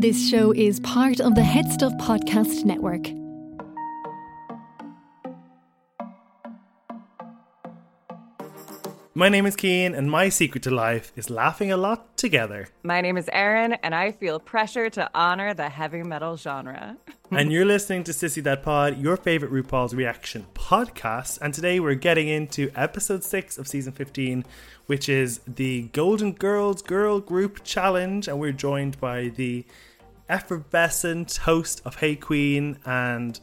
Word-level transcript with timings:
This 0.00 0.30
show 0.30 0.52
is 0.52 0.80
part 0.80 1.20
of 1.20 1.34
the 1.34 1.42
Head 1.42 1.70
Stuff 1.70 1.92
Podcast 1.98 2.64
Network. 2.64 3.10
My 9.12 9.28
name 9.28 9.44
is 9.44 9.56
Cian, 9.60 9.94
and 9.94 10.10
my 10.10 10.30
secret 10.30 10.62
to 10.62 10.70
life 10.70 11.12
is 11.16 11.28
laughing 11.28 11.70
a 11.70 11.76
lot 11.76 12.16
together. 12.16 12.68
My 12.82 13.02
name 13.02 13.18
is 13.18 13.28
Erin, 13.30 13.74
and 13.82 13.94
I 13.94 14.12
feel 14.12 14.40
pressure 14.40 14.88
to 14.88 15.10
honor 15.14 15.52
the 15.52 15.68
heavy 15.68 16.02
metal 16.02 16.38
genre. 16.38 16.96
and 17.30 17.52
you're 17.52 17.66
listening 17.66 18.02
to 18.04 18.12
Sissy 18.12 18.42
That 18.42 18.62
Pod, 18.62 18.96
your 18.96 19.18
favorite 19.18 19.52
RuPaul's 19.52 19.92
reaction 19.92 20.46
podcast. 20.54 21.38
And 21.42 21.52
today 21.52 21.78
we're 21.78 21.94
getting 21.94 22.26
into 22.26 22.70
episode 22.74 23.22
six 23.22 23.58
of 23.58 23.68
season 23.68 23.92
15, 23.92 24.46
which 24.86 25.10
is 25.10 25.40
the 25.46 25.82
Golden 25.92 26.32
Girls 26.32 26.80
Girl 26.80 27.20
Group 27.20 27.64
Challenge. 27.64 28.28
And 28.28 28.40
we're 28.40 28.52
joined 28.52 28.98
by 28.98 29.28
the 29.28 29.66
effervescent 30.30 31.36
host 31.36 31.82
of 31.84 31.96
Hey 31.96 32.16
Qween 32.16 32.78
and 32.86 33.38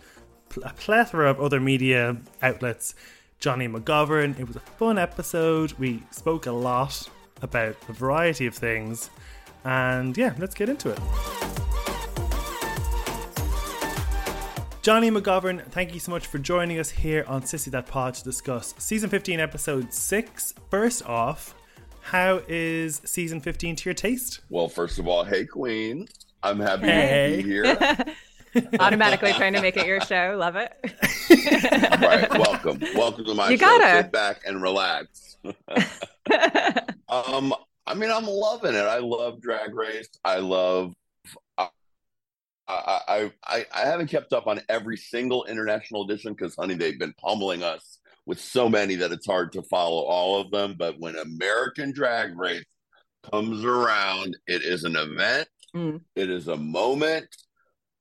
a 0.63 0.73
plethora 0.73 1.29
of 1.29 1.39
other 1.39 1.59
media 1.59 2.17
outlets. 2.41 2.95
Jonny 3.39 3.67
McGovern. 3.67 4.39
It 4.39 4.47
was 4.47 4.55
a 4.55 4.61
fun 4.61 4.97
episode. 4.97 5.73
We 5.73 6.01
spoke 6.09 6.47
a 6.47 6.51
lot 6.51 7.07
about 7.41 7.75
a 7.87 7.93
variety 7.93 8.47
of 8.47 8.55
things. 8.55 9.09
And 9.63 10.17
yeah, 10.17 10.33
let's 10.39 10.55
get 10.55 10.69
into 10.69 10.89
it. 10.89 10.99
Jonny 14.81 15.11
McGovern, 15.11 15.65
thank 15.65 15.93
you 15.93 15.99
so 15.99 16.11
much 16.11 16.27
for 16.27 16.38
joining 16.38 16.79
us 16.79 16.89
here 16.89 17.25
on 17.27 17.41
Sissy 17.41 17.69
That 17.71 17.88
Pod 17.88 18.13
to 18.13 18.23
discuss 18.23 18.73
season 18.77 19.09
15, 19.09 19.39
episode 19.39 19.93
6. 19.93 20.53
First 20.71 21.05
off, 21.05 21.53
how 21.99 22.41
is 22.47 23.01
season 23.03 23.41
15 23.41 23.75
to 23.75 23.89
your 23.89 23.93
taste? 23.93 24.39
Well, 24.49 24.69
first 24.69 24.97
of 24.97 25.05
all, 25.05 25.25
hey, 25.25 25.45
Queen. 25.45 26.07
I'm 26.47 26.59
happy 26.61 26.85
hey. 26.85 27.35
to 27.35 27.43
be 27.43 27.49
here. 27.49 27.97
Automatically 28.80 29.33
trying 29.33 29.52
to 29.52 29.61
make 29.61 29.75
it 29.75 29.85
your 29.85 29.99
show. 29.99 30.38
Love 30.39 30.55
it. 30.55 30.72
right. 32.02 32.30
Welcome. 32.39 32.80
Welcome 32.95 33.25
to 33.25 33.33
my 33.33 33.49
you 33.49 33.58
show. 33.58 33.66
Gotta. 33.66 34.03
Sit 34.03 34.11
back 34.13 34.41
and 34.45 34.61
relax. 34.61 35.35
um, 37.09 37.53
I 37.85 37.94
mean, 37.95 38.09
I'm 38.09 38.25
loving 38.25 38.75
it. 38.75 38.85
I 38.85 38.99
love 38.99 39.41
Drag 39.41 39.75
Race. 39.75 40.07
I 40.23 40.38
love. 40.38 40.94
I 41.57 41.67
I 42.69 43.31
I, 43.45 43.66
I 43.73 43.81
haven't 43.81 44.07
kept 44.07 44.31
up 44.31 44.47
on 44.47 44.61
every 44.69 44.95
single 44.95 45.44
international 45.45 46.05
edition 46.05 46.31
because, 46.31 46.55
honey, 46.55 46.75
they've 46.75 46.97
been 46.97 47.13
pummeling 47.22 47.61
us 47.61 48.00
with 48.25 48.39
so 48.39 48.69
many 48.69 48.95
that 48.95 49.11
it's 49.11 49.27
hard 49.27 49.52
to 49.52 49.63
follow 49.63 50.03
all 50.03 50.39
of 50.39 50.50
them. 50.52 50.75
But 50.79 50.97
when 50.97 51.17
American 51.17 51.91
Drag 51.91 52.38
Race 52.38 52.63
comes 53.29 53.66
around, 53.66 54.38
it 54.47 54.63
is 54.63 54.85
an 54.85 54.95
event. 54.95 55.50
Mm. 55.75 56.01
It 56.15 56.29
is 56.29 56.47
a 56.47 56.57
moment 56.57 57.27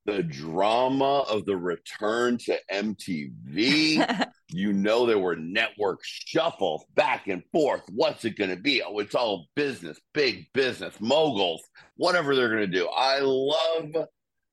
the 0.07 0.23
drama 0.23 1.25
of 1.29 1.45
the 1.45 1.57
return 1.57 2.37
to 2.37 2.57
MTV. 2.71 4.25
you 4.49 4.73
know, 4.73 5.05
there 5.05 5.19
were 5.19 5.35
network 5.35 5.99
shuffles 6.01 6.85
back 6.95 7.27
and 7.27 7.43
forth. 7.51 7.81
What's 7.91 8.23
it 8.23 8.37
going 8.37 8.49
to 8.49 8.55
be? 8.55 8.81
Oh, 8.81 8.99
it's 8.99 9.15
all 9.15 9.47
business, 9.55 9.99
big 10.13 10.47
business, 10.53 10.95
moguls, 10.99 11.59
whatever 11.97 12.35
they're 12.35 12.49
going 12.49 12.61
to 12.61 12.67
do. 12.67 12.87
I 12.87 13.19
love 13.19 14.07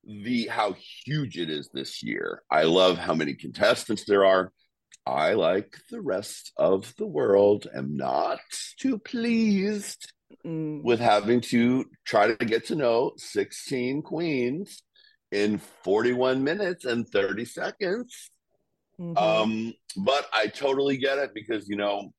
the 0.05 0.49
how 0.49 0.75
huge 1.07 1.39
it 1.39 1.49
is 1.49 1.71
this 1.73 2.03
year. 2.03 2.43
I 2.51 2.65
love 2.65 2.99
how 2.99 3.15
many 3.15 3.35
contestants 3.35 4.05
there 4.05 4.25
are. 4.25 4.53
I 5.07 5.35
like 5.35 5.77
the 5.91 6.01
rest 6.01 6.53
of 6.57 6.93
the 6.97 7.07
world 7.07 7.69
am 7.75 7.97
not 7.97 8.41
too 8.79 8.99
pleased 8.99 10.14
mm. 10.45 10.83
with 10.83 11.01
having 11.01 11.41
to 11.41 11.85
try 12.05 12.33
to 12.33 12.45
get 12.45 12.67
to 12.67 12.75
know 12.75 13.13
16 13.17 14.03
queens 14.03 14.83
in 15.33 15.59
41 15.83 16.43
minutes 16.45 16.85
and 16.85 17.09
30 17.09 17.45
seconds. 17.45 18.31
Mm-hmm. 19.01 19.17
Um, 19.19 19.75
but 19.97 20.27
I 20.33 20.47
totally 20.47 20.97
get 20.97 21.19
it 21.19 21.33
because, 21.35 21.69
you 21.69 21.77
know, 21.77 22.13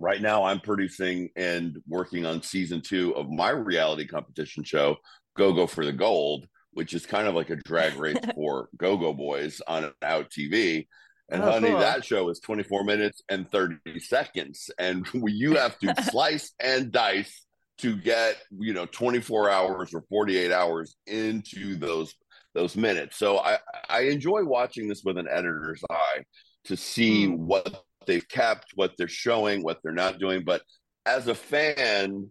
right 0.00 0.20
now 0.20 0.44
I'm 0.44 0.60
producing 0.60 1.30
and 1.36 1.76
working 1.86 2.24
on 2.24 2.42
season 2.42 2.80
two 2.80 3.14
of 3.16 3.28
my 3.28 3.50
reality 3.50 4.06
competition 4.06 4.64
show, 4.64 4.96
Go 5.36 5.52
Go 5.52 5.66
for 5.66 5.84
the 5.84 5.92
Gold, 5.92 6.46
which 6.72 6.94
is 6.94 7.06
kind 7.06 7.28
of 7.28 7.34
like 7.34 7.50
a 7.50 7.56
drag 7.56 7.96
race 7.96 8.16
for 8.34 8.68
Go 8.76 8.96
Go 8.96 9.12
Boys 9.12 9.60
on 9.66 9.92
Out 10.02 10.30
TV. 10.30 10.86
And 11.30 11.42
oh, 11.42 11.52
honey, 11.52 11.68
cool. 11.68 11.78
that 11.78 12.04
show 12.04 12.28
is 12.30 12.40
24 12.40 12.84
minutes 12.84 13.22
and 13.28 13.50
30 13.50 14.00
seconds. 14.00 14.70
And 14.78 15.06
you 15.14 15.56
have 15.56 15.78
to 15.80 15.94
slice 16.10 16.52
and 16.60 16.90
dice 16.90 17.44
to 17.78 17.96
get, 17.96 18.36
you 18.58 18.72
know, 18.74 18.86
24 18.86 19.50
hours 19.50 19.94
or 19.94 20.02
48 20.08 20.52
hours 20.52 20.96
into 21.06 21.76
those 21.76 22.14
those 22.54 22.76
minutes. 22.76 23.16
So 23.16 23.38
I 23.38 23.58
I 23.88 24.00
enjoy 24.02 24.44
watching 24.44 24.88
this 24.88 25.04
with 25.04 25.18
an 25.18 25.28
editor's 25.28 25.82
eye 25.90 26.24
to 26.64 26.76
see 26.76 27.26
mm. 27.26 27.36
what 27.36 27.84
they've 28.06 28.26
kept, 28.28 28.72
what 28.74 28.92
they're 28.96 29.06
showing, 29.06 29.62
what 29.62 29.78
they're 29.82 29.92
not 29.92 30.18
doing. 30.18 30.42
But 30.44 30.62
as 31.06 31.28
a 31.28 31.34
fan, 31.34 32.30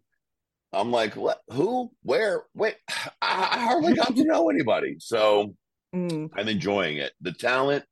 I'm 0.74 0.92
like, 0.92 1.16
what, 1.16 1.40
who, 1.50 1.92
where, 2.04 2.44
wait, 2.54 2.76
I 3.22 3.60
hardly 3.60 3.94
got 3.94 4.16
to 4.16 4.26
know 4.26 4.50
anybody. 4.50 4.98
So 5.00 5.56
mm. 5.96 6.30
I'm 6.36 6.48
enjoying 6.48 6.98
it. 6.98 7.14
The 7.22 7.32
talent 7.32 7.86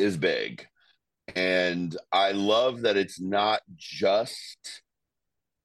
is 0.00 0.16
big. 0.16 0.66
And 1.36 1.96
I 2.10 2.32
love 2.32 2.82
that 2.82 2.96
it's 2.96 3.20
not 3.20 3.60
just 3.76 4.82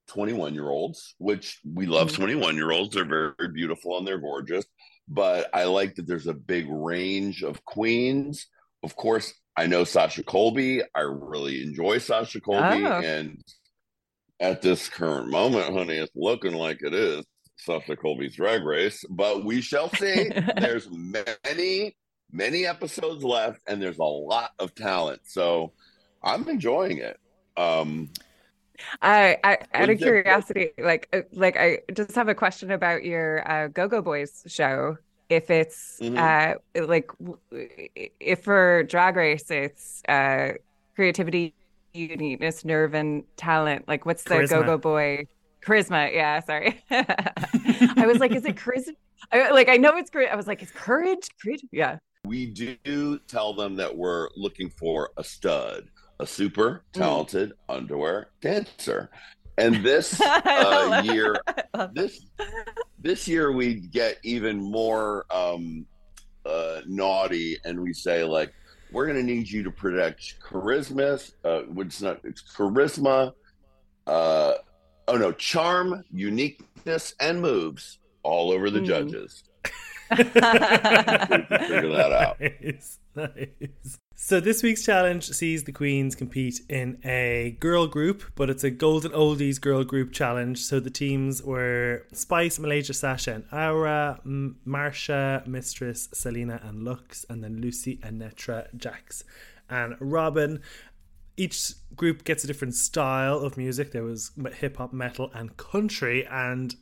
21 0.09 0.53
year 0.53 0.69
olds, 0.69 1.15
which 1.17 1.59
we 1.65 1.85
love 1.87 2.11
mm. 2.11 2.15
21 2.15 2.55
year 2.55 2.71
olds. 2.71 2.93
They're 2.93 3.05
very, 3.05 3.31
very 3.37 3.51
beautiful 3.51 3.97
and 3.97 4.07
they're 4.07 4.19
gorgeous 4.19 4.65
but 5.07 5.49
I 5.53 5.65
like 5.65 5.95
that 5.95 6.07
there's 6.07 6.27
a 6.27 6.33
big 6.33 6.67
range 6.69 7.43
of 7.43 7.63
queens. 7.65 8.47
Of 8.83 8.95
course, 8.95 9.33
I 9.55 9.67
know 9.67 9.83
Sasha 9.83 10.23
Colby. 10.23 10.81
I 10.95 11.01
really 11.01 11.63
enjoy 11.63 11.99
Sasha 11.99 12.41
Colby. 12.41 12.85
Oh. 12.85 13.01
And 13.01 13.43
at 14.39 14.61
this 14.61 14.89
current 14.89 15.29
moment, 15.29 15.73
honey, 15.73 15.97
it's 15.97 16.11
looking 16.15 16.53
like 16.53 16.81
it 16.81 16.93
is 16.93 17.25
Sasha 17.57 17.95
Colby's 17.95 18.35
drag 18.35 18.63
race, 18.63 19.03
but 19.09 19.45
we 19.45 19.61
shall 19.61 19.89
see. 19.89 20.31
there's 20.57 20.87
many, 20.91 21.95
many 22.35 22.65
episodes 22.65 23.23
left, 23.23 23.61
and 23.67 23.81
there's 23.81 23.99
a 23.99 24.03
lot 24.03 24.51
of 24.59 24.75
talent. 24.75 25.21
So 25.23 25.71
I'm 26.21 26.47
enjoying 26.49 26.97
it. 26.97 27.19
Um, 27.57 28.09
I, 29.01 29.37
I 29.43 29.57
out 29.73 29.89
of 29.89 29.97
curiosity, 29.97 30.71
like, 30.77 31.07
uh, 31.13 31.21
like 31.31 31.55
I 31.57 31.79
just 31.93 32.13
have 32.15 32.27
a 32.27 32.35
question 32.35 32.71
about 32.71 33.05
your 33.05 33.49
uh, 33.49 33.67
Go 33.69 33.87
Go 33.87 34.01
Boys 34.01 34.43
show. 34.47 34.97
If 35.29 35.49
it's 35.49 35.99
mm-hmm. 36.01 36.17
uh, 36.17 36.85
like, 36.85 37.09
if 38.19 38.43
for 38.43 38.83
Drag 38.83 39.15
Race, 39.15 39.49
it's 39.49 40.03
uh, 40.07 40.53
creativity, 40.95 41.55
uniqueness, 41.93 42.63
nerve, 42.65 42.93
and 42.93 43.23
talent. 43.37 43.87
Like, 43.87 44.05
what's 44.05 44.23
the 44.23 44.45
Go 44.47 44.63
Go 44.63 44.77
Boy 44.77 45.25
charisma? 45.65 46.13
Yeah, 46.13 46.41
sorry. 46.41 46.83
I 46.91 48.05
was 48.05 48.19
like, 48.19 48.33
is 48.33 48.45
it 48.45 48.55
charisma? 48.55 48.93
I, 49.31 49.49
like, 49.49 49.69
I 49.69 49.77
know 49.77 49.97
it's 49.97 50.11
great. 50.11 50.29
I 50.29 50.35
was 50.35 50.45
like, 50.45 50.61
is 50.61 50.71
courage? 50.71 51.29
Courage? 51.41 51.63
Yeah. 51.71 51.97
We 52.25 52.47
do 52.47 53.19
tell 53.27 53.53
them 53.53 53.75
that 53.75 53.95
we're 53.95 54.29
looking 54.35 54.69
for 54.69 55.11
a 55.17 55.23
stud 55.23 55.89
a 56.19 56.27
super 56.27 56.83
mm. 56.93 56.99
talented 56.99 57.51
mm. 57.51 57.75
underwear 57.75 58.27
dancer. 58.41 59.09
And 59.57 59.83
this 59.83 60.19
uh, 60.21 61.01
year, 61.05 61.37
this 61.93 62.25
this 62.99 63.27
year 63.27 63.51
we 63.51 63.75
get 63.75 64.17
even 64.23 64.57
more 64.57 65.25
um, 65.31 65.85
uh, 66.45 66.81
naughty, 66.85 67.57
and 67.63 67.79
we 67.79 67.93
say 67.93 68.23
like, 68.23 68.53
we're 68.91 69.05
going 69.05 69.17
to 69.17 69.23
need 69.23 69.49
you 69.49 69.63
to 69.63 69.71
protect 69.71 70.39
charisma. 70.41 71.31
Uh, 71.43 71.63
it's 71.77 72.01
not 72.01 72.19
it's 72.23 72.41
charisma. 72.41 73.31
Uh, 74.07 74.53
oh 75.07 75.17
no, 75.17 75.31
charm, 75.31 76.03
uniqueness, 76.11 77.15
and 77.19 77.41
moves 77.41 77.99
all 78.23 78.51
over 78.51 78.69
the 78.69 78.79
mm. 78.79 78.85
judges. 78.85 79.43
Figure 80.09 80.31
that 81.93 82.11
out. 82.11 82.39
Nice, 82.39 82.99
nice. 83.15 83.97
So 84.17 84.39
this 84.39 84.63
week's 84.63 84.85
challenge 84.85 85.29
sees 85.29 85.65
the 85.65 85.71
queens 85.71 86.15
compete 86.15 86.61
in 86.69 86.99
a 87.03 87.57
girl 87.59 87.85
group, 87.85 88.23
but 88.35 88.49
it's 88.49 88.63
a 88.63 88.69
golden 88.71 89.11
oldies 89.11 89.59
girl 89.59 89.83
group 89.83 90.13
challenge. 90.13 90.59
So 90.59 90.79
the 90.79 90.89
teams 90.89 91.43
were 91.43 92.05
Spice, 92.13 92.57
Malaysia, 92.57 92.93
Sasha, 92.93 93.33
and 93.33 93.45
Aura, 93.51 94.21
M- 94.25 94.57
Marcia, 94.63 95.43
Mistress, 95.45 96.07
Salina, 96.13 96.61
and 96.63 96.83
Lux, 96.83 97.25
and 97.29 97.43
then 97.43 97.59
Lucy, 97.61 97.97
Anetra, 97.97 98.67
Jax, 98.77 99.23
and 99.69 99.95
Robin. 99.99 100.61
Each 101.37 101.73
group 101.95 102.23
gets 102.23 102.45
a 102.45 102.47
different 102.47 102.75
style 102.75 103.39
of 103.39 103.57
music. 103.57 103.91
There 103.91 104.03
was 104.03 104.31
hip 104.59 104.77
hop, 104.77 104.93
metal, 104.93 105.29
and 105.33 105.57
country, 105.57 106.25
and 106.25 106.73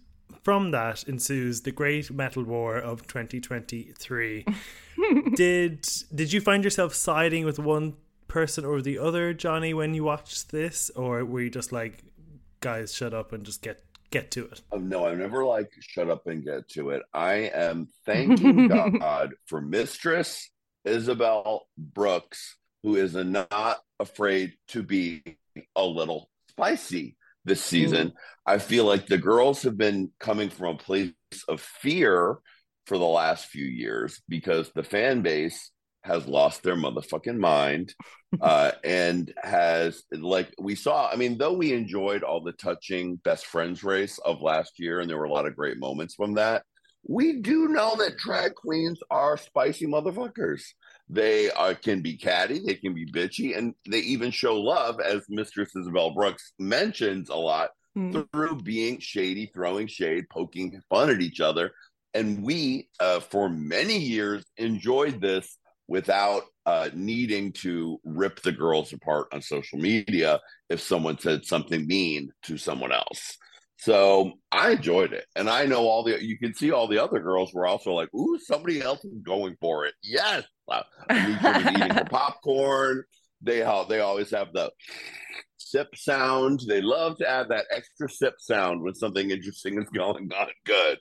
from 0.43 0.71
that 0.71 1.03
ensues 1.03 1.61
the 1.61 1.71
great 1.71 2.11
metal 2.11 2.43
war 2.43 2.77
of 2.77 3.07
2023. 3.07 4.45
did 5.35 5.87
did 6.13 6.33
you 6.33 6.41
find 6.41 6.63
yourself 6.63 6.93
siding 6.93 7.45
with 7.45 7.59
one 7.59 7.95
person 8.27 8.65
or 8.65 8.81
the 8.81 8.99
other, 8.99 9.33
Jonny, 9.33 9.73
when 9.73 9.93
you 9.93 10.03
watched 10.03 10.51
this, 10.51 10.89
or 10.95 11.23
were 11.23 11.41
you 11.41 11.49
just 11.49 11.71
like, 11.71 12.03
guys, 12.59 12.93
shut 12.93 13.13
up 13.13 13.31
and 13.31 13.45
just 13.45 13.61
get 13.61 13.83
get 14.13 14.29
to 14.29 14.45
it. 14.45 14.61
Oh, 14.71 14.77
no, 14.77 15.07
I'm 15.07 15.17
never 15.17 15.43
like, 15.43 15.71
shut 15.79 16.09
up 16.09 16.27
and 16.27 16.43
get 16.45 16.69
to 16.69 16.91
it. 16.91 17.01
I 17.13 17.49
am 17.53 17.87
thanking 18.05 18.67
God 19.01 19.33
for 19.47 19.59
Mistress 19.59 20.51
Isabelle 20.85 21.67
Brooks, 21.77 22.57
who 22.83 22.95
is 22.95 23.15
not 23.15 23.79
afraid 23.99 24.53
to 24.67 24.83
be 24.83 25.23
a 25.75 25.83
little 25.83 26.29
spicy 26.49 27.17
this 27.45 27.63
season. 27.63 28.09
Mm. 28.09 28.13
I 28.45 28.57
feel 28.57 28.85
like 28.85 29.07
the 29.07 29.17
girls 29.17 29.63
have 29.63 29.77
been 29.77 30.11
coming 30.19 30.49
from 30.49 30.75
a 30.75 30.77
place 30.77 31.11
of 31.47 31.61
fear 31.61 32.37
for 32.85 32.97
the 32.97 33.05
last 33.05 33.47
few 33.47 33.65
years 33.65 34.21
because 34.27 34.71
the 34.73 34.83
fan 34.83 35.21
base 35.21 35.71
has 36.03 36.27
lost 36.27 36.63
their 36.63 36.75
motherfucking 36.75 37.37
mind 37.37 37.93
uh, 38.41 38.71
and 38.83 39.33
has 39.41 40.03
like 40.11 40.53
we 40.59 40.75
saw 40.75 41.09
i 41.09 41.15
mean 41.15 41.37
though 41.37 41.53
we 41.53 41.71
enjoyed 41.71 42.23
all 42.23 42.41
the 42.41 42.51
touching 42.53 43.15
best 43.17 43.45
friends 43.45 43.83
race 43.83 44.19
of 44.19 44.41
last 44.41 44.79
year 44.79 44.99
and 44.99 45.09
there 45.09 45.17
were 45.17 45.23
a 45.23 45.31
lot 45.31 45.45
of 45.45 45.55
great 45.55 45.77
moments 45.77 46.15
from 46.15 46.33
that 46.33 46.63
we 47.05 47.41
do 47.41 47.67
know 47.67 47.95
that 47.97 48.17
drag 48.17 48.55
queens 48.55 48.99
are 49.11 49.37
spicy 49.37 49.85
motherfuckers 49.85 50.61
they 51.09 51.51
are, 51.51 51.75
can 51.75 52.01
be 52.01 52.15
catty 52.15 52.59
they 52.65 52.75
can 52.75 52.93
be 52.93 53.05
bitchy 53.05 53.57
and 53.57 53.73
they 53.89 53.99
even 53.99 54.31
show 54.31 54.55
love 54.55 54.99
as 54.99 55.23
mistress 55.29 55.75
isabelle 55.75 56.13
brooks 56.13 56.53
mentions 56.59 57.29
a 57.29 57.35
lot 57.35 57.69
mm. 57.97 58.27
through 58.31 58.55
being 58.61 58.99
shady 58.99 59.51
throwing 59.53 59.87
shade 59.87 60.25
poking 60.29 60.79
fun 60.89 61.09
at 61.09 61.21
each 61.21 61.41
other 61.41 61.71
and 62.13 62.43
we 62.43 62.87
uh, 62.99 63.19
for 63.19 63.49
many 63.49 63.97
years 63.97 64.43
enjoyed 64.57 65.19
this 65.19 65.57
without 65.87 66.43
uh, 66.65 66.89
needing 66.93 67.51
to 67.51 67.99
rip 68.03 68.41
the 68.41 68.51
girls 68.51 68.93
apart 68.93 69.27
on 69.33 69.41
social 69.41 69.77
media 69.77 70.39
if 70.69 70.79
someone 70.79 71.17
said 71.19 71.45
something 71.45 71.85
mean 71.85 72.31
to 72.43 72.57
someone 72.57 72.91
else. 72.91 73.37
So 73.83 74.31
I 74.49 74.71
enjoyed 74.71 75.11
it. 75.11 75.25
And 75.35 75.49
I 75.49 75.65
know 75.65 75.85
all 75.89 76.03
the, 76.03 76.23
you 76.23 76.37
can 76.37 76.53
see 76.53 76.71
all 76.71 76.87
the 76.87 77.03
other 77.03 77.19
girls 77.19 77.53
were 77.53 77.67
also 77.67 77.91
like, 77.91 78.07
ooh, 78.13 78.39
somebody 78.39 78.81
else 78.81 79.03
is 79.03 79.19
going 79.21 79.57
for 79.59 79.85
it. 79.85 79.93
Yes. 80.01 80.45
Eating 81.11 81.89
the 81.89 82.07
popcorn. 82.09 83.03
They, 83.41 83.59
they 83.89 83.99
always 83.99 84.31
have 84.31 84.53
the 84.53 84.71
sip 85.57 85.89
sound. 85.97 86.61
They 86.65 86.79
love 86.79 87.17
to 87.17 87.29
add 87.29 87.49
that 87.49 87.65
extra 87.75 88.07
sip 88.09 88.35
sound 88.39 88.81
when 88.81 88.95
something 88.95 89.31
interesting 89.31 89.77
is 89.81 89.89
going 89.89 90.31
on 90.31 90.47
good. 90.65 90.97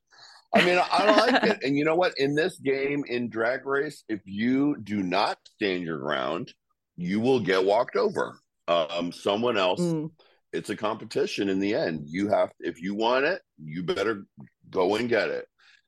I 0.52 0.64
mean, 0.64 0.81
I 0.90 1.12
like 1.12 1.44
it. 1.44 1.58
And 1.62 1.78
you 1.78 1.85
know 1.85 1.94
what? 1.94 2.19
In 2.19 2.35
this 2.35 2.58
game, 2.58 3.05
in 3.06 3.31
Drag 3.31 3.64
Race, 3.64 4.02
if 4.08 4.23
you 4.25 4.76
do 4.82 5.05
not 5.05 5.38
stand 5.55 5.85
your 5.85 5.99
ground, 5.99 6.52
you 6.96 7.20
will 7.20 7.38
get 7.38 7.64
walked 7.64 7.94
over. 7.94 8.40
Um, 8.67 9.12
someone 9.12 9.56
else. 9.56 9.81
Mm. 9.81 10.11
It's 10.52 10.70
a 10.70 10.76
competition 10.76 11.49
in 11.49 11.58
the 11.58 11.75
end. 11.75 12.04
You 12.06 12.28
have, 12.28 12.52
if 12.60 12.81
you 12.81 12.94
want 12.94 13.25
it, 13.25 13.40
you 13.62 13.82
better 13.82 14.25
go 14.70 14.96
and 14.96 15.08
get 15.08 15.28
it. 15.28 15.46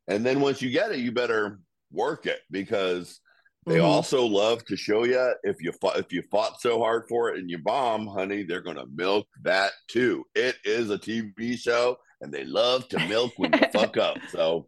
And 0.08 0.24
then 0.24 0.40
once 0.40 0.62
you 0.62 0.70
get 0.70 0.92
it, 0.92 0.98
you 0.98 1.12
better 1.12 1.60
work 1.90 2.26
it 2.26 2.40
because 2.50 3.20
they 3.66 3.76
mm-hmm. 3.76 3.86
also 3.86 4.26
love 4.26 4.64
to 4.66 4.76
show 4.76 5.04
you 5.04 5.34
if 5.42 5.62
you 5.62 5.72
fought, 5.80 5.98
if 5.98 6.12
you 6.12 6.22
fought 6.30 6.60
so 6.60 6.78
hard 6.78 7.04
for 7.08 7.30
it 7.30 7.38
and 7.38 7.50
you 7.50 7.58
bomb, 7.58 8.06
honey, 8.06 8.42
they're 8.42 8.60
gonna 8.60 8.84
milk 8.94 9.26
that 9.42 9.72
too. 9.88 10.24
It 10.34 10.56
is 10.64 10.90
a 10.90 10.98
TV 10.98 11.58
show 11.58 11.96
and 12.20 12.32
they 12.32 12.44
love 12.44 12.88
to 12.88 13.08
milk 13.08 13.32
when 13.36 13.52
you 13.52 13.60
fuck 13.72 13.96
up. 13.96 14.18
So 14.30 14.66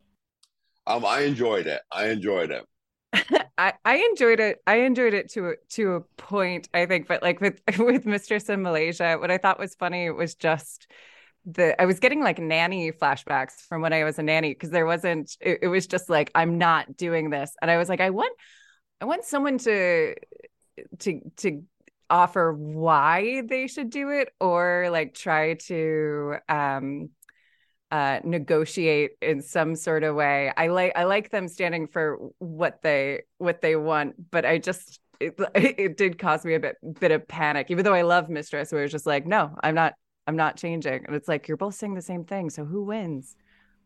um, 0.87 1.05
I 1.05 1.21
enjoyed 1.21 1.67
it. 1.67 1.81
I 1.93 2.09
enjoyed 2.09 2.51
it. 2.51 2.65
I, 3.59 3.73
I 3.85 3.97
enjoyed 3.97 4.41
it. 4.41 4.63
I 4.67 4.77
enjoyed 4.81 5.15
it 5.15 5.31
to 5.33 5.55
to 5.71 5.95
a 5.95 6.01
point, 6.01 6.69
I 6.75 6.87
think. 6.87 7.09
But 7.09 7.23
like 7.23 7.41
with 7.41 7.61
with 7.79 8.07
Mistress 8.07 8.49
in 8.49 8.63
Malaysia, 8.63 9.17
what 9.19 9.31
I 9.31 9.39
thought 9.39 9.59
was 9.59 9.75
funny 9.75 10.11
was 10.11 10.35
just 10.35 10.87
the 11.47 11.81
I 11.81 11.87
was 11.87 12.01
getting 12.01 12.23
like 12.23 12.39
nanny 12.39 12.93
flashbacks 12.93 13.61
from 13.69 13.83
when 13.83 13.93
I 13.93 14.05
was 14.05 14.19
a 14.19 14.23
nanny 14.23 14.51
because 14.53 14.71
there 14.71 14.87
wasn't. 14.87 15.37
It, 15.41 15.61
it 15.63 15.69
was 15.69 15.87
just 15.87 16.11
like 16.11 16.31
I'm 16.35 16.59
not 16.59 16.97
doing 16.97 17.31
this, 17.31 17.55
and 17.63 17.71
I 17.71 17.79
was 17.79 17.89
like, 17.89 18.01
I 18.01 18.11
want 18.11 18.37
I 19.01 19.07
want 19.07 19.25
someone 19.25 19.59
to 19.59 20.15
to 21.01 21.21
to 21.39 21.63
offer 22.09 22.53
why 22.53 23.43
they 23.49 23.67
should 23.67 23.91
do 23.91 24.11
it 24.11 24.29
or 24.41 24.89
like 24.91 25.15
try 25.15 25.55
to 25.55 26.37
um 26.49 27.11
uh, 27.91 28.21
negotiate 28.25 29.13
in 29.23 29.41
some 29.41 29.77
sort 29.77 30.03
of 30.03 30.15
way. 30.15 30.53
I 30.57 30.69
like 30.69 30.93
I 30.97 31.05
like 31.05 31.31
them 31.31 31.49
standing 31.49 31.87
for 31.87 32.19
what 32.39 32.83
they 32.83 33.23
what 33.39 33.61
they 33.61 33.77
want, 33.77 34.31
but 34.31 34.45
I 34.45 34.59
just 34.59 35.01
it, 35.21 35.39
it 35.55 35.97
did 35.97 36.19
cause 36.19 36.45
me 36.45 36.55
a 36.55 36.61
bit 36.61 36.77
bit 37.01 37.13
of 37.13 37.27
panic. 37.29 37.71
Even 37.71 37.85
though 37.85 37.95
I 37.95 38.03
love 38.03 38.29
Mistress, 38.29 38.73
where 38.73 38.85
it's 38.85 38.93
just 38.93 39.07
like, 39.07 39.27
no, 39.27 39.55
I'm 39.63 39.75
not 39.75 39.95
I'm 40.27 40.37
not 40.37 40.57
changing, 40.57 41.05
and 41.07 41.15
it's 41.15 41.29
like 41.29 41.49
you're 41.49 41.57
both 41.57 41.75
saying 41.75 41.95
the 41.95 42.03
same 42.03 42.25
thing. 42.25 42.51
So 42.51 42.65
who 42.65 42.85
wins? 42.85 43.37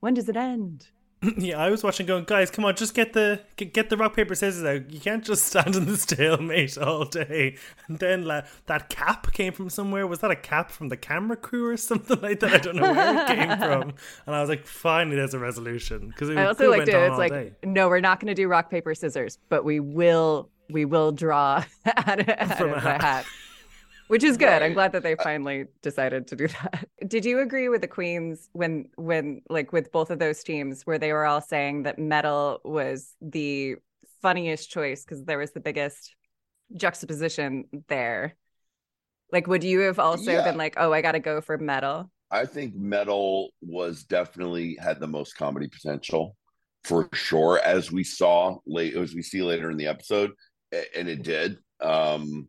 When 0.00 0.14
does 0.14 0.28
it 0.28 0.36
end? 0.36 0.88
yeah, 1.36 1.58
I 1.58 1.68
was 1.68 1.84
watching, 1.84 2.06
going, 2.06 2.24
guys, 2.24 2.50
come 2.50 2.64
on, 2.64 2.74
just 2.76 2.94
get 2.94 3.12
the 3.12 3.40
get, 3.56 3.74
get 3.74 3.90
the 3.90 3.96
rock 3.96 4.16
paper 4.16 4.34
scissors 4.34 4.64
out. 4.64 4.90
You 4.90 5.00
can't 5.00 5.22
just 5.22 5.44
stand 5.46 5.76
in 5.76 5.84
the 5.84 5.96
stalemate 5.96 6.78
all 6.78 7.04
day. 7.04 7.56
And 7.88 7.98
then 7.98 8.24
la- 8.24 8.42
that 8.66 8.88
cap 8.88 9.32
came 9.32 9.52
from 9.52 9.68
somewhere. 9.68 10.06
Was 10.06 10.20
that 10.20 10.30
a 10.30 10.36
cap 10.36 10.70
from 10.70 10.88
the 10.88 10.96
camera 10.96 11.36
crew 11.36 11.66
or 11.66 11.76
something 11.76 12.20
like 12.20 12.40
that? 12.40 12.52
I 12.52 12.58
don't 12.58 12.76
know 12.76 12.92
where 12.92 13.22
it 13.22 13.26
came 13.26 13.58
from. 13.58 13.82
And 14.26 14.34
I 14.34 14.40
was 14.40 14.48
like, 14.48 14.66
finally, 14.66 15.16
there's 15.16 15.34
a 15.34 15.38
resolution 15.38 16.08
because 16.08 16.30
I 16.30 16.46
also 16.46 16.70
liked 16.70 16.88
it. 16.88 16.94
It's 16.94 17.18
like, 17.18 17.32
day. 17.32 17.52
no, 17.64 17.88
we're 17.88 18.00
not 18.00 18.18
going 18.20 18.34
to 18.34 18.34
do 18.34 18.48
rock 18.48 18.70
paper 18.70 18.94
scissors, 18.94 19.38
but 19.48 19.64
we 19.64 19.80
will 19.80 20.48
we 20.70 20.84
will 20.84 21.12
draw 21.12 21.64
out 21.84 22.20
of, 22.20 22.28
out 22.28 22.60
of 22.60 22.72
a 22.72 22.80
hat 22.80 23.26
which 24.10 24.24
is 24.24 24.36
good. 24.36 24.46
Right. 24.46 24.62
I'm 24.64 24.72
glad 24.72 24.90
that 24.90 25.04
they 25.04 25.14
finally 25.14 25.66
decided 25.82 26.26
to 26.26 26.36
do 26.36 26.48
that. 26.48 26.88
Did 27.06 27.24
you 27.24 27.38
agree 27.38 27.68
with 27.68 27.80
the 27.80 27.86
Queens 27.86 28.48
when 28.52 28.88
when 28.96 29.42
like 29.48 29.72
with 29.72 29.92
both 29.92 30.10
of 30.10 30.18
those 30.18 30.42
teams 30.42 30.82
where 30.82 30.98
they 30.98 31.12
were 31.12 31.24
all 31.24 31.40
saying 31.40 31.84
that 31.84 31.96
metal 31.96 32.60
was 32.64 33.14
the 33.22 33.76
funniest 34.20 34.68
choice 34.68 35.04
because 35.04 35.24
there 35.26 35.38
was 35.38 35.52
the 35.52 35.60
biggest 35.60 36.16
juxtaposition 36.74 37.66
there? 37.86 38.34
Like, 39.30 39.46
would 39.46 39.62
you 39.62 39.78
have 39.82 40.00
also 40.00 40.32
yeah. 40.32 40.42
been 40.42 40.58
like, 40.58 40.74
"Oh, 40.76 40.92
I 40.92 41.02
got 41.02 41.12
to 41.12 41.20
go 41.20 41.40
for 41.40 41.56
metal"? 41.56 42.10
I 42.32 42.46
think 42.46 42.74
metal 42.74 43.50
was 43.62 44.02
definitely 44.02 44.76
had 44.80 44.98
the 44.98 45.06
most 45.06 45.36
comedy 45.36 45.68
potential 45.68 46.36
for 46.82 47.08
sure, 47.12 47.60
as 47.60 47.92
we 47.92 48.02
saw 48.02 48.58
late 48.66 48.96
as 48.96 49.14
we 49.14 49.22
see 49.22 49.44
later 49.44 49.70
in 49.70 49.76
the 49.76 49.86
episode, 49.86 50.32
and 50.96 51.08
it 51.08 51.22
did. 51.22 51.58
Um, 51.80 52.48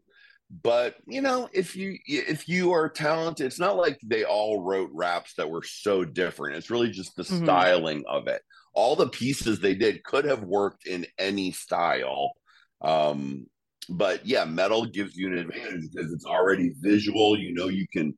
but 0.63 0.95
you 1.07 1.21
know 1.21 1.47
if 1.53 1.75
you 1.75 1.97
if 2.05 2.49
you 2.49 2.73
are 2.73 2.89
talented 2.89 3.45
it's 3.45 3.59
not 3.59 3.77
like 3.77 3.97
they 4.03 4.25
all 4.25 4.61
wrote 4.61 4.89
raps 4.93 5.33
that 5.35 5.49
were 5.49 5.63
so 5.63 6.03
different 6.03 6.57
it's 6.57 6.69
really 6.69 6.89
just 6.89 7.15
the 7.15 7.23
mm-hmm. 7.23 7.45
styling 7.45 8.03
of 8.07 8.27
it 8.27 8.41
all 8.73 8.95
the 8.95 9.07
pieces 9.07 9.59
they 9.59 9.75
did 9.75 10.03
could 10.03 10.25
have 10.25 10.43
worked 10.43 10.85
in 10.85 11.05
any 11.17 11.51
style 11.51 12.33
um 12.81 13.45
but 13.89 14.25
yeah 14.25 14.43
metal 14.43 14.85
gives 14.85 15.15
you 15.15 15.27
an 15.27 15.37
advantage 15.37 15.89
because 15.93 16.11
it's 16.11 16.25
already 16.25 16.73
visual 16.81 17.37
you 17.37 17.53
know 17.53 17.69
you 17.69 17.87
can 17.93 18.13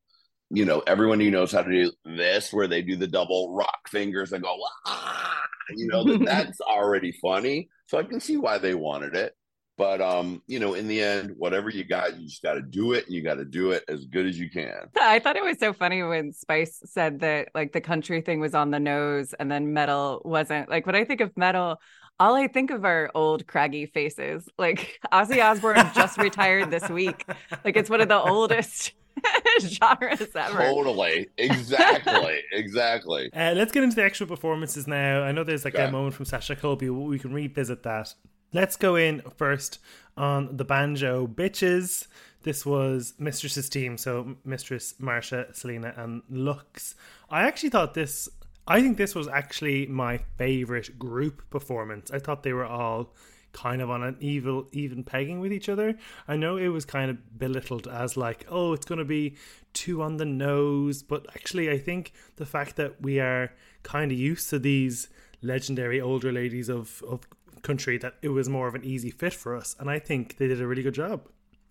you 0.49 0.65
know 0.65 0.81
everyone 0.87 1.19
who 1.19 1.29
knows 1.29 1.51
how 1.51 1.61
to 1.61 1.71
do 1.71 1.91
this 2.17 2.51
where 2.51 2.67
they 2.67 2.81
do 2.81 2.95
the 2.95 3.07
double 3.07 3.53
rock 3.53 3.87
fingers 3.89 4.31
and 4.31 4.43
go 4.43 4.57
ah! 4.87 5.39
you 5.75 5.87
know 5.87 6.03
that, 6.03 6.19
that's 6.25 6.61
already 6.61 7.11
funny 7.21 7.69
so 7.87 7.99
i 7.99 8.03
can 8.03 8.19
see 8.19 8.37
why 8.37 8.57
they 8.57 8.73
wanted 8.73 9.15
it 9.15 9.35
but 9.77 10.01
um, 10.01 10.41
you 10.47 10.59
know, 10.59 10.75
in 10.75 10.87
the 10.87 11.01
end, 11.01 11.33
whatever 11.37 11.69
you 11.69 11.83
got, 11.83 12.19
you 12.19 12.27
just 12.27 12.43
got 12.43 12.53
to 12.53 12.61
do 12.61 12.93
it, 12.93 13.05
and 13.05 13.13
you 13.13 13.21
got 13.21 13.35
to 13.35 13.45
do 13.45 13.71
it 13.71 13.83
as 13.87 14.05
good 14.05 14.25
as 14.25 14.39
you 14.39 14.49
can. 14.49 14.89
I 14.99 15.19
thought 15.19 15.35
it 15.35 15.43
was 15.43 15.57
so 15.59 15.73
funny 15.73 16.03
when 16.03 16.31
Spice 16.31 16.81
said 16.85 17.19
that 17.21 17.49
like 17.55 17.73
the 17.73 17.81
country 17.81 18.21
thing 18.21 18.39
was 18.39 18.53
on 18.53 18.71
the 18.71 18.79
nose, 18.79 19.33
and 19.33 19.51
then 19.51 19.73
metal 19.73 20.21
wasn't. 20.25 20.69
Like 20.69 20.85
when 20.85 20.95
I 20.95 21.05
think 21.05 21.21
of 21.21 21.35
metal, 21.35 21.79
all 22.19 22.35
I 22.35 22.47
think 22.47 22.71
of 22.71 22.85
are 22.85 23.09
old 23.15 23.47
craggy 23.47 23.87
faces. 23.87 24.47
Like 24.57 24.99
Ozzy 25.11 25.43
Osbourne 25.43 25.89
just 25.95 26.17
retired 26.17 26.69
this 26.69 26.87
week. 26.89 27.25
Like 27.65 27.75
it's 27.75 27.89
one 27.89 28.01
of 28.01 28.09
the 28.09 28.21
oldest 28.21 28.91
genres 29.59 30.27
ever. 30.35 30.57
Totally. 30.57 31.27
Exactly. 31.37 32.39
exactly. 32.51 33.31
Uh, 33.33 33.53
let's 33.55 33.71
get 33.71 33.83
into 33.83 33.95
the 33.95 34.03
actual 34.03 34.27
performances 34.27 34.87
now. 34.87 35.23
I 35.23 35.31
know 35.31 35.43
there's 35.43 35.65
like 35.65 35.75
okay. 35.75 35.85
a 35.85 35.91
moment 35.91 36.15
from 36.15 36.25
Sasha 36.25 36.55
Colby. 36.55 36.89
We 36.89 37.19
can 37.19 37.33
revisit 37.33 37.83
that 37.83 38.13
Let's 38.53 38.75
go 38.75 38.95
in 38.95 39.24
first 39.36 39.79
on 40.15 40.57
the 40.57 40.63
banjo 40.63 41.25
bitches. 41.25 42.05
This 42.43 42.65
was 42.65 43.13
Mistress's 43.17 43.67
team, 43.67 43.98
so 43.98 44.36
Mistress, 44.45 44.93
Marcia, 45.00 45.48
Salina, 45.53 45.93
and 45.98 46.22
Lux. 46.29 46.93
I 47.31 47.43
actually 47.48 47.69
thought 47.69 47.95
this. 47.95 48.29
I 48.67 48.79
think 48.79 48.98
this 48.98 49.15
was 49.15 49.27
actually 49.27 49.88
my 49.88 50.19
favorite 50.38 51.00
group 51.00 51.50
performance. 51.50 52.12
I 52.12 52.19
thought 52.19 52.43
they 52.43 52.53
were 52.53 52.65
all 52.65 53.13
kind 53.53 53.81
of 53.81 53.89
on 53.89 54.03
an 54.03 54.17
evil 54.19 54.67
even 54.72 55.03
pegging 55.03 55.39
with 55.39 55.51
each 55.51 55.67
other. 55.67 55.95
I 56.27 56.36
know 56.36 56.57
it 56.57 56.67
was 56.67 56.86
kind 56.86 57.10
of 57.10 57.39
belittled 57.39 57.88
as 57.88 58.15
like, 58.15 58.45
oh, 58.50 58.74
it's 58.74 58.86
going 58.86 59.00
to 59.00 59.05
be 59.05 59.36
too 59.74 60.03
on 60.03 60.17
the 60.17 60.25
nose, 60.25 61.01
but 61.01 61.25
actually 61.36 61.72
I 61.72 61.79
think 61.79 62.13
the 62.36 62.45
fact 62.45 62.75
that 62.75 63.01
we 63.01 63.19
are 63.19 63.51
kind 63.81 64.12
of 64.12 64.17
used 64.17 64.50
to 64.51 64.60
these 64.60 65.07
legendary 65.41 66.00
older 66.00 66.31
ladies 66.31 66.69
of 66.69 67.03
of 67.07 67.22
country 67.63 67.98
that 67.98 68.15
it 68.22 68.29
was 68.29 68.48
more 68.48 68.67
of 68.67 68.75
an 68.75 68.84
easy 68.84 69.10
fit 69.10 69.34
for 69.34 69.55
us. 69.55 69.75
And 69.79 69.89
I 69.89 70.00
think 70.00 70.38
they 70.38 70.48
did 70.48 70.62
a 70.62 70.67
really 70.67 70.84
good 70.84 70.93
job. 70.93 71.27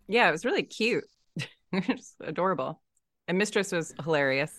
Yeah, 0.09 0.29
it 0.29 0.33
was 0.33 0.45
really 0.45 0.65
cute. 0.65 1.05
Just 1.87 2.17
adorable. 2.21 2.83
And 3.29 3.39
Mistress 3.39 3.73
was 3.73 3.95
hilarious. 4.03 4.59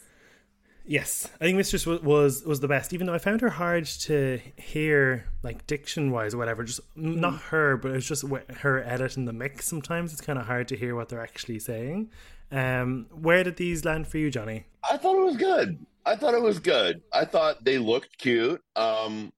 Yes, 0.86 1.30
I 1.40 1.46
think 1.46 1.58
Mistress 1.58 1.86
was, 1.86 2.02
was 2.02 2.44
was 2.44 2.60
the 2.60 2.68
best. 2.68 2.92
Even 2.92 3.08
though 3.08 3.14
I 3.14 3.18
found 3.18 3.40
her 3.42 3.50
hard 3.50 3.86
to 3.86 4.40
hear, 4.58 5.26
like 5.42 5.66
diction 5.66 6.12
wise 6.12 6.34
or 6.34 6.38
whatever. 6.38 6.64
Just 6.64 6.82
mm. 6.98 7.16
not 7.16 7.40
her, 7.44 7.78
but 7.78 7.92
it's 7.92 8.06
just 8.06 8.26
her 8.58 8.84
edit 8.84 9.16
in 9.16 9.26
the 9.26 9.34
mix. 9.34 9.66
Sometimes 9.66 10.12
it's 10.12 10.22
kind 10.22 10.38
of 10.38 10.46
hard 10.46 10.68
to 10.70 10.76
hear 10.76 10.96
what 10.96 11.10
they're 11.10 11.24
actually 11.24 11.60
saying. 11.60 12.10
Um, 12.52 13.08
where 13.12 13.44
did 13.44 13.56
these 13.56 13.86
land 13.86 14.08
for 14.08 14.18
you, 14.18 14.30
Jonny? 14.30 14.66
I 14.90 14.98
thought 14.98 15.16
it 15.16 15.26
was 15.26 15.38
good. 15.38 15.86
I 16.06 16.18
thought 16.18 16.34
it 16.34 16.42
was 16.42 16.60
good. 16.60 17.02
I 17.14 17.26
thought 17.26 17.64
they 17.64 17.78
looked 17.78 18.18
cute. 18.18 18.62
Um, 18.76 19.32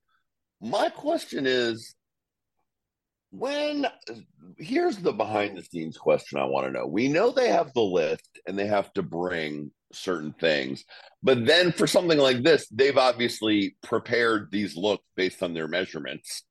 my 0.66 0.90
question 0.90 1.46
is, 1.46 1.96
when 3.32 3.86
here's 4.58 4.98
the 4.98 5.12
behind 5.12 5.58
the 5.58 5.64
scenes 5.64 5.98
question 5.98 6.40
I 6.40 6.46
want 6.46 6.68
to 6.68 6.72
know. 6.72 6.88
We 6.88 7.08
know 7.08 7.32
they 7.32 7.50
have 7.50 7.74
the 7.74 7.82
list 7.82 8.40
and 8.48 8.58
they 8.58 8.68
have 8.68 8.94
to 8.94 9.04
bring 9.04 9.72
certain 9.92 10.34
things. 10.40 10.86
But 11.22 11.46
then 11.46 11.72
for 11.72 11.88
something 11.88 12.18
like 12.18 12.44
this, 12.44 12.68
they've 12.70 12.98
obviously 12.98 13.76
prepared 13.84 14.50
these 14.52 14.76
looks 14.76 15.04
based 15.16 15.44
on 15.44 15.54
their 15.54 15.68
measurements. 15.68 16.44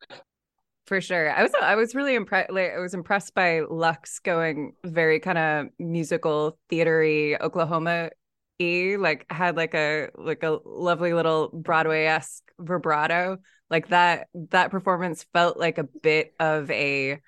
For 0.87 1.01
sure. 1.01 1.31
I 1.31 1.43
was 1.43 1.53
I 1.61 1.77
was 1.77 1.95
really 1.95 2.15
impressed 2.15 2.51
like, 2.53 2.73
I 2.75 2.79
was 2.79 2.93
impressed 2.93 3.35
by 3.35 3.61
Lux 3.61 4.19
going 4.19 4.75
very 4.85 5.19
kind 5.21 5.39
of 5.39 5.67
musical 5.79 6.59
theatery 6.71 7.41
Oklahoma 7.41 8.11
e 8.59 8.97
like 8.97 9.25
had 9.31 9.57
like 9.57 9.75
a 9.75 10.11
like 10.15 10.43
a 10.43 10.59
lovely 10.65 11.15
little 11.15 11.49
Broadway-esque 11.49 12.45
vibrato. 12.59 13.39
Like 13.75 13.89
that 13.89 14.29
that 14.51 14.71
performance 14.71 15.27
felt 15.33 15.57
like 15.57 15.79
a 15.79 15.83
bit 15.83 16.33
of 16.39 16.71
a 16.71 17.19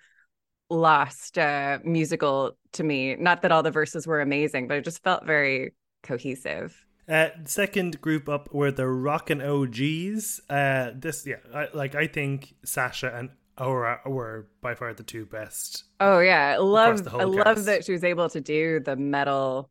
lost 0.70 1.38
uh 1.38 1.80
musical 1.82 2.56
to 2.74 2.84
me. 2.84 3.16
Not 3.16 3.42
that 3.42 3.50
all 3.50 3.64
the 3.64 3.72
verses 3.72 4.06
were 4.06 4.20
amazing, 4.20 4.68
but 4.68 4.76
it 4.76 4.84
just 4.84 5.02
felt 5.02 5.26
very 5.26 5.74
cohesive. 6.04 6.86
Uh, 7.08 7.30
second 7.46 8.00
group 8.00 8.28
up 8.28 8.54
were 8.54 8.70
the 8.70 8.86
Rockin' 8.86 9.42
OGs. 9.42 10.40
Uh, 10.48 10.92
this, 10.94 11.26
yeah, 11.26 11.36
I, 11.52 11.66
like 11.74 11.96
I 11.96 12.06
think 12.06 12.54
Sasha 12.64 13.12
and 13.12 13.30
Aura 13.58 13.98
were 14.06 14.46
by 14.60 14.76
far 14.76 14.94
the 14.94 15.02
two 15.02 15.26
best. 15.26 15.82
Oh 15.98 16.20
yeah, 16.20 16.54
I 16.54 16.58
love 16.58 17.08
I 17.12 17.24
love 17.24 17.64
that 17.64 17.84
she 17.84 17.90
was 17.90 18.04
able 18.04 18.28
to 18.30 18.40
do 18.40 18.78
the 18.78 18.94
metal 18.94 19.68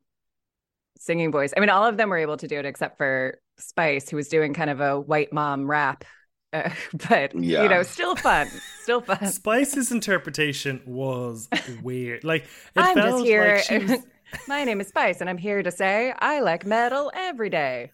singing 1.00 1.32
voice. 1.32 1.54
I 1.56 1.62
mean, 1.62 1.70
all 1.70 1.86
of 1.86 1.96
them 1.96 2.10
were 2.10 2.18
able 2.18 2.36
to 2.36 2.50
do 2.50 2.60
it 2.60 2.66
except 2.66 2.98
for 2.98 3.40
Spice, 3.60 4.10
who 4.10 4.18
was 4.18 4.28
doing 4.28 4.54
kind 4.54 4.70
of 4.70 4.82
a 4.82 5.00
white 5.00 5.32
mom 5.32 5.72
rap. 5.72 6.04
Uh, 6.54 6.70
but 7.10 7.36
yeah. 7.36 7.64
you 7.64 7.70
know, 7.70 7.84
still 7.84 8.16
fun, 8.16 8.48
still 8.82 9.02
fun. 9.10 9.26
Spice's 9.28 9.92
interpretation 9.92 10.82
was 10.86 11.48
weird. 11.82 12.24
Like 12.24 12.46
I'm 12.76 12.96
just 12.96 13.26
here. 13.26 13.62
Like 13.70 13.88
was... 13.88 14.00
My 14.48 14.64
name 14.64 14.82
is 14.82 14.88
Spice, 14.88 15.22
and 15.22 15.30
I'm 15.30 15.38
here 15.38 15.62
to 15.64 15.72
say 15.72 16.14
I 16.20 16.40
like 16.42 16.66
metal 16.66 17.12
every 17.14 17.50
day. 17.50 17.92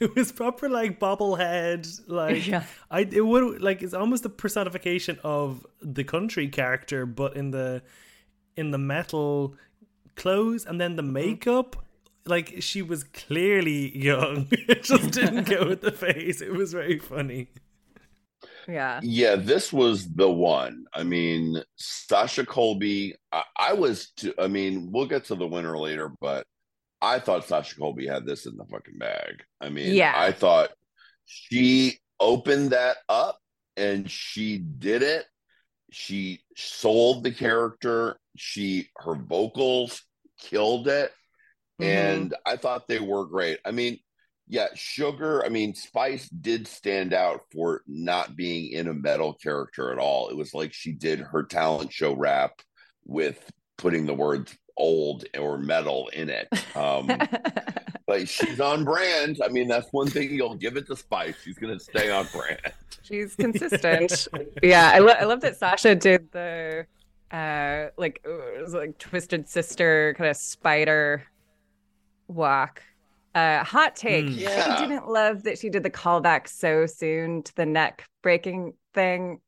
it 0.00 0.14
was 0.16 0.32
proper 0.32 0.68
like 0.68 0.98
bobblehead 0.98 1.86
like 2.08 2.46
yeah. 2.46 2.64
i 2.90 3.00
it 3.00 3.20
would 3.20 3.60
like 3.60 3.82
it's 3.82 3.92
almost 3.92 4.24
a 4.24 4.30
personification 4.30 5.18
of 5.22 5.66
the 5.82 6.02
country 6.02 6.48
character 6.48 7.04
but 7.04 7.36
in 7.36 7.50
the 7.50 7.82
in 8.56 8.70
the 8.70 8.78
metal 8.78 9.54
clothes 10.16 10.64
and 10.64 10.80
then 10.80 10.96
the 10.96 11.02
mm-hmm. 11.02 11.12
makeup 11.12 11.76
like 12.26 12.56
she 12.60 12.82
was 12.82 13.04
clearly 13.04 13.96
young. 13.96 14.48
It 14.68 14.84
just 14.84 15.10
didn't 15.10 15.48
go 15.48 15.68
with 15.68 15.80
the 15.80 15.92
face. 15.92 16.40
It 16.40 16.52
was 16.52 16.72
very 16.72 16.98
funny. 16.98 17.48
Yeah. 18.68 19.00
Yeah 19.02 19.36
this 19.36 19.72
was 19.72 20.08
the 20.12 20.30
one. 20.30 20.84
I 20.92 21.02
mean 21.02 21.62
sasha 21.76 22.46
colby 22.46 23.16
i, 23.32 23.42
I 23.56 23.72
was 23.72 24.10
to, 24.18 24.34
i 24.38 24.46
mean 24.46 24.90
we'll 24.92 25.06
get 25.06 25.24
to 25.24 25.34
the 25.34 25.46
winner 25.46 25.76
later 25.78 26.12
but 26.20 26.46
i 27.02 27.18
thought 27.18 27.46
sasha 27.46 27.76
colby 27.76 28.06
had 28.06 28.26
this 28.26 28.46
in 28.46 28.56
the 28.56 28.64
fucking 28.64 28.98
bag. 28.98 29.42
I 29.60 29.68
mean 29.70 29.94
yeah. 29.94 30.14
I 30.16 30.32
thought 30.32 30.70
she 31.24 31.98
opened 32.18 32.70
that 32.70 32.98
up 33.08 33.38
and 33.76 34.10
she 34.10 34.58
did 34.58 35.02
it. 35.02 35.24
She 35.90 36.42
sold 36.56 37.24
the 37.24 37.32
character. 37.32 38.18
She 38.36 38.90
her 38.96 39.14
vocals 39.14 40.02
killed 40.38 40.88
it 40.88 41.12
mm-hmm. 41.80 42.22
and 42.22 42.34
i 42.46 42.56
thought 42.56 42.88
they 42.88 43.00
were 43.00 43.26
great 43.26 43.58
i 43.64 43.70
mean 43.70 43.98
yeah, 44.50 44.66
Sugar, 44.74 45.44
I 45.46 45.48
mean, 45.48 45.76
Spice 45.76 46.28
did 46.28 46.66
stand 46.66 47.14
out 47.14 47.42
for 47.52 47.82
not 47.86 48.34
being 48.34 48.72
in 48.72 48.88
a 48.88 48.92
metal 48.92 49.32
character 49.32 49.92
at 49.92 49.98
all. 49.98 50.28
It 50.28 50.36
was 50.36 50.52
like 50.52 50.74
she 50.74 50.90
did 50.90 51.20
her 51.20 51.44
talent 51.44 51.92
show 51.92 52.14
rap 52.14 52.60
with 53.04 53.48
putting 53.78 54.06
the 54.06 54.14
words 54.14 54.58
old 54.76 55.24
or 55.38 55.56
metal 55.56 56.10
in 56.12 56.28
it. 56.28 56.48
Um, 56.74 57.06
but 58.08 58.28
she's 58.28 58.60
on 58.60 58.82
brand. 58.84 59.38
I 59.44 59.48
mean, 59.48 59.68
that's 59.68 59.88
one 59.92 60.08
thing 60.08 60.34
you'll 60.34 60.56
give 60.56 60.76
it 60.76 60.88
to 60.88 60.96
Spice. 60.96 61.36
She's 61.44 61.56
going 61.56 61.78
to 61.78 61.82
stay 61.82 62.10
on 62.10 62.26
brand. 62.32 62.72
She's 63.02 63.36
consistent. 63.36 64.26
yeah, 64.64 64.90
I, 64.92 64.98
lo- 64.98 65.14
I 65.16 65.24
love 65.26 65.42
that 65.42 65.56
Sasha 65.56 65.94
did 65.94 66.32
the 66.32 66.86
uh 67.30 67.90
like 67.96 68.20
it 68.24 68.60
was 68.60 68.74
like 68.74 68.98
twisted 68.98 69.48
sister 69.48 70.16
kind 70.18 70.28
of 70.28 70.36
spider 70.36 71.22
walk 72.30 72.82
uh, 73.34 73.64
hot 73.64 73.96
take. 73.96 74.26
Mm. 74.26 74.40
Yeah. 74.40 74.76
I 74.76 74.80
didn't 74.80 75.08
love 75.08 75.44
that 75.44 75.58
she 75.58 75.68
did 75.68 75.82
the 75.82 75.90
callback 75.90 76.48
so 76.48 76.86
soon 76.86 77.42
to 77.44 77.54
the 77.54 77.66
neck 77.66 78.04
breaking 78.22 78.74
thing. 78.94 79.40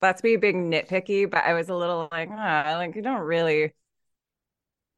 That's 0.00 0.22
me 0.22 0.36
being 0.36 0.70
nitpicky, 0.70 1.28
but 1.28 1.44
I 1.44 1.54
was 1.54 1.68
a 1.68 1.74
little 1.74 2.08
like, 2.12 2.28
ah, 2.32 2.74
like 2.76 2.94
you 2.94 3.02
don't 3.02 3.20
really 3.20 3.72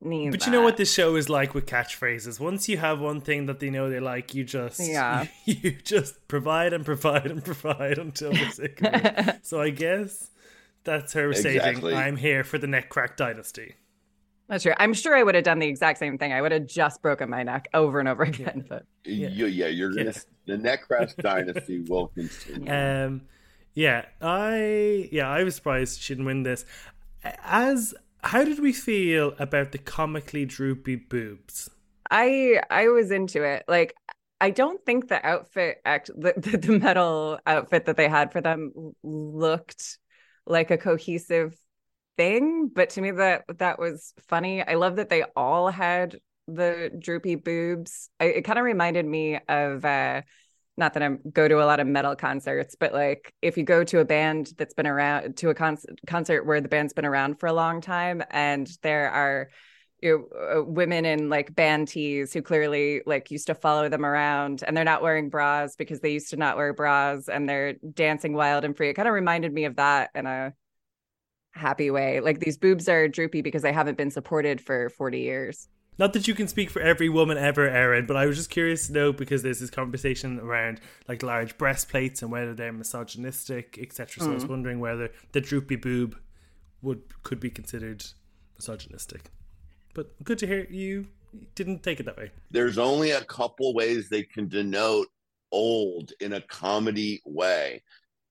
need. 0.01 0.31
But 0.31 0.41
that. 0.41 0.47
you 0.47 0.53
know 0.53 0.61
what 0.61 0.77
the 0.77 0.85
show 0.85 1.17
is 1.17 1.31
like 1.31 1.55
with 1.55 1.67
catchphrases. 1.67 2.39
Once 2.39 2.69
you 2.69 2.77
have 2.77 3.01
one 3.01 3.21
thing 3.21 3.47
that 3.47 3.61
they 3.61 3.71
know 3.71 3.89
they 3.89 4.01
like, 4.01 4.35
you 4.35 4.45
just 4.45 4.79
yeah, 4.79 5.27
you, 5.47 5.57
you 5.63 5.71
just 5.83 6.29
provide 6.29 6.73
and 6.73 6.85
provide 6.85 7.27
and 7.27 7.43
provide 7.45 7.99
until 7.99 8.33
they're 8.33 8.51
sick 8.51 8.81
of 8.83 8.95
it. 8.95 9.41
so 9.43 9.61
I 9.61 9.71
guess 9.71 10.31
that's 10.85 11.15
her 11.15 11.31
exactly. 11.31 11.81
stating, 11.81 11.99
"I'm 11.99 12.17
here 12.17 12.45
for 12.45 12.59
the 12.59 12.67
neck 12.67 12.91
crack 12.91 13.17
dynasty." 13.17 13.77
That's 14.51 14.65
true. 14.65 14.73
I'm 14.79 14.95
sure 14.95 15.17
I 15.17 15.23
would 15.23 15.37
have 15.37 15.45
done 15.45 15.61
the 15.61 15.69
exact 15.69 16.01
same 16.01 16.19
thing. 16.19 16.33
I 16.33 16.43
would 16.43 16.51
have 16.51 16.67
just 16.67 17.01
broken 17.03 17.31
my 17.31 17.45
neck 17.45 17.69
over 17.73 18.01
and 18.01 18.09
over 18.09 18.25
again. 18.25 18.67
But 18.69 18.85
yeah, 19.05 19.29
yeah, 19.29 19.69
you're 19.69 19.93
gonna 19.93 20.13
the 20.47 20.59
neck 20.59 20.89
crash 20.89 21.15
dynasty 21.15 21.79
will 21.89 22.09
continue. 22.09 22.71
Um, 22.71 23.23
yeah, 23.75 24.07
I 24.21 25.09
yeah, 25.13 25.29
I 25.29 25.45
was 25.45 25.55
surprised 25.55 26.01
she 26.01 26.15
didn't 26.15 26.25
win 26.25 26.43
this. 26.43 26.65
As 27.23 27.95
how 28.25 28.43
did 28.43 28.59
we 28.59 28.73
feel 28.73 29.35
about 29.39 29.71
the 29.71 29.79
comically 29.79 30.45
droopy 30.47 30.97
boobs? 30.97 31.71
I 32.11 32.61
I 32.71 32.89
was 32.89 33.13
into 33.13 33.45
it. 33.45 33.63
Like 33.69 33.95
I 34.41 34.51
don't 34.51 34.85
think 34.85 35.07
the 35.07 35.25
outfit 35.25 35.81
act 35.85 36.11
the, 36.17 36.35
the, 36.37 36.59
the 36.59 36.79
metal 36.81 37.39
outfit 37.47 37.85
that 37.87 37.97
they 37.97 38.09
had 38.09 38.33
for 38.33 38.41
them 38.41 38.73
looked 39.05 39.99
like 40.45 40.73
a 40.73 40.77
cohesive 40.77 41.55
thing, 42.21 42.69
but 42.69 42.91
to 42.91 43.01
me 43.01 43.13
that 43.13 43.45
that 43.57 43.79
was 43.79 44.13
funny. 44.29 44.63
I 44.63 44.75
love 44.75 44.97
that 44.97 45.09
they 45.09 45.23
all 45.35 45.69
had 45.69 46.19
the 46.47 46.91
droopy 46.99 47.37
boobs. 47.37 48.11
I, 48.21 48.25
it 48.25 48.43
kind 48.43 48.59
of 48.59 48.65
reminded 48.67 49.07
me 49.07 49.41
of 49.49 49.83
uh 49.87 50.21
not 50.77 50.93
that 50.95 51.03
I 51.03 51.09
go 51.33 51.49
to 51.49 51.63
a 51.63 51.65
lot 51.65 51.81
of 51.81 51.87
metal 51.87 52.15
concerts, 52.17 52.77
but 52.79 52.93
like 52.93 53.33
if 53.41 53.57
you 53.57 53.65
go 53.65 53.85
to 53.85 54.01
a 54.01 54.05
band 54.05 54.53
that's 54.59 54.75
been 54.75 54.87
around 54.87 55.39
to 55.39 55.49
a 55.49 55.55
con- 55.55 55.79
concert 56.07 56.45
where 56.45 56.61
the 56.61 56.69
band's 56.69 56.93
been 56.93 57.07
around 57.07 57.41
for 57.41 57.47
a 57.47 57.55
long 57.55 57.81
time 57.81 58.23
and 58.31 58.71
there 58.83 59.11
are 59.11 59.49
you 60.03 60.29
know, 60.31 60.61
uh, 60.61 60.65
women 60.65 61.07
in 61.07 61.31
like 61.31 61.55
band 61.55 61.89
tees 61.89 62.35
who 62.35 62.43
clearly 62.43 63.01
like 63.07 63.31
used 63.31 63.47
to 63.47 63.55
follow 63.55 63.89
them 63.89 64.05
around 64.05 64.63
and 64.67 64.77
they're 64.77 64.85
not 64.85 65.03
wearing 65.03 65.31
bras 65.31 65.75
because 65.75 66.01
they 66.01 66.13
used 66.13 66.31
to 66.31 66.37
not 66.37 66.59
wear 66.59 66.75
bras 66.75 67.29
and 67.29 67.49
they're 67.49 67.75
dancing 67.95 68.35
wild 68.35 68.65
and 68.65 68.77
free. 68.77 68.91
It 68.91 68.95
kind 68.95 69.09
of 69.09 69.15
reminded 69.15 69.53
me 69.55 69.65
of 69.65 69.77
that 69.77 70.11
in 70.15 70.27
a 70.27 70.53
happy 71.53 71.91
way. 71.91 72.21
Like 72.21 72.41
these 72.41 72.57
boobs 72.57 72.89
are 72.89 73.09
droopy 73.09 73.43
because 73.43 73.63
they 73.63 73.73
haven't 73.73 73.97
been 73.97 74.11
supported 74.11 74.61
for 74.61 74.91
40 74.91 75.21
years. 75.21 75.69
Not 75.99 76.15
that 76.15 76.27
you 76.27 76.35
can 76.35 76.49
speak 76.49 76.71
for 76.71 76.81
every 76.81 77.11
woman 77.11 77.37
ever, 77.37 77.69
Erin, 77.69 78.07
but 78.07 78.17
I 78.17 78.25
was 78.25 78.37
just 78.37 78.49
curious 78.49 78.87
to 78.87 78.93
know 78.95 79.13
because 79.13 79.43
there's 79.43 79.61
this 79.61 79.69
conversation 79.69 80.41
around 80.41 80.81
like 81.09 81.23
large 81.23 81.59
breastplates 81.59 82.23
and 82.23 82.33
whether 82.33 82.55
they're 82.55 82.73
misogynistic, 82.73 83.79
etc. 83.79 84.23
So 84.23 84.29
mm. 84.29 84.31
I 84.31 84.35
was 84.35 84.47
mm. 84.47 84.49
wondering 84.49 84.81
whether 84.81 85.11
the 85.33 85.43
droopy 85.43 85.77
boob 85.77 86.17
would 86.81 87.03
could 87.23 87.39
be 87.39 87.51
considered 87.51 88.03
misogynistic. 88.57 89.31
But 89.93 90.25
good 90.25 90.39
to 90.39 90.47
hear 90.47 90.67
you 90.71 91.09
didn't 91.55 91.83
take 91.83 92.01
it 92.01 92.07
that 92.07 92.17
way. 92.17 92.31
There's 92.51 92.79
only 92.79 93.11
a 93.11 93.25
couple 93.25 93.75
ways 93.75 94.09
they 94.09 94.23
can 94.23 94.49
denote 94.49 95.09
old 95.53 96.13
in 96.21 96.33
a 96.33 96.41
comedy 96.41 97.21
way. 97.27 97.83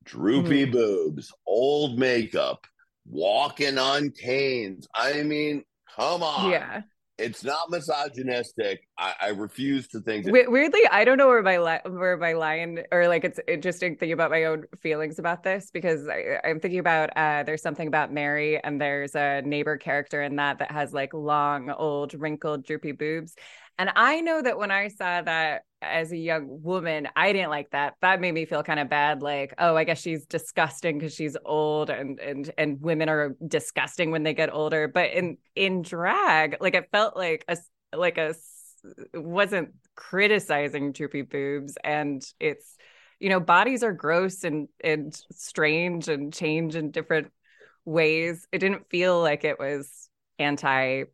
Droopy 0.05 0.65
mm. 0.65 0.71
boobs, 0.71 1.31
old 1.45 1.99
makeup, 1.99 2.65
walking 3.09 3.77
on 3.77 4.11
canes. 4.11 4.87
I 4.93 5.23
mean, 5.23 5.63
come 5.95 6.23
on. 6.23 6.51
Yeah. 6.51 6.81
It's 7.17 7.43
not 7.43 7.69
misogynistic. 7.69 8.87
I, 8.97 9.13
I 9.19 9.27
refuse 9.29 9.89
to 9.89 9.99
think. 9.99 10.23
That- 10.25 10.49
Weirdly, 10.49 10.79
I 10.89 11.03
don't 11.03 11.17
know 11.17 11.27
where 11.27 11.43
my 11.43 11.57
li- 11.59 11.91
where 11.91 12.15
my 12.15 12.31
line 12.31 12.83
or 12.93 13.09
like 13.09 13.25
it's 13.25 13.41
interesting 13.45 13.97
thinking 13.97 14.13
about 14.13 14.31
my 14.31 14.45
own 14.45 14.63
feelings 14.81 15.19
about 15.19 15.43
this 15.43 15.69
because 15.69 16.07
I, 16.07 16.39
am 16.45 16.61
thinking 16.61 16.79
about 16.79 17.09
uh, 17.17 17.43
there's 17.43 17.61
something 17.61 17.89
about 17.89 18.13
Mary 18.13 18.63
and 18.63 18.79
there's 18.79 19.15
a 19.15 19.41
neighbor 19.41 19.75
character 19.75 20.21
in 20.21 20.37
that 20.37 20.59
that 20.59 20.71
has 20.71 20.93
like 20.93 21.13
long, 21.13 21.69
old, 21.69 22.13
wrinkled, 22.13 22.63
droopy 22.63 22.93
boobs, 22.93 23.35
And 23.79 23.89
I 23.95 24.19
know 24.19 24.41
that 24.41 24.57
when 24.57 24.71
I 24.71 24.89
saw 24.89 25.21
that 25.21 25.63
as 25.81 26.11
a 26.11 26.17
young 26.17 26.61
woman, 26.61 27.07
I 27.15 27.31
didn't 27.31 27.49
like 27.49 27.69
that. 27.71 27.93
That 28.01 28.19
made 28.19 28.33
me 28.33 28.43
feel 28.43 28.61
kind 28.61 28.77
of 28.77 28.89
bad. 28.89 29.21
Like, 29.21 29.53
oh, 29.57 29.77
I 29.77 29.85
guess 29.85 30.01
she's 30.01 30.25
disgusting 30.25 30.99
because 30.99 31.15
she's 31.15 31.37
old, 31.45 31.89
and 31.89 32.19
and 32.19 32.51
and 32.57 32.81
women 32.81 33.07
are 33.07 33.37
disgusting 33.47 34.11
when 34.11 34.23
they 34.23 34.33
get 34.33 34.53
older. 34.53 34.89
But 34.89 35.11
in 35.11 35.37
in 35.55 35.81
drag, 35.81 36.57
like 36.59 36.75
it 36.75 36.89
felt 36.91 37.15
like 37.15 37.45
a 37.47 37.57
like 37.95 38.17
a 38.17 38.35
wasn't 39.13 39.69
criticizing 39.95 40.91
droopy 40.91 41.21
boobs, 41.21 41.77
and 41.81 42.21
it's 42.37 42.75
you 43.17 43.29
know 43.29 43.39
bodies 43.39 43.81
are 43.81 43.93
gross 43.93 44.43
and 44.43 44.67
and 44.83 45.17
strange 45.31 46.09
and 46.09 46.33
change 46.33 46.75
in 46.75 46.91
different 46.91 47.31
ways. 47.85 48.45
It 48.51 48.57
didn't 48.59 48.89
feel 48.89 49.21
like 49.21 49.45
it 49.45 49.57
was 49.57 50.09
anti 50.37 51.05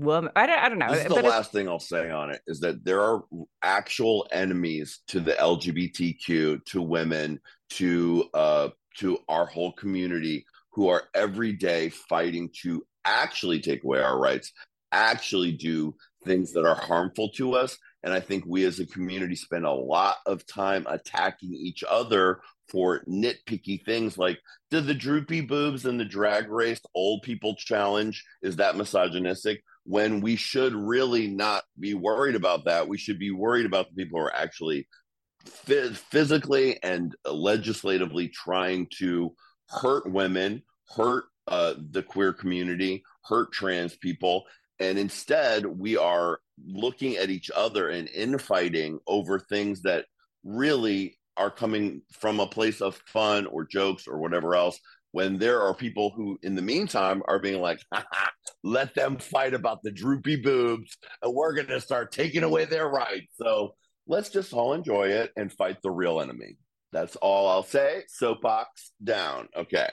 woman. 0.00 0.30
I 0.36 0.46
don't, 0.46 0.58
I 0.58 0.68
don't 0.68 0.78
know. 0.78 0.92
This 0.92 1.06
is 1.06 1.14
the 1.14 1.22
last 1.22 1.52
thing 1.52 1.68
I'll 1.68 1.78
say 1.78 2.10
on 2.10 2.30
it 2.30 2.40
is 2.46 2.60
that 2.60 2.84
there 2.84 3.00
are 3.00 3.24
actual 3.62 4.26
enemies 4.32 5.00
to 5.08 5.20
the 5.20 5.32
LGBTQ, 5.32 6.64
to 6.64 6.82
women, 6.82 7.40
to 7.70 8.24
uh, 8.34 8.68
to 8.98 9.18
our 9.28 9.46
whole 9.46 9.72
community 9.72 10.46
who 10.72 10.88
are 10.88 11.04
every 11.14 11.52
day 11.52 11.88
fighting 11.88 12.50
to 12.62 12.84
actually 13.04 13.60
take 13.60 13.84
away 13.84 14.00
our 14.00 14.18
rights, 14.18 14.52
actually 14.92 15.52
do 15.52 15.94
things 16.24 16.52
that 16.52 16.66
are 16.66 16.74
harmful 16.74 17.30
to 17.30 17.54
us. 17.54 17.78
And 18.02 18.12
I 18.12 18.20
think 18.20 18.44
we 18.46 18.64
as 18.64 18.78
a 18.78 18.86
community 18.86 19.34
spend 19.34 19.64
a 19.64 19.72
lot 19.72 20.16
of 20.26 20.46
time 20.46 20.86
attacking 20.88 21.54
each 21.54 21.82
other 21.88 22.40
for 22.68 23.02
nitpicky 23.08 23.84
things 23.84 24.18
like 24.18 24.38
did 24.70 24.86
the 24.86 24.94
droopy 24.94 25.40
boobs 25.40 25.84
and 25.86 25.98
the 26.00 26.04
drag 26.04 26.50
race 26.50 26.80
old 26.94 27.22
people 27.22 27.54
challenge 27.54 28.24
is 28.42 28.56
that 28.56 28.76
misogynistic 28.76 29.62
when 29.86 30.20
we 30.20 30.34
should 30.34 30.74
really 30.74 31.28
not 31.28 31.62
be 31.78 31.94
worried 31.94 32.34
about 32.34 32.64
that. 32.64 32.88
We 32.88 32.98
should 32.98 33.20
be 33.20 33.30
worried 33.30 33.66
about 33.66 33.88
the 33.88 33.94
people 33.94 34.18
who 34.18 34.26
are 34.26 34.34
actually 34.34 34.88
physically 35.44 36.82
and 36.82 37.14
legislatively 37.24 38.28
trying 38.28 38.88
to 38.98 39.32
hurt 39.68 40.10
women, 40.10 40.62
hurt 40.88 41.26
uh, 41.46 41.74
the 41.92 42.02
queer 42.02 42.32
community, 42.32 43.04
hurt 43.24 43.52
trans 43.52 43.94
people. 43.96 44.44
And 44.80 44.98
instead, 44.98 45.64
we 45.64 45.96
are 45.96 46.40
looking 46.66 47.16
at 47.16 47.30
each 47.30 47.50
other 47.54 47.90
and 47.90 48.08
infighting 48.08 48.98
over 49.06 49.38
things 49.38 49.82
that 49.82 50.06
really 50.42 51.16
are 51.36 51.50
coming 51.50 52.02
from 52.10 52.40
a 52.40 52.46
place 52.46 52.80
of 52.80 53.00
fun 53.06 53.46
or 53.46 53.64
jokes 53.64 54.08
or 54.08 54.18
whatever 54.18 54.56
else 54.56 54.80
when 55.16 55.38
there 55.38 55.62
are 55.62 55.72
people 55.72 56.12
who, 56.14 56.38
in 56.42 56.54
the 56.54 56.60
meantime, 56.60 57.22
are 57.26 57.38
being 57.38 57.62
like, 57.62 57.80
let 58.62 58.94
them 58.94 59.16
fight 59.16 59.54
about 59.54 59.82
the 59.82 59.90
droopy 59.90 60.36
boobs 60.36 60.98
and 61.22 61.34
we're 61.34 61.54
going 61.54 61.68
to 61.68 61.80
start 61.80 62.12
taking 62.12 62.42
away 62.42 62.66
their 62.66 62.86
rights. 62.86 63.32
So 63.40 63.76
let's 64.06 64.28
just 64.28 64.52
all 64.52 64.74
enjoy 64.74 65.08
it 65.08 65.32
and 65.34 65.50
fight 65.50 65.78
the 65.82 65.90
real 65.90 66.20
enemy. 66.20 66.58
That's 66.92 67.16
all 67.16 67.48
I'll 67.48 67.62
say. 67.62 68.02
Soapbox 68.08 68.92
down. 69.02 69.48
Okay. 69.56 69.88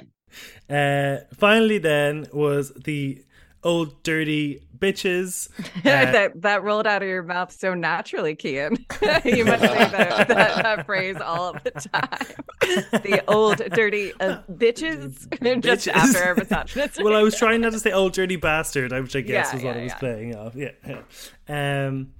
Uh, 0.70 1.24
finally, 1.38 1.78
then 1.78 2.28
was 2.34 2.74
the 2.84 3.24
old 3.64 4.04
dirty 4.04 4.62
bitches. 4.78 5.50
Uh, 5.60 5.82
that 5.84 6.42
that 6.42 6.64
rolled 6.64 6.86
out 6.86 7.02
of 7.02 7.08
your 7.08 7.24
mouth 7.24 7.52
so 7.52 7.74
naturally, 7.74 8.36
Cian. 8.36 8.74
you 9.26 9.46
must 9.46 9.62
say 9.62 9.78
that, 9.78 10.28
that, 10.28 10.28
that, 10.28 10.86
phrase 10.86 11.18
all 11.18 11.54
the 11.54 11.72
time. 11.72 13.02
The 13.02 13.24
old 13.28 13.58
dirty 13.74 14.14
uh, 14.20 14.40
bitches, 14.52 15.28
bitches. 15.30 15.64
just 15.64 15.88
after 15.88 16.24
our 16.24 16.36
misogynist. 16.36 17.04
well, 17.04 17.16
I 17.16 17.24
was 17.24 17.38
trying 17.38 17.62
not 17.62 17.74
to 17.74 17.80
say 17.80 17.92
old 17.92 18.14
dirty 18.14 18.36
bastard, 18.36 18.92
which 18.92 19.16
I 19.16 19.22
guess 19.22 19.48
yeah, 19.48 19.54
was 19.54 19.64
yeah, 19.64 19.70
what 19.70 19.78
I 19.78 19.84
was 19.84 19.92
yeah. 19.92 19.98
playing 19.98 20.36
off. 20.36 20.56
Yeah. 20.56 21.88
Um, 21.88 22.14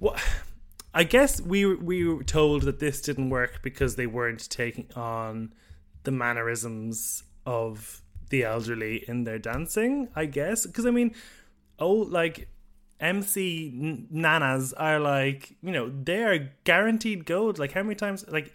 well, 0.00 0.16
I 0.92 1.04
guess 1.04 1.40
we 1.40 1.66
we 1.66 2.06
were 2.06 2.22
told 2.22 2.62
that 2.62 2.78
this 2.78 3.00
didn't 3.00 3.30
work 3.30 3.60
because 3.62 3.96
they 3.96 4.06
weren't 4.06 4.48
taking 4.48 4.88
on 4.94 5.52
the 6.04 6.12
mannerisms 6.12 7.24
of 7.46 8.02
the 8.34 8.44
elderly 8.44 9.04
in 9.06 9.24
their 9.24 9.38
dancing, 9.38 10.08
I 10.16 10.26
guess. 10.26 10.66
Because 10.66 10.86
I 10.86 10.90
mean, 10.90 11.14
oh, 11.78 11.92
like 11.92 12.48
MC 12.98 14.06
nanas 14.12 14.74
are 14.76 14.98
like, 14.98 15.56
you 15.62 15.70
know, 15.70 15.88
they 15.88 16.24
are 16.24 16.50
guaranteed 16.64 17.26
gold. 17.26 17.58
Like 17.58 17.72
how 17.72 17.82
many 17.82 17.94
times, 17.94 18.24
like 18.28 18.52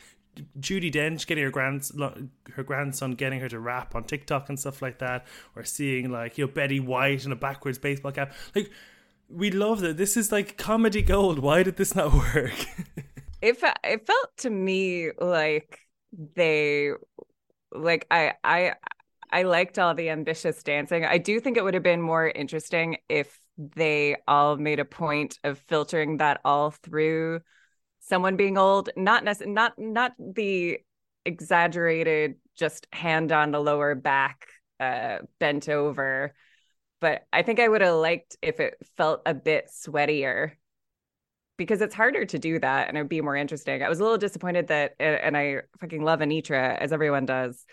Judi 0.60 0.92
Dench 0.92 1.26
getting 1.28 1.44
her 1.46 1.50
grand 1.50 1.90
her 2.56 2.64
grandson 2.64 3.14
getting 3.14 3.40
her 3.40 3.50
to 3.50 3.60
rap 3.60 3.96
on 3.96 4.04
TikTok 4.04 4.50
and 4.50 4.60
stuff 4.60 4.82
like 4.82 5.00
that, 5.00 5.26
or 5.56 5.64
seeing 5.64 6.12
like 6.12 6.38
you 6.38 6.46
know 6.46 6.52
Betty 6.52 6.82
White 6.82 7.26
in 7.26 7.32
a 7.32 7.38
backwards 7.38 7.78
baseball 7.78 8.12
cap. 8.12 8.34
Like 8.54 8.70
we 9.30 9.50
love 9.52 9.80
that. 9.80 9.96
This 9.96 10.18
is 10.18 10.32
like 10.32 10.58
comedy 10.58 11.02
gold. 11.02 11.40
Why 11.40 11.64
did 11.64 11.78
this 11.78 11.96
not 11.96 12.14
work? 12.36 12.66
it 13.42 13.58
it 13.84 14.06
felt 14.06 14.38
to 14.38 14.50
me 14.50 15.12
like 15.20 15.80
they 16.36 16.92
like 17.72 18.08
I 18.12 18.34
I 18.44 18.74
I 19.32 19.44
liked 19.44 19.78
all 19.78 19.94
the 19.94 20.10
ambitious 20.10 20.62
dancing. 20.64 21.06
I 21.06 21.18
do 21.18 21.40
think 21.40 21.58
it 21.58 21.64
would 21.64 21.74
have 21.76 21.84
been 21.84 22.02
more 22.02 22.28
interesting 22.28 22.98
if 23.10 23.40
they 23.58 24.16
all 24.28 24.58
made 24.58 24.80
a 24.80 24.86
point 24.86 25.38
of 25.44 25.60
filtering 25.60 26.18
that 26.18 26.42
all 26.44 26.72
through 26.72 27.42
someone 28.00 28.38
being 28.38 28.58
old, 28.58 28.90
not 28.96 29.24
nec- 29.24 29.48
not 29.48 29.74
not 29.78 30.14
the 30.18 30.80
exaggerated 31.26 32.36
just 32.56 32.88
hand 32.92 33.32
on 33.32 33.52
the 33.52 33.60
lower 33.60 33.94
back 33.94 34.48
uh 34.80 35.20
bent 35.38 35.68
over 35.70 36.34
but 37.02 37.26
I 37.32 37.44
think 37.44 37.60
I 37.60 37.68
would 37.68 37.82
have 37.82 37.96
liked 37.96 38.38
if 38.42 38.60
it 38.60 38.76
felt 38.98 39.22
a 39.26 39.34
bit 39.34 39.70
sweatier 39.70 40.54
because 41.58 41.82
it's 41.82 41.96
harder 41.96 42.26
to 42.26 42.40
do 42.40 42.60
that 42.60 42.88
and 42.88 42.98
it 42.98 43.02
would 43.02 43.10
be 43.10 43.22
more 43.22 43.36
interesting. 43.36 43.84
I 43.84 43.90
was 43.90 44.00
a 44.00 44.04
little 44.04 44.18
disappointed 44.18 44.68
that 44.68 44.96
and 45.00 45.36
I 45.36 45.62
fucking 45.80 46.04
love 46.04 46.20
Anetra 46.20 46.78
as 46.78 46.94
everyone 46.94 47.26
does 47.26 47.66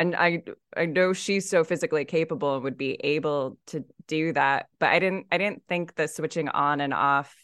and 0.00 0.16
I 0.16 0.42
I 0.76 0.86
know 0.86 1.12
she's 1.12 1.48
so 1.48 1.62
physically 1.62 2.06
capable 2.06 2.54
and 2.54 2.64
would 2.64 2.78
be 2.78 2.94
able 3.04 3.58
to 3.66 3.84
do 4.06 4.32
that, 4.32 4.68
but 4.78 4.88
I 4.88 4.98
didn't 4.98 5.26
I 5.30 5.36
didn't 5.36 5.62
think 5.68 5.94
the 5.94 6.08
switching 6.08 6.48
on 6.48 6.80
and 6.80 6.94
off 6.94 7.36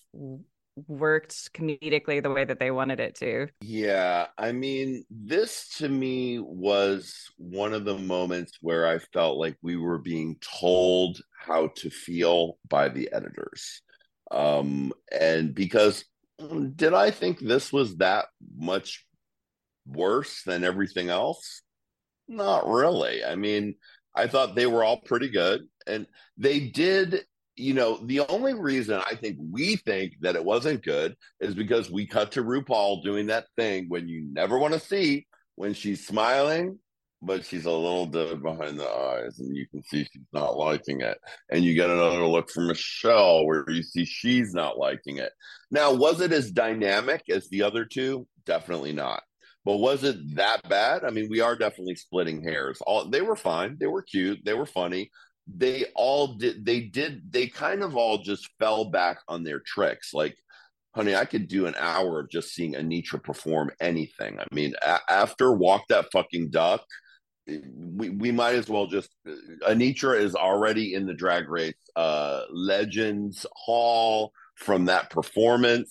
worked 0.88 1.52
comedically 1.52 2.22
the 2.22 2.30
way 2.30 2.44
that 2.44 2.58
they 2.58 2.70
wanted 2.70 2.98
it 2.98 3.14
to. 3.16 3.48
Yeah, 3.60 4.26
I 4.38 4.52
mean, 4.52 5.04
this 5.10 5.68
to 5.78 5.88
me 5.88 6.38
was 6.38 7.14
one 7.36 7.74
of 7.74 7.84
the 7.84 7.98
moments 7.98 8.52
where 8.62 8.86
I 8.86 8.98
felt 8.98 9.36
like 9.38 9.56
we 9.62 9.76
were 9.76 9.98
being 9.98 10.36
told 10.40 11.20
how 11.38 11.68
to 11.76 11.90
feel 11.90 12.58
by 12.68 12.88
the 12.88 13.10
editors. 13.12 13.82
Um 14.30 14.94
and 15.12 15.54
because 15.54 16.06
mm, 16.40 16.74
did 16.74 16.94
I 16.94 17.10
think 17.10 17.38
this 17.38 17.70
was 17.70 17.96
that 17.96 18.26
much 18.56 19.04
worse 19.86 20.42
than 20.44 20.64
everything 20.64 21.10
else? 21.10 21.62
Not 22.28 22.66
really. 22.66 23.24
I 23.24 23.36
mean, 23.36 23.74
I 24.14 24.26
thought 24.26 24.54
they 24.54 24.66
were 24.66 24.82
all 24.82 25.00
pretty 25.00 25.28
good. 25.28 25.66
And 25.86 26.06
they 26.36 26.60
did, 26.60 27.22
you 27.54 27.74
know, 27.74 27.98
the 28.04 28.20
only 28.20 28.54
reason 28.54 29.00
I 29.00 29.14
think 29.14 29.36
we 29.38 29.76
think 29.76 30.14
that 30.20 30.36
it 30.36 30.44
wasn't 30.44 30.82
good 30.82 31.16
is 31.40 31.54
because 31.54 31.90
we 31.90 32.06
cut 32.06 32.32
to 32.32 32.42
RuPaul 32.42 33.04
doing 33.04 33.26
that 33.26 33.46
thing 33.56 33.86
when 33.88 34.08
you 34.08 34.26
never 34.32 34.58
want 34.58 34.74
to 34.74 34.80
see 34.80 35.26
when 35.54 35.72
she's 35.72 36.06
smiling, 36.06 36.78
but 37.22 37.44
she's 37.44 37.64
a 37.64 37.70
little 37.70 38.06
dead 38.06 38.42
behind 38.42 38.78
the 38.78 38.88
eyes 38.88 39.38
and 39.38 39.56
you 39.56 39.66
can 39.68 39.82
see 39.84 40.04
she's 40.04 40.26
not 40.32 40.56
liking 40.56 41.00
it. 41.00 41.18
And 41.50 41.64
you 41.64 41.74
get 41.74 41.90
another 41.90 42.26
look 42.26 42.50
from 42.50 42.66
Michelle 42.66 43.46
where 43.46 43.64
you 43.68 43.82
see 43.82 44.04
she's 44.04 44.52
not 44.52 44.78
liking 44.78 45.18
it. 45.18 45.32
Now, 45.70 45.92
was 45.92 46.20
it 46.20 46.32
as 46.32 46.50
dynamic 46.50 47.22
as 47.30 47.48
the 47.48 47.62
other 47.62 47.84
two? 47.84 48.26
Definitely 48.44 48.92
not. 48.92 49.22
But 49.66 49.78
was 49.78 50.04
it 50.04 50.36
that 50.36 50.68
bad? 50.68 51.04
I 51.04 51.10
mean, 51.10 51.28
we 51.28 51.40
are 51.40 51.56
definitely 51.56 51.96
splitting 51.96 52.40
hairs. 52.40 52.78
All 52.86 53.04
they 53.10 53.20
were 53.20 53.34
fine. 53.34 53.76
They 53.80 53.88
were 53.88 54.02
cute. 54.02 54.44
They 54.44 54.54
were 54.54 54.64
funny. 54.64 55.10
They 55.52 55.86
all 55.96 56.36
did. 56.36 56.64
They 56.64 56.82
did. 56.82 57.32
They 57.32 57.48
kind 57.48 57.82
of 57.82 57.96
all 57.96 58.18
just 58.18 58.48
fell 58.60 58.84
back 58.86 59.18
on 59.26 59.42
their 59.42 59.60
tricks. 59.66 60.14
Like, 60.14 60.36
honey, 60.94 61.16
I 61.16 61.24
could 61.24 61.48
do 61.48 61.66
an 61.66 61.74
hour 61.76 62.20
of 62.20 62.30
just 62.30 62.54
seeing 62.54 62.74
Anetra 62.74 63.20
perform 63.22 63.72
anything. 63.80 64.38
I 64.38 64.46
mean, 64.54 64.74
a- 64.82 65.10
after 65.10 65.52
Walk 65.52 65.82
That 65.88 66.06
Fucking 66.12 66.50
Duck, 66.50 66.84
we, 67.48 68.10
we 68.10 68.30
might 68.30 68.54
as 68.54 68.68
well 68.68 68.86
just 68.86 69.10
Anetra 69.68 70.20
is 70.20 70.36
already 70.36 70.94
in 70.94 71.06
the 71.06 71.14
drag 71.14 71.48
race 71.48 71.74
uh 71.96 72.42
legends 72.50 73.46
hall 73.54 74.32
from 74.56 74.86
that 74.86 75.10
performance 75.10 75.90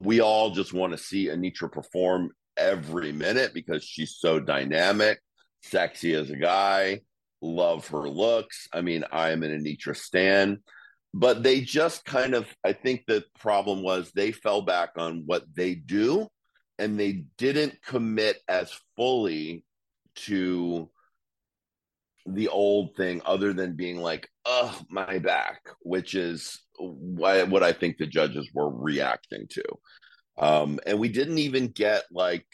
we 0.00 0.20
all 0.20 0.50
just 0.50 0.72
want 0.72 0.92
to 0.92 0.98
see 0.98 1.26
Anetra 1.26 1.70
perform 1.70 2.30
every 2.56 3.12
minute 3.12 3.52
because 3.54 3.84
she's 3.84 4.16
so 4.18 4.40
dynamic, 4.40 5.20
sexy 5.62 6.14
as 6.14 6.30
a 6.30 6.36
guy, 6.36 7.00
love 7.42 7.86
her 7.88 8.08
looks. 8.08 8.68
I 8.72 8.80
mean, 8.80 9.04
I 9.10 9.30
am 9.30 9.42
an 9.42 9.50
Anetra 9.50 9.96
Stan. 9.96 10.58
But 11.12 11.42
they 11.42 11.60
just 11.60 12.04
kind 12.04 12.34
of, 12.34 12.46
I 12.64 12.72
think 12.72 13.02
the 13.06 13.24
problem 13.38 13.82
was 13.82 14.12
they 14.12 14.30
fell 14.30 14.62
back 14.62 14.90
on 14.96 15.24
what 15.26 15.42
they 15.56 15.74
do 15.74 16.28
and 16.78 16.98
they 16.98 17.24
didn't 17.36 17.82
commit 17.82 18.38
as 18.48 18.72
fully 18.96 19.64
to 20.14 20.88
the 22.26 22.48
old 22.48 22.94
thing 22.96 23.22
other 23.24 23.52
than 23.52 23.74
being 23.74 24.00
like, 24.00 24.28
oh, 24.44 24.80
my 24.88 25.18
back, 25.18 25.62
which 25.80 26.14
is 26.14 26.60
what 26.78 27.62
I 27.62 27.72
think 27.72 27.96
the 27.96 28.06
judges 28.06 28.48
were 28.54 28.70
reacting 28.70 29.46
to. 29.50 29.64
Um, 30.40 30.80
and 30.86 30.98
we 30.98 31.08
didn't 31.08 31.38
even 31.38 31.68
get 31.68 32.04
like 32.10 32.46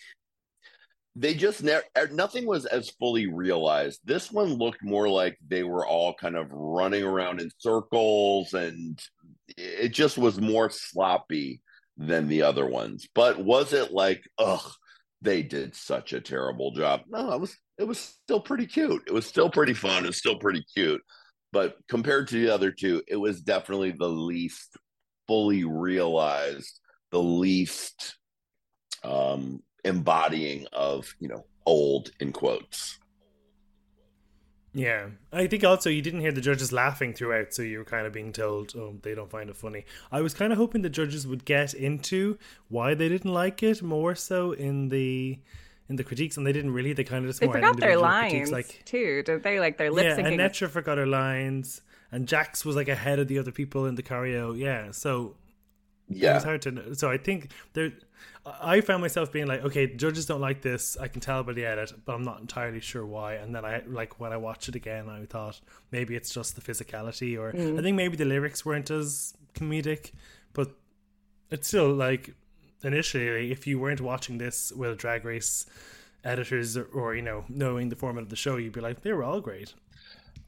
they 1.14 1.35
just 1.35 1.62
never 1.62 1.83
er, 1.96 2.09
nothing 2.12 2.46
was 2.46 2.66
as 2.66 2.90
fully 2.90 3.27
realized. 3.27 4.01
This 4.05 4.31
one 4.31 4.55
looked 4.55 4.85
more 4.85 5.09
like 5.09 5.38
they 5.49 5.62
were 5.62 5.87
all 5.87 6.12
kind 6.12 6.37
of 6.37 6.51
running 6.51 7.03
around 7.03 7.40
in 7.40 7.51
circles 7.59 8.53
and 8.53 9.01
it 9.57 9.88
just 9.88 10.18
was 10.18 10.40
more 10.40 10.68
sloppy 10.68 11.62
than 11.96 12.29
the 12.29 12.42
other 12.42 12.66
ones. 12.66 13.09
But 13.14 13.42
was 13.42 13.72
it 13.72 13.92
like, 13.92 14.22
ugh, 14.38 14.70
they 15.22 15.42
did 15.42 15.75
such 15.75 16.12
a 16.12 16.20
terrible 16.20 16.72
job? 16.72 17.03
No, 17.09 17.33
it 17.33 17.40
was 17.40 17.57
it 17.79 17.85
was 17.85 17.99
still 17.99 18.40
pretty 18.40 18.66
cute. 18.66 19.03
It 19.07 19.12
was 19.12 19.27
still 19.27 19.51
pretty 19.51 19.75
fun. 19.75 20.05
It 20.05 20.09
was 20.09 20.18
still 20.18 20.38
pretty 20.38 20.64
cute. 20.75 21.01
But 21.53 21.77
compared 21.88 22.29
to 22.29 22.35
the 22.35 22.53
other 22.53 22.70
two, 22.70 23.03
it 23.09 23.16
was 23.16 23.40
definitely 23.40 23.92
the 23.92 24.09
least 24.09 24.77
fully 25.27 25.64
realized, 25.64 26.81
the 27.11 27.23
least 27.23 28.16
um 29.05 29.62
embodying 29.85 30.66
of, 30.73 31.14
you 31.21 31.29
know, 31.29 31.45
old 31.64 32.11
in 32.21 32.33
quotes. 32.33 32.99
Yeah, 34.77 35.07
I 35.33 35.47
think 35.47 35.64
also 35.64 35.88
you 35.88 36.03
didn't 36.03 36.21
hear 36.21 36.33
the 36.33 36.42
judges 36.42 36.71
laughing 36.71 37.14
throughout, 37.14 37.55
so 37.55 37.62
you 37.62 37.79
were 37.79 37.85
kind 37.85 38.07
of 38.07 38.12
being 38.12 38.31
told, 38.31 38.75
"Oh, 38.77 38.99
they 39.03 39.14
don't 39.14 39.31
find 39.31 39.49
it 39.49 39.57
funny." 39.57 39.87
I 40.12 40.21
was 40.21 40.35
kind 40.35 40.53
of 40.53 40.59
hoping 40.59 40.83
the 40.83 40.90
judges 40.90 41.27
would 41.27 41.47
get 41.47 41.73
into 41.73 42.37
why 42.69 42.92
they 42.92 43.09
didn't 43.09 43.33
like 43.33 43.62
it 43.62 43.83
more 43.83 44.14
so 44.14 44.53
in 44.53 44.90
the 44.90 45.38
in 45.88 45.97
the 45.97 46.05
critiques, 46.05 46.37
and 46.37 46.47
they 46.47 46.53
didn't 46.53 46.73
really. 46.73 46.92
They 46.92 47.05
kind 47.05 47.25
of 47.25 47.31
just 47.31 47.40
they 47.40 47.47
forgot 47.47 47.81
their 47.81 47.97
lines 47.97 48.53
like 48.53 48.83
too, 48.85 49.23
did 49.23 49.42
they? 49.42 49.59
Like 49.61 49.79
their 49.79 49.90
lip 49.90 50.05
yeah, 50.05 50.16
syncing. 50.16 50.33
and 50.33 50.40
Netra 50.40 50.69
forgot 50.69 50.99
her 50.99 51.07
lines, 51.07 51.81
and 52.12 52.29
Jax 52.29 52.62
was 52.66 52.77
like 52.77 52.88
ahead 52.88 53.19
of 53.19 53.29
the 53.29 53.38
other 53.38 53.53
people 53.53 53.87
in 53.87 53.95
the 53.95 54.03
choreo. 54.03 54.55
Yeah, 54.59 54.90
so 54.90 55.37
yeah, 56.09 56.33
it 56.33 56.35
was 56.35 56.45
hard 56.45 56.62
to. 56.62 56.71
Know. 56.71 56.92
So 56.92 57.11
I 57.11 57.19
think 57.19 57.51
there. 57.73 57.92
I 58.45 58.81
found 58.81 59.03
myself 59.03 59.33
being 59.33 59.49
like, 59.49 59.62
okay, 59.64 59.88
judges 59.88 60.27
don't 60.27 60.40
like 60.40 60.62
this. 60.62 60.97
I 60.97 61.09
can 61.09 61.21
tell 61.21 61.42
by 61.42 61.53
the 61.53 61.66
edit, 61.66 61.92
but 62.05 62.14
I'm 62.14 62.23
not 62.23 62.40
entirely 62.40 62.79
sure 62.79 63.05
why. 63.05 63.35
And 63.35 63.53
then 63.53 63.64
I 63.64 63.83
like 63.87 64.21
when 64.21 64.33
I 64.33 64.37
watched 64.37 64.69
it 64.69 64.77
again, 64.77 65.09
I 65.09 65.25
thought 65.25 65.61
maybe 65.90 66.14
it's 66.14 66.33
just 66.33 66.55
the 66.55 66.61
physicality, 66.61 67.37
or 67.37 67.53
mm. 67.53 67.79
I 67.79 67.83
think 67.83 67.97
maybe 67.97 68.16
the 68.16 68.25
lyrics 68.25 68.64
weren't 68.64 68.90
as 68.90 69.35
comedic, 69.55 70.12
but 70.53 70.71
it's 71.51 71.66
still 71.66 71.92
like 71.92 72.35
initially, 72.85 73.51
if 73.51 73.66
you 73.66 73.81
weren't 73.81 74.01
watching 74.01 74.38
this 74.38 74.73
with 74.73 74.97
Drag 74.99 75.25
Race 75.25 75.66
editors 76.25 76.77
or, 76.77 76.85
or 76.85 77.14
you 77.14 77.23
know 77.23 77.45
knowing 77.49 77.88
the 77.88 77.97
format 77.97 78.23
of 78.23 78.31
the 78.31 78.37
show, 78.37 78.57
you'd 78.57 78.73
be 78.73 78.81
like, 78.81 79.03
they 79.03 79.12
were 79.12 79.25
all 79.25 79.40
great. 79.40 79.75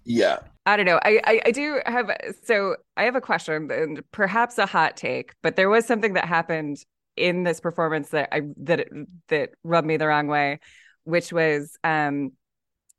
Yeah. 0.09 0.39
I 0.65 0.77
don't 0.77 0.87
know. 0.87 0.99
I, 1.03 1.21
I, 1.25 1.41
I 1.47 1.51
do 1.51 1.81
have 1.87 2.11
so 2.45 2.77
I 2.97 3.05
have 3.05 3.15
a 3.15 3.21
question 3.21 3.71
and 3.71 4.03
perhaps 4.11 4.59
a 4.59 4.67
hot 4.67 4.97
take, 4.97 5.35
but 5.43 5.55
there 5.57 5.69
was 5.69 5.87
something 5.87 6.15
that 6.15 6.25
happened 6.25 6.79
in 7.17 7.43
this 7.43 7.61
performance 7.61 8.11
that 8.11 8.29
I 8.33 8.43
that 8.59 8.89
that 9.29 9.51
rubbed 9.65 9.87
me 9.87 9.97
the 9.97 10.07
wrong 10.07 10.27
way, 10.27 10.61
which 11.05 11.33
was 11.33 11.79
um 11.85 12.33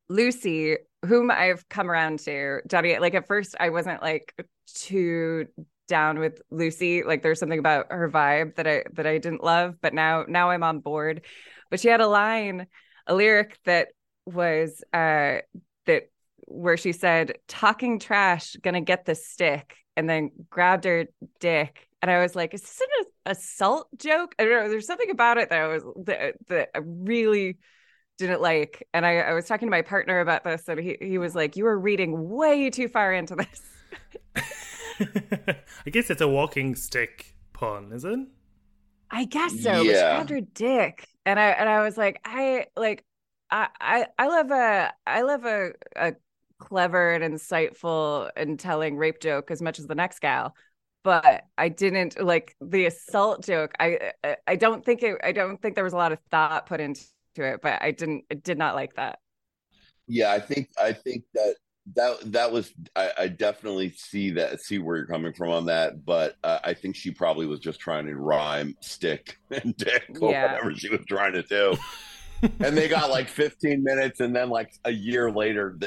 Lucy, 0.07 0.77
whom 1.05 1.29
I've 1.31 1.67
come 1.69 1.89
around 1.89 2.19
to. 2.21 2.61
Jonny, 2.67 2.97
like 2.99 3.13
at 3.15 3.27
first 3.27 3.55
I 3.59 3.69
wasn't 3.69 4.01
like 4.01 4.33
too 4.73 5.47
down 5.87 6.19
with 6.19 6.41
Lucy. 6.51 7.03
Like 7.03 7.23
there's 7.23 7.39
something 7.39 7.59
about 7.59 7.91
her 7.91 8.09
vibe 8.09 8.55
that 8.55 8.67
I 8.67 8.83
that 8.93 9.07
I 9.07 9.17
didn't 9.17 9.43
love, 9.43 9.75
but 9.81 9.93
now 9.93 10.25
now 10.27 10.51
I'm 10.51 10.63
on 10.63 10.79
board. 10.79 11.25
But 11.69 11.79
she 11.79 11.87
had 11.87 12.01
a 12.01 12.07
line, 12.07 12.67
a 13.07 13.15
lyric 13.15 13.59
that 13.65 13.89
was 14.25 14.83
uh 14.93 15.39
where 16.49 16.77
she 16.77 16.91
said, 16.91 17.33
talking 17.47 17.99
trash, 17.99 18.55
gonna 18.61 18.81
get 18.81 19.05
the 19.05 19.15
stick, 19.15 19.77
and 19.95 20.09
then 20.09 20.31
grabbed 20.49 20.85
her 20.85 21.07
dick 21.39 21.89
and 22.01 22.09
I 22.09 22.19
was 22.21 22.35
like, 22.35 22.53
"Is 22.53 22.61
this 22.61 22.81
an 22.81 23.05
assault 23.25 23.87
joke?" 23.97 24.35
I 24.39 24.45
don't 24.45 24.63
know. 24.63 24.69
There's 24.69 24.87
something 24.87 25.09
about 25.09 25.37
it 25.37 25.49
that 25.49 25.61
I 25.61 25.67
was 25.67 25.83
that, 26.05 26.35
that 26.47 26.69
I 26.73 26.79
really 26.83 27.57
didn't 28.17 28.41
like, 28.41 28.87
and 28.93 29.05
I, 29.05 29.17
I 29.17 29.33
was 29.33 29.45
talking 29.45 29.67
to 29.67 29.71
my 29.71 29.81
partner 29.81 30.19
about 30.19 30.43
this, 30.43 30.67
and 30.67 30.79
he 30.79 30.97
he 31.01 31.17
was 31.17 31.35
like, 31.35 31.55
"You 31.57 31.65
were 31.65 31.77
reading 31.77 32.29
way 32.29 32.69
too 32.69 32.87
far 32.87 33.13
into 33.13 33.35
this." 33.35 33.61
I 35.85 35.89
guess 35.89 36.09
it's 36.09 36.21
a 36.21 36.27
walking 36.27 36.75
stick 36.75 37.35
pun, 37.53 37.91
is 37.91 38.05
it? 38.05 38.19
I 39.11 39.25
guess 39.25 39.61
so. 39.61 39.81
Yeah. 39.81 40.19
But 40.19 40.29
she 40.29 40.35
her 40.35 40.41
dick, 40.41 41.07
and 41.25 41.39
I 41.39 41.49
and 41.49 41.67
I 41.67 41.81
was 41.81 41.97
like, 41.97 42.21
I 42.23 42.67
like, 42.77 43.03
I 43.51 43.67
I 43.81 44.07
I 44.17 44.27
love 44.27 44.51
a 44.51 44.93
I 45.05 45.21
love 45.23 45.45
a 45.45 45.71
a 45.95 46.13
clever 46.59 47.13
and 47.13 47.33
insightful 47.33 48.29
and 48.35 48.59
telling 48.59 48.97
rape 48.97 49.19
joke 49.19 49.49
as 49.51 49.61
much 49.61 49.79
as 49.79 49.87
the 49.87 49.95
next 49.95 50.19
gal 50.19 50.53
but 51.03 51.45
I 51.57 51.69
didn't 51.69 52.21
like 52.21 52.55
the 52.61 52.85
assault 52.85 53.45
joke. 53.45 53.73
I 53.79 54.13
I 54.45 54.55
don't 54.55 54.83
think 54.83 55.03
it. 55.03 55.17
I 55.23 55.31
don't 55.31 55.61
think 55.61 55.75
there 55.75 55.83
was 55.83 55.93
a 55.93 55.97
lot 55.97 56.11
of 56.11 56.19
thought 56.29 56.65
put 56.65 56.81
into 56.81 57.03
it, 57.37 57.61
but 57.61 57.81
I 57.81 57.91
didn't. 57.91 58.25
I 58.31 58.35
did 58.35 58.57
not 58.57 58.75
like 58.75 58.95
that. 58.95 59.19
Yeah, 60.07 60.31
I 60.31 60.39
think 60.39 60.69
I 60.79 60.91
think 60.91 61.23
that 61.33 61.55
that 61.95 62.31
that 62.33 62.51
was 62.51 62.73
I, 62.95 63.11
I 63.17 63.27
definitely 63.27 63.91
see 63.91 64.31
that 64.31 64.61
see 64.61 64.77
where 64.77 64.97
you're 64.97 65.05
coming 65.05 65.33
from 65.33 65.51
on 65.51 65.65
that, 65.67 66.05
but 66.05 66.35
uh, 66.43 66.59
I 66.63 66.73
think 66.73 66.95
she 66.95 67.11
probably 67.11 67.45
was 67.45 67.59
just 67.59 67.79
trying 67.79 68.05
to 68.07 68.15
rhyme 68.15 68.75
stick 68.81 69.37
and 69.51 69.75
dick 69.77 70.03
or 70.19 70.31
yeah. 70.31 70.51
whatever 70.51 70.75
she 70.75 70.89
was 70.89 71.01
trying 71.07 71.33
to 71.33 71.43
do 71.43 71.77
and 72.41 72.77
they 72.77 72.87
got 72.87 73.09
like 73.09 73.27
15 73.27 73.83
minutes, 73.83 74.19
and 74.19 74.35
then 74.35 74.49
like 74.49 74.73
a 74.85 74.91
year 74.91 75.31
later, 75.31 75.77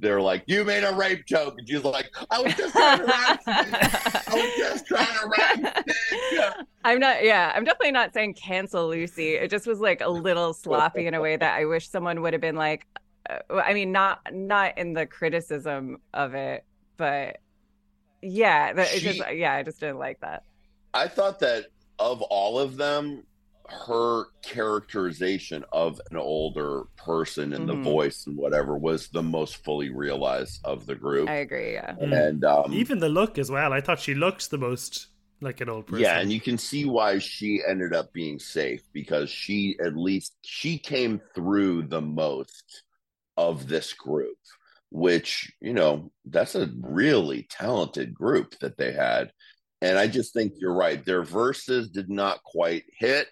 they're 0.00 0.20
like, 0.20 0.44
"You 0.46 0.64
made 0.64 0.84
a 0.84 0.94
rape 0.94 1.26
joke," 1.26 1.54
and 1.58 1.68
she's 1.68 1.84
like, 1.84 2.10
"I 2.30 2.42
was 2.42 2.54
just 2.54 2.74
trying 2.74 2.98
to 2.98 3.04
rap. 3.04 3.42
I 3.46 4.22
was 4.34 4.52
just 4.56 4.86
trying 4.86 5.06
to 5.06 5.28
rap." 5.38 6.66
I'm 6.84 6.98
not. 7.00 7.24
Yeah, 7.24 7.52
I'm 7.54 7.64
definitely 7.64 7.92
not 7.92 8.12
saying 8.12 8.34
cancel 8.34 8.88
Lucy. 8.88 9.34
It 9.34 9.50
just 9.50 9.66
was 9.66 9.80
like 9.80 10.00
a 10.00 10.08
little 10.08 10.52
sloppy 10.52 11.06
in 11.06 11.14
a 11.14 11.20
way 11.20 11.36
that 11.36 11.58
I 11.58 11.64
wish 11.64 11.88
someone 11.88 12.22
would 12.22 12.32
have 12.32 12.42
been 12.42 12.56
like. 12.56 12.86
Uh, 13.28 13.38
I 13.54 13.72
mean, 13.72 13.92
not 13.92 14.20
not 14.32 14.76
in 14.76 14.92
the 14.92 15.06
criticism 15.06 15.98
of 16.12 16.34
it, 16.34 16.64
but 16.96 17.38
yeah, 18.20 18.84
she, 18.84 19.00
just 19.00 19.32
yeah, 19.32 19.54
I 19.54 19.62
just 19.62 19.80
didn't 19.80 19.98
like 19.98 20.20
that. 20.20 20.44
I 20.92 21.08
thought 21.08 21.40
that 21.40 21.66
of 21.98 22.22
all 22.22 22.58
of 22.58 22.76
them, 22.76 23.24
her 23.68 24.26
characterization 24.42 25.64
of 25.72 26.00
an 26.10 26.16
older 26.16 26.84
person 26.96 27.52
and 27.52 27.68
mm-hmm. 27.68 27.82
the 27.82 27.90
voice 27.90 28.26
and 28.26 28.36
whatever 28.36 28.76
was 28.76 29.08
the 29.08 29.22
most 29.22 29.64
fully 29.64 29.90
realized 29.90 30.60
of 30.64 30.86
the 30.86 30.94
group. 30.94 31.28
I 31.28 31.36
agree, 31.36 31.74
yeah. 31.74 31.94
And 31.98 32.44
um, 32.44 32.72
even 32.72 32.98
the 32.98 33.08
look 33.08 33.38
as 33.38 33.50
well. 33.50 33.72
I 33.72 33.80
thought 33.80 34.00
she 34.00 34.14
looks 34.14 34.48
the 34.48 34.58
most 34.58 35.08
like 35.40 35.60
an 35.60 35.68
old 35.68 35.86
person. 35.86 36.02
Yeah, 36.02 36.18
and 36.20 36.32
you 36.32 36.40
can 36.40 36.58
see 36.58 36.84
why 36.84 37.18
she 37.18 37.62
ended 37.66 37.94
up 37.94 38.12
being 38.12 38.38
safe 38.38 38.82
because 38.92 39.30
she 39.30 39.76
at 39.84 39.96
least 39.96 40.34
she 40.42 40.78
came 40.78 41.20
through 41.34 41.84
the 41.84 42.00
most 42.00 42.82
of 43.36 43.68
this 43.68 43.92
group, 43.92 44.36
which, 44.90 45.52
you 45.60 45.72
know, 45.72 46.10
that's 46.24 46.54
a 46.54 46.70
really 46.80 47.46
talented 47.50 48.14
group 48.14 48.58
that 48.60 48.76
they 48.76 48.92
had. 48.92 49.32
And 49.82 49.98
I 49.98 50.06
just 50.06 50.32
think 50.32 50.54
you're 50.56 50.74
right. 50.74 51.04
Their 51.04 51.22
verses 51.22 51.90
did 51.90 52.08
not 52.08 52.42
quite 52.42 52.84
hit. 52.98 53.28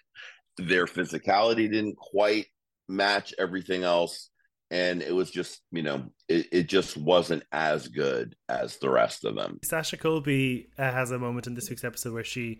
Their 0.57 0.85
physicality 0.85 1.71
didn't 1.71 1.97
quite 1.97 2.47
match 2.87 3.33
everything 3.39 3.83
else. 3.83 4.29
And 4.69 5.01
it 5.01 5.13
was 5.13 5.29
just 5.29 5.61
you 5.71 5.83
know 5.83 6.05
it, 6.27 6.47
it 6.51 6.67
just 6.67 6.97
wasn't 6.97 7.43
as 7.51 7.87
good 7.87 8.35
as 8.49 8.77
the 8.77 8.89
rest 8.89 9.23
of 9.23 9.35
them. 9.35 9.59
Sasha 9.63 9.97
colby 9.97 10.69
uh, 10.79 10.91
has 10.91 11.11
a 11.11 11.19
moment 11.19 11.45
in 11.45 11.53
this 11.53 11.69
week's 11.69 11.83
episode 11.83 12.13
where 12.13 12.23
she 12.23 12.59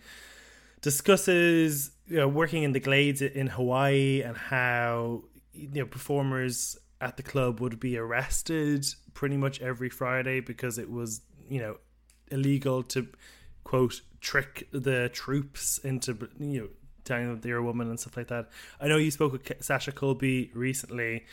discusses 0.84 1.91
you 2.08 2.17
know 2.17 2.28
working 2.28 2.63
in 2.63 2.74
the 2.74 2.80
glades 2.80 3.22
in 3.22 3.48
hawaii 3.48 4.22
and 4.22 4.36
how 4.36 5.24
you 5.54 5.69
know 5.69 5.86
performers 5.86 6.78
at 7.00 7.15
the 7.15 7.24
club 7.24 7.62
would 7.62 7.80
be 7.80 7.98
arrested 7.98 8.86
pretty 9.13 9.38
much 9.38 9.62
every 9.62 9.89
friday 9.89 10.41
because 10.41 10.78
it 10.78 10.91
was 10.91 11.22
you 11.50 11.60
know 11.60 11.78
illegal 12.32 12.84
to 12.84 13.08
quote 13.63 14.02
trick 14.21 14.67
the 14.71 15.10
troops 15.10 15.78
into 15.80 16.30
you 16.39 16.62
know 16.62 16.67
telling 17.04 17.28
them 17.28 17.39
they're 17.41 17.58
a 17.58 17.63
woman 17.63 17.89
and 17.89 17.99
stuff 17.99 18.17
like 18.17 18.28
that. 18.28 18.49
I 18.80 18.88
know 18.88 18.97
you 18.97 19.12
spoke 19.12 19.34
with 19.34 19.52
Sasha 19.62 19.91
Colby 19.91 20.52
recently. 20.54 21.26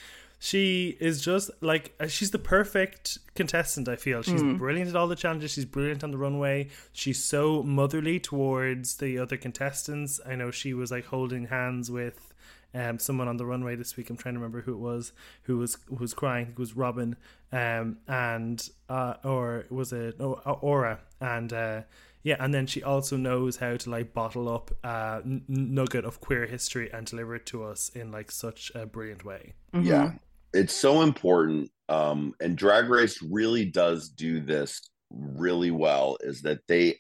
She 0.43 0.97
is 1.01 1.21
just 1.23 1.51
like 1.61 1.95
uh, 2.01 2.07
she's 2.07 2.31
the 2.31 2.39
perfect 2.39 3.19
contestant. 3.35 3.89
I 3.89 3.97
feel 3.97 4.23
she's 4.23 4.43
mm. 4.43 4.57
brilliant 4.57 4.89
at 4.89 4.97
all 4.97 5.07
the 5.07 5.15
challenges. 5.15 5.53
She's 5.53 5.67
brilliant 5.67 6.03
on 6.03 6.13
the 6.13 6.19
runway. 6.19 6.69
She's 6.93 7.23
so 7.23 7.63
motherly 7.63 8.19
towards 8.19 8.97
the 8.97 9.19
other 9.19 9.37
contestants. 9.37 10.19
I 10.27 10.37
know 10.37 10.51
she 10.51 10.73
was 10.73 10.91
like 10.91 11.05
holding 11.05 11.49
hands 11.49 11.91
with 11.91 12.33
um, 12.75 12.99
someone 12.99 13.29
on 13.29 13.37
the 13.37 13.45
runway 13.45 13.77
this 13.77 13.99
week. 13.99 14.09
I'm 14.09 14.17
trying 14.17 14.35
to 14.35 14.41
remember 14.41 14.63
who 14.63 14.73
it 14.73 14.79
was 14.79 15.13
who 15.43 15.59
was 15.59 15.77
who 15.89 15.97
was 15.97 16.15
crying. 16.15 16.49
It 16.53 16.59
was 16.59 16.75
Robin, 16.75 17.17
um, 17.53 17.99
and 18.09 18.67
uh, 18.89 19.15
or 19.23 19.67
was 19.69 19.93
it 19.93 20.17
oh, 20.21 20.41
Aura 20.63 21.01
and. 21.21 21.53
Uh, 21.53 21.83
yeah, 22.23 22.37
and 22.39 22.53
then 22.53 22.67
she 22.67 22.83
also 22.83 23.17
knows 23.17 23.57
how 23.57 23.77
to 23.77 23.91
like 23.91 24.13
bottle 24.13 24.49
up 24.49 24.71
a 24.85 25.23
n- 25.25 25.45
nugget 25.49 26.05
of 26.05 26.21
queer 26.21 26.47
history 26.47 26.91
and 26.93 27.07
deliver 27.07 27.37
it 27.37 27.47
to 27.47 27.65
us 27.65 27.89
in 27.91 28.13
like 28.13 28.31
such 28.31 28.71
a 28.75 28.87
brilliant 28.87 29.25
way. 29.25 29.55
Mm-hmm. 29.73 29.87
Yeah, 29.87 30.13
it's 30.53 30.75
so 30.75 31.03
important. 31.03 31.71
Um, 31.89 32.35
and 32.41 32.57
Drag 32.57 32.89
Race 32.89 33.23
really 33.23 33.65
does 33.65 34.09
do 34.11 34.41
this 34.41 34.81
really 35.11 35.71
well. 35.71 36.19
Is 36.21 36.43
that 36.43 36.61
they 36.69 36.99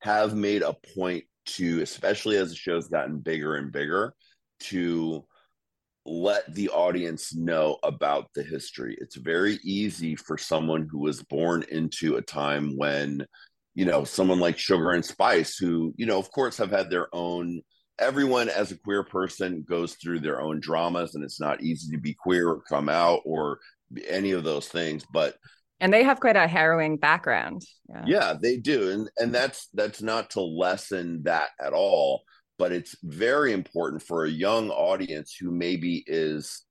have 0.00 0.34
made 0.34 0.62
a 0.62 0.76
point 0.94 1.24
to, 1.44 1.82
especially 1.82 2.36
as 2.36 2.50
the 2.50 2.56
show's 2.56 2.88
gotten 2.88 3.18
bigger 3.18 3.56
and 3.56 3.72
bigger, 3.72 4.14
to 4.60 5.24
let 6.04 6.52
the 6.54 6.68
audience 6.70 7.34
know 7.34 7.78
about 7.82 8.28
the 8.34 8.42
history. 8.42 8.96
It's 9.00 9.16
very 9.16 9.58
easy 9.62 10.16
for 10.16 10.36
someone 10.36 10.88
who 10.90 10.98
was 10.98 11.22
born 11.22 11.64
into 11.70 12.16
a 12.16 12.22
time 12.22 12.76
when, 12.76 13.24
you 13.74 13.84
know, 13.84 14.04
someone 14.04 14.40
like 14.40 14.58
Sugar 14.58 14.90
and 14.90 15.04
Spice, 15.04 15.56
who, 15.56 15.94
you 15.96 16.06
know, 16.06 16.18
of 16.18 16.30
course 16.30 16.56
have 16.58 16.70
had 16.70 16.90
their 16.90 17.08
own, 17.14 17.62
everyone 17.98 18.48
as 18.48 18.70
a 18.70 18.78
queer 18.78 19.02
person 19.02 19.64
goes 19.68 19.94
through 19.94 20.20
their 20.20 20.40
own 20.40 20.60
dramas, 20.60 21.14
and 21.14 21.24
it's 21.24 21.40
not 21.40 21.62
easy 21.62 21.90
to 21.94 22.00
be 22.00 22.14
queer 22.14 22.48
or 22.48 22.62
come 22.62 22.88
out 22.88 23.20
or 23.24 23.58
any 24.08 24.32
of 24.32 24.44
those 24.44 24.68
things. 24.68 25.04
But 25.12 25.36
and 25.82 25.92
they 25.92 26.04
have 26.04 26.20
quite 26.20 26.36
a 26.36 26.46
harrowing 26.46 26.96
background 26.96 27.66
yeah. 27.88 28.04
yeah 28.06 28.34
they 28.40 28.56
do 28.56 28.90
and 28.92 29.10
and 29.18 29.34
that's 29.34 29.68
that's 29.74 30.00
not 30.00 30.30
to 30.30 30.40
lessen 30.40 31.22
that 31.24 31.48
at 31.60 31.74
all 31.74 32.22
but 32.58 32.70
it's 32.70 32.94
very 33.02 33.52
important 33.52 34.00
for 34.00 34.24
a 34.24 34.30
young 34.30 34.70
audience 34.70 35.34
who 35.38 35.50
maybe 35.50 36.04
is 36.06 36.62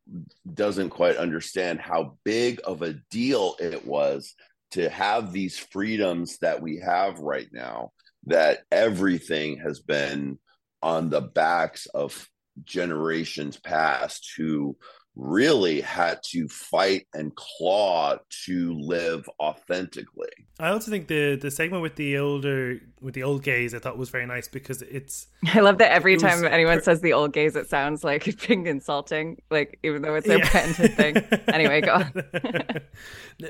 doesn't 0.54 0.90
quite 0.90 1.18
understand 1.18 1.80
how 1.80 2.18
big 2.24 2.62
of 2.64 2.82
a 2.82 2.94
deal 3.12 3.56
it 3.60 3.86
was 3.86 4.34
to 4.72 4.90
have 4.90 5.32
these 5.32 5.58
freedoms 5.58 6.38
that 6.40 6.62
we 6.62 6.78
have 6.80 7.20
right 7.20 7.50
now 7.52 7.92
that 8.28 8.60
everything 8.72 9.58
has 9.58 9.80
been 9.80 10.40
on 10.82 11.10
the 11.10 11.22
backs 11.22 11.88
of 11.88 12.28
generations 12.64 13.58
past 13.58 14.34
who 14.38 14.76
really 15.16 15.82
had 15.82 16.24
to 16.24 16.48
fight 16.48 17.06
and 17.14 17.36
claw 17.36 18.18
to 18.46 18.74
live 18.80 19.30
authentically. 19.40 20.30
I 20.60 20.70
also 20.70 20.90
think 20.90 21.08
the 21.08 21.36
the 21.36 21.52
segment 21.52 21.82
with 21.82 21.96
the 21.96 22.18
older 22.18 22.80
with 23.02 23.14
the 23.14 23.24
old 23.24 23.44
gays 23.44 23.74
I 23.74 23.80
thought 23.80 23.98
was 23.98 24.10
very 24.10 24.26
nice 24.26 24.48
because 24.48 24.82
it's 24.82 25.28
I 25.54 25.60
love 25.60 25.80
that 25.80 25.92
every 25.92 26.18
time 26.18 26.46
anyone 26.46 26.78
per- 26.78 26.84
says 26.84 27.02
the 27.02 27.14
old 27.14 27.34
gays 27.34 27.56
it 27.56 27.70
sounds 27.70 28.04
like 28.04 28.48
being 28.48 28.68
insulting 28.68 29.42
like 29.50 29.80
even 29.84 30.02
though 30.02 30.16
it's 30.16 30.28
a 30.28 30.38
yeah. 30.38 30.46
thing. 30.46 31.18
Anyway, 31.52 31.82
go 31.82 31.96
on. 31.96 32.12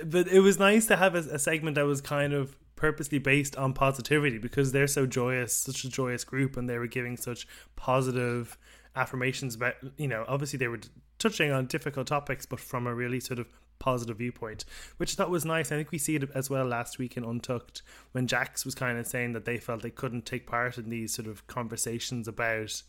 but 0.06 0.28
it 0.28 0.40
was 0.40 0.58
nice 0.58 0.88
to 0.88 0.96
have 0.96 1.14
a, 1.14 1.20
a 1.20 1.40
segment 1.40 1.76
that 1.76 1.86
was 1.86 2.02
kind 2.02 2.34
of 2.34 2.58
purposely 2.76 3.20
based 3.20 3.56
on 3.56 3.74
positivity 3.74 4.40
because 4.40 4.72
they're 4.72 4.88
so 4.88 5.06
joyous, 5.06 5.56
such 5.56 5.84
a 5.84 5.90
joyous 5.90 6.24
group 6.24 6.58
and 6.58 6.68
they 6.68 6.78
were 6.80 6.88
giving 6.88 7.16
such 7.16 7.48
positive 7.76 8.58
affirmations 8.96 9.56
about 9.56 9.76
you 9.98 10.08
know 10.08 10.26
obviously 10.28 10.58
they 10.58 10.68
were 10.68 10.80
touching 11.20 11.52
on 11.52 11.68
difficult 11.68 12.08
topics, 12.08 12.46
but 12.46 12.60
from 12.60 12.88
a 12.88 12.94
really 12.94 13.20
sort 13.20 13.40
of 13.40 13.48
positive 13.80 14.18
viewpoint, 14.18 14.64
which 14.98 15.14
I 15.14 15.16
thought 15.16 15.30
was 15.30 15.46
nice. 15.46 15.72
I 15.72 15.76
think 15.76 15.92
we 15.92 15.98
see 15.98 16.16
it 16.16 16.30
as 16.36 16.50
well 16.50 16.66
last 16.66 17.00
week 17.00 17.18
in 17.18 17.24
Untucked 17.24 17.82
when 18.12 18.28
Jax 18.28 18.64
was 18.64 18.76
kind 18.76 18.98
of 18.98 19.08
saying 19.08 19.34
that 19.34 19.46
they 19.46 19.58
felt 19.58 19.82
they 19.82 19.90
couldn't 19.90 20.26
take 20.26 20.46
part 20.46 20.78
in 20.78 20.90
these 20.90 21.14
sort 21.14 21.28
of 21.28 21.46
conversations 21.48 22.28
about 22.28 22.82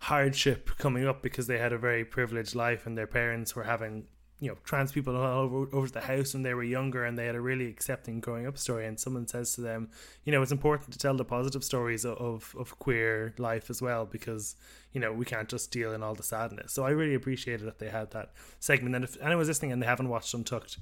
hardship 0.00 0.70
coming 0.78 1.06
up 1.06 1.22
because 1.22 1.46
they 1.46 1.58
had 1.58 1.72
a 1.72 1.78
very 1.78 2.04
privileged 2.04 2.54
life 2.54 2.86
and 2.86 2.98
their 2.98 3.06
parents 3.06 3.56
were 3.56 3.64
having 3.64 4.04
you 4.40 4.48
know 4.48 4.56
trans 4.64 4.92
people 4.92 5.16
all 5.16 5.44
over, 5.44 5.68
over 5.74 5.86
to 5.86 5.92
the 5.92 6.00
house 6.00 6.34
when 6.34 6.42
they 6.42 6.52
were 6.52 6.62
younger 6.62 7.04
and 7.04 7.18
they 7.18 7.26
had 7.26 7.34
a 7.34 7.40
really 7.40 7.68
accepting 7.68 8.20
growing 8.20 8.46
up 8.46 8.58
story 8.58 8.86
and 8.86 9.00
someone 9.00 9.26
says 9.26 9.54
to 9.54 9.60
them 9.60 9.88
you 10.24 10.32
know 10.32 10.42
it's 10.42 10.52
important 10.52 10.92
to 10.92 10.98
tell 10.98 11.16
the 11.16 11.24
positive 11.24 11.64
stories 11.64 12.04
of, 12.04 12.54
of 12.58 12.78
queer 12.78 13.34
life 13.38 13.70
as 13.70 13.80
well 13.80 14.04
because 14.04 14.56
you 14.92 15.00
know 15.00 15.12
we 15.12 15.24
can't 15.24 15.48
just 15.48 15.70
deal 15.70 15.92
in 15.92 16.02
all 16.02 16.14
the 16.14 16.22
sadness 16.22 16.72
so 16.72 16.84
i 16.84 16.90
really 16.90 17.14
appreciated 17.14 17.66
that 17.66 17.78
they 17.78 17.88
had 17.88 18.10
that 18.10 18.32
segment 18.60 18.94
and 18.94 19.04
if 19.04 19.20
anyone's 19.22 19.48
listening 19.48 19.72
and 19.72 19.82
they 19.82 19.86
haven't 19.86 20.08
watched 20.08 20.32
untucked 20.34 20.78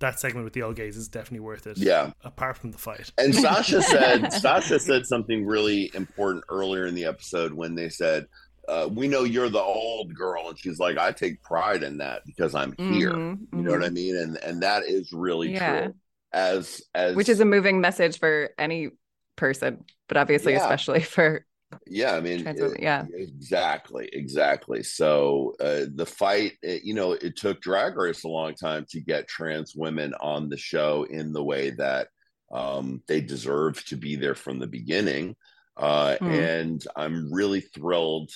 that 0.00 0.18
segment 0.20 0.44
with 0.44 0.52
the 0.52 0.62
old 0.62 0.76
gays 0.76 0.96
is 0.96 1.08
definitely 1.08 1.40
worth 1.40 1.66
it. 1.66 1.78
Yeah. 1.78 2.12
Apart 2.24 2.58
from 2.58 2.72
the 2.72 2.78
fight. 2.78 3.12
And 3.16 3.34
Sasha 3.34 3.80
said 3.80 4.32
Sasha 4.32 4.78
said 4.80 5.06
something 5.06 5.46
really 5.46 5.90
important 5.94 6.44
earlier 6.48 6.86
in 6.86 6.94
the 6.94 7.04
episode 7.04 7.52
when 7.52 7.74
they 7.74 7.88
said, 7.88 8.26
uh, 8.68 8.88
we 8.90 9.08
know 9.08 9.24
you're 9.24 9.50
the 9.50 9.60
old 9.60 10.14
girl 10.14 10.48
and 10.48 10.58
she's 10.58 10.78
like 10.78 10.98
i 10.98 11.12
take 11.12 11.42
pride 11.42 11.82
in 11.82 11.98
that 11.98 12.22
because 12.26 12.54
i'm 12.54 12.74
here 12.78 13.12
mm-hmm, 13.12 13.56
you 13.56 13.62
know 13.62 13.72
mm-hmm. 13.72 13.80
what 13.80 13.84
i 13.84 13.90
mean 13.90 14.16
and 14.16 14.36
and 14.38 14.62
that 14.62 14.84
is 14.84 15.12
really 15.12 15.52
yeah. 15.52 15.80
true 15.80 15.94
as 16.32 16.82
as 16.94 17.14
which 17.14 17.28
is 17.28 17.40
a 17.40 17.44
moving 17.44 17.80
message 17.80 18.18
for 18.18 18.50
any 18.58 18.90
person 19.36 19.84
but 20.08 20.16
obviously 20.16 20.52
yeah. 20.52 20.62
especially 20.62 21.00
for 21.00 21.44
yeah 21.86 22.14
i 22.14 22.20
mean 22.20 22.46
it, 22.46 22.80
yeah 22.80 23.04
exactly 23.14 24.08
exactly 24.12 24.82
so 24.82 25.54
uh, 25.60 25.84
the 25.94 26.06
fight 26.06 26.52
it, 26.62 26.84
you 26.84 26.94
know 26.94 27.12
it 27.12 27.36
took 27.36 27.60
drag 27.60 27.96
race 27.96 28.24
a 28.24 28.28
long 28.28 28.54
time 28.54 28.86
to 28.88 29.00
get 29.00 29.28
trans 29.28 29.74
women 29.74 30.14
on 30.20 30.48
the 30.48 30.56
show 30.56 31.04
in 31.10 31.32
the 31.32 31.42
way 31.42 31.70
that 31.70 32.08
um, 32.52 33.02
they 33.08 33.20
deserve 33.20 33.84
to 33.86 33.96
be 33.96 34.14
there 34.14 34.36
from 34.36 34.60
the 34.60 34.66
beginning 34.66 35.34
uh, 35.76 36.16
hmm. 36.16 36.30
and 36.30 36.86
i'm 36.96 37.32
really 37.32 37.60
thrilled 37.60 38.30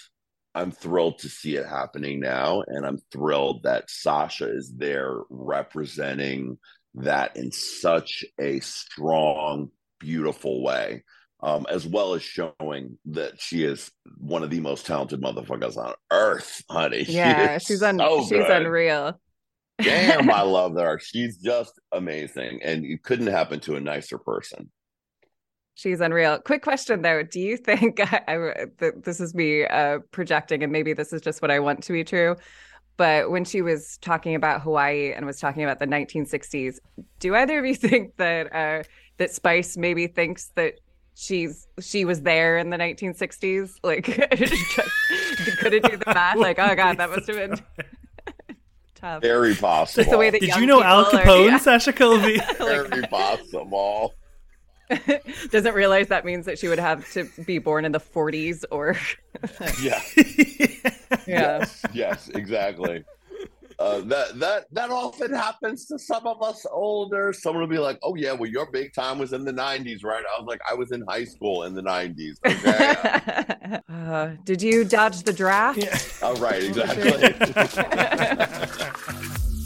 I'm 0.58 0.72
thrilled 0.72 1.20
to 1.20 1.28
see 1.28 1.54
it 1.54 1.66
happening 1.66 2.18
now. 2.18 2.64
And 2.66 2.84
I'm 2.84 2.98
thrilled 3.12 3.62
that 3.62 3.88
Sasha 3.88 4.50
is 4.52 4.72
there 4.76 5.20
representing 5.30 6.58
that 6.94 7.36
in 7.36 7.52
such 7.52 8.24
a 8.40 8.58
strong, 8.60 9.70
beautiful 10.00 10.62
way. 10.62 11.04
Um, 11.40 11.66
as 11.70 11.86
well 11.86 12.14
as 12.14 12.22
showing 12.24 12.98
that 13.06 13.40
she 13.40 13.62
is 13.62 13.92
one 14.16 14.42
of 14.42 14.50
the 14.50 14.58
most 14.58 14.86
talented 14.86 15.22
motherfuckers 15.22 15.76
on 15.76 15.94
earth, 16.10 16.64
honey. 16.68 17.04
Yeah, 17.06 17.58
she 17.58 17.66
she's 17.66 17.82
un- 17.84 17.98
so 17.98 18.22
she's 18.22 18.30
good. 18.30 18.50
unreal. 18.50 19.20
Damn, 19.80 20.28
I 20.28 20.42
love 20.42 20.74
her. 20.74 20.98
She's 20.98 21.36
just 21.36 21.80
amazing, 21.92 22.58
and 22.64 22.84
it 22.84 23.04
couldn't 23.04 23.28
happen 23.28 23.60
to 23.60 23.76
a 23.76 23.80
nicer 23.80 24.18
person. 24.18 24.72
She's 25.78 26.00
unreal. 26.00 26.40
Quick 26.40 26.62
question 26.62 27.02
though: 27.02 27.22
Do 27.22 27.38
you 27.38 27.56
think 27.56 28.00
I, 28.12 28.20
I, 28.26 28.66
this 29.04 29.20
is 29.20 29.32
me 29.32 29.64
uh, 29.64 30.00
projecting, 30.10 30.64
and 30.64 30.72
maybe 30.72 30.92
this 30.92 31.12
is 31.12 31.22
just 31.22 31.40
what 31.40 31.52
I 31.52 31.60
want 31.60 31.84
to 31.84 31.92
be 31.92 32.02
true? 32.02 32.34
But 32.96 33.30
when 33.30 33.44
she 33.44 33.62
was 33.62 33.96
talking 33.98 34.34
about 34.34 34.62
Hawaii 34.62 35.12
and 35.12 35.24
was 35.24 35.38
talking 35.38 35.62
about 35.62 35.78
the 35.78 35.86
1960s, 35.86 36.78
do 37.20 37.36
either 37.36 37.60
of 37.60 37.64
you 37.64 37.74
think 37.76 38.16
that 38.16 38.52
uh, 38.52 38.82
that 39.18 39.30
Spice 39.30 39.76
maybe 39.76 40.08
thinks 40.08 40.50
that 40.56 40.80
she's 41.14 41.68
she 41.78 42.04
was 42.04 42.22
there 42.22 42.58
in 42.58 42.70
the 42.70 42.76
1960s? 42.76 43.74
Like, 43.84 44.06
couldn't 45.60 45.84
do 45.84 45.96
the 45.96 46.02
math. 46.12 46.38
Like, 46.38 46.58
oh 46.58 46.74
god, 46.74 46.96
that 46.96 47.08
must 47.08 47.28
have 47.28 47.36
been. 47.36 47.60
Tough. 48.96 49.22
Very 49.22 49.54
possible. 49.54 50.10
the 50.10 50.18
way 50.18 50.30
that 50.30 50.40
Did 50.40 50.56
you 50.56 50.66
know 50.66 50.82
Al 50.82 51.04
Capone, 51.04 51.46
are, 51.46 51.48
yeah. 51.50 51.58
Sasha 51.58 51.92
Colby? 51.92 52.40
Very 52.58 53.02
possible. 53.02 54.12
doesn't 55.50 55.74
realize 55.74 56.08
that 56.08 56.24
means 56.24 56.46
that 56.46 56.58
she 56.58 56.68
would 56.68 56.78
have 56.78 57.10
to 57.12 57.28
be 57.44 57.58
born 57.58 57.84
in 57.84 57.92
the 57.92 58.00
40s 58.00 58.64
or 58.70 58.96
yeah 59.82 60.00
yeah 61.26 61.58
yes, 61.58 61.82
yes 61.92 62.28
exactly 62.34 63.04
uh, 63.78 64.00
that 64.00 64.38
that 64.40 64.66
that 64.72 64.90
often 64.90 65.32
happens 65.32 65.86
to 65.86 65.98
some 65.98 66.26
of 66.26 66.42
us 66.42 66.66
older. 66.72 67.32
Someone 67.32 67.60
will 67.60 67.68
be 67.68 67.78
like, 67.78 67.96
"Oh 68.02 68.16
yeah, 68.16 68.32
well 68.32 68.50
your 68.50 68.68
big 68.72 68.92
time 68.92 69.20
was 69.20 69.32
in 69.32 69.44
the 69.44 69.52
'90s, 69.52 70.02
right?" 70.02 70.24
I 70.36 70.40
was 70.40 70.48
like, 70.48 70.60
"I 70.68 70.74
was 70.74 70.90
in 70.90 71.04
high 71.08 71.22
school 71.24 71.62
in 71.62 71.74
the 71.74 71.82
'90s." 71.82 72.38
Okay. 72.44 73.78
uh, 73.88 74.30
did 74.42 74.62
you 74.62 74.84
dodge 74.84 75.22
the 75.22 75.32
draft? 75.32 75.78
Yeah. 75.78 75.96
Oh 76.22 76.34
right, 76.40 76.64
exactly. 76.64 77.04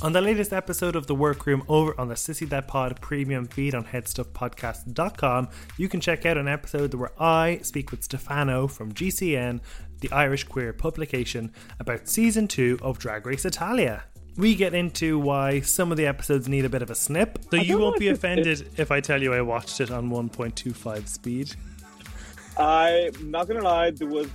On 0.02 0.12
the 0.12 0.20
latest 0.20 0.52
episode 0.52 0.96
of 0.96 1.06
The 1.06 1.14
Workroom 1.14 1.62
over 1.68 1.94
on 1.96 2.08
the 2.08 2.16
Sissy 2.16 2.48
That 2.48 2.66
Pod 2.66 3.00
premium 3.00 3.46
feed 3.46 3.72
on 3.72 3.84
headstuffpodcast.com, 3.84 5.48
you 5.76 5.88
can 5.88 6.00
check 6.00 6.26
out 6.26 6.36
an 6.36 6.48
episode 6.48 6.92
where 6.94 7.12
I 7.22 7.60
speak 7.62 7.92
with 7.92 8.02
Stefano 8.02 8.66
from 8.66 8.92
GCN, 8.92 9.60
the 10.00 10.10
Irish 10.10 10.42
queer 10.42 10.72
publication, 10.72 11.52
about 11.78 12.08
season 12.08 12.48
2 12.48 12.80
of 12.82 12.98
Drag 12.98 13.24
Race 13.24 13.44
Italia. 13.44 14.02
We 14.36 14.56
get 14.56 14.74
into 14.74 15.20
why 15.20 15.60
some 15.60 15.92
of 15.92 15.96
the 15.96 16.08
episodes 16.08 16.48
need 16.48 16.64
a 16.64 16.68
bit 16.68 16.82
of 16.82 16.90
a 16.90 16.96
snip, 16.96 17.38
so 17.52 17.58
you 17.58 17.78
won't 17.78 18.00
be 18.00 18.08
offended 18.08 18.70
if 18.76 18.90
I 18.90 18.98
tell 19.00 19.22
you 19.22 19.32
I 19.32 19.42
watched 19.42 19.80
it 19.80 19.92
on 19.92 20.10
1.25 20.10 21.06
speed. 21.06 21.54
I'm 22.58 23.30
not 23.30 23.46
gonna 23.46 23.62
lie, 23.62 23.92
there 23.92 24.08
was 24.08 24.26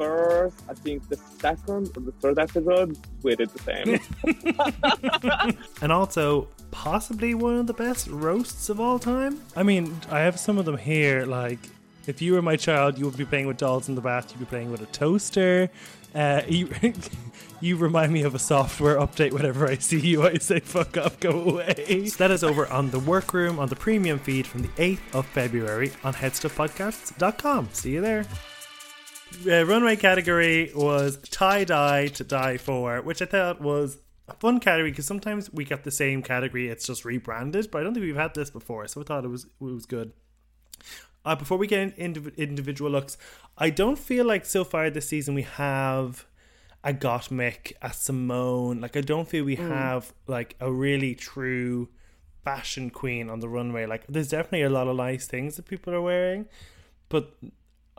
first, 0.00 0.62
I 0.66 0.72
think 0.72 1.06
the 1.10 1.16
second 1.16 1.90
or 1.94 2.00
the 2.00 2.12
third 2.20 2.38
episode, 2.38 2.96
we 3.22 3.36
did 3.36 3.50
the 3.50 3.58
same. 3.58 4.00
and 5.82 5.92
also, 5.92 6.48
possibly 6.70 7.34
one 7.34 7.56
of 7.56 7.66
the 7.66 7.74
best 7.74 8.08
roasts 8.08 8.70
of 8.70 8.80
all 8.80 8.98
time. 8.98 9.42
I 9.54 9.62
mean, 9.62 10.00
I 10.10 10.20
have 10.20 10.40
some 10.40 10.56
of 10.56 10.64
them 10.64 10.78
here. 10.78 11.26
Like, 11.26 11.58
if 12.06 12.22
you 12.22 12.32
were 12.32 12.40
my 12.40 12.56
child, 12.56 12.98
you 12.98 13.04
would 13.04 13.18
be 13.18 13.26
playing 13.26 13.46
with 13.46 13.58
dolls 13.58 13.90
in 13.90 13.94
the 13.94 14.00
bath. 14.00 14.30
You'd 14.30 14.40
be 14.40 14.46
playing 14.46 14.70
with 14.70 14.80
a 14.80 14.86
toaster. 14.86 15.68
Uh, 16.14 16.40
you, 16.48 16.70
you 17.60 17.76
remind 17.76 18.10
me 18.10 18.22
of 18.22 18.34
a 18.34 18.38
software 18.38 18.96
update 18.96 19.32
whenever 19.32 19.68
I 19.68 19.76
see 19.76 20.00
you. 20.00 20.22
I 20.22 20.38
say, 20.38 20.60
fuck 20.60 20.96
off, 20.96 21.20
go 21.20 21.42
away. 21.42 22.08
that 22.16 22.30
is 22.30 22.42
over 22.42 22.66
on 22.72 22.88
the 22.90 23.00
workroom 23.00 23.58
on 23.58 23.68
the 23.68 23.76
premium 23.76 24.18
feed 24.18 24.46
from 24.46 24.62
the 24.62 24.68
8th 24.68 25.14
of 25.14 25.26
February 25.26 25.92
on 26.02 26.14
headstuffpodcasts.com. 26.14 27.68
See 27.72 27.92
you 27.92 28.00
there 28.00 28.24
uh, 29.46 29.64
runway 29.64 29.96
category 29.96 30.70
was 30.74 31.18
tie 31.30 31.64
dye 31.64 32.08
to 32.08 32.24
die 32.24 32.56
for, 32.56 33.00
which 33.02 33.22
I 33.22 33.26
thought 33.26 33.60
was 33.60 33.98
a 34.28 34.34
fun 34.34 34.60
category 34.60 34.90
because 34.90 35.06
sometimes 35.06 35.52
we 35.52 35.64
get 35.64 35.84
the 35.84 35.90
same 35.90 36.22
category, 36.22 36.68
it's 36.68 36.86
just 36.86 37.04
rebranded. 37.04 37.70
But 37.70 37.80
I 37.80 37.84
don't 37.84 37.94
think 37.94 38.04
we've 38.04 38.16
had 38.16 38.34
this 38.34 38.50
before, 38.50 38.86
so 38.88 39.00
I 39.00 39.04
thought 39.04 39.24
it 39.24 39.28
was 39.28 39.44
it 39.44 39.64
was 39.64 39.86
good. 39.86 40.12
uh, 41.24 41.36
before 41.36 41.58
we 41.58 41.66
get 41.66 41.96
into 41.98 42.32
individual 42.36 42.90
looks, 42.90 43.18
I 43.58 43.70
don't 43.70 43.98
feel 43.98 44.24
like 44.24 44.44
so 44.44 44.64
far 44.64 44.90
this 44.90 45.08
season 45.08 45.34
we 45.34 45.42
have 45.42 46.26
a 46.82 46.94
Gottmik, 46.94 47.72
a 47.82 47.92
Simone. 47.92 48.80
Like 48.80 48.96
I 48.96 49.02
don't 49.02 49.28
feel 49.28 49.44
we 49.44 49.56
mm. 49.56 49.68
have 49.68 50.12
like 50.26 50.56
a 50.60 50.72
really 50.72 51.14
true 51.14 51.88
fashion 52.44 52.90
queen 52.90 53.28
on 53.28 53.40
the 53.40 53.48
runway. 53.48 53.86
Like 53.86 54.06
there's 54.08 54.28
definitely 54.28 54.62
a 54.62 54.70
lot 54.70 54.88
of 54.88 54.96
nice 54.96 55.26
things 55.26 55.56
that 55.56 55.66
people 55.66 55.94
are 55.94 56.00
wearing, 56.00 56.46
but 57.08 57.36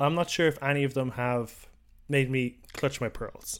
I'm 0.01 0.15
not 0.15 0.29
sure 0.29 0.47
if 0.47 0.61
any 0.63 0.83
of 0.83 0.93
them 0.93 1.11
have 1.11 1.67
made 2.09 2.29
me 2.29 2.57
clutch 2.73 2.99
my 2.99 3.09
pearls. 3.09 3.59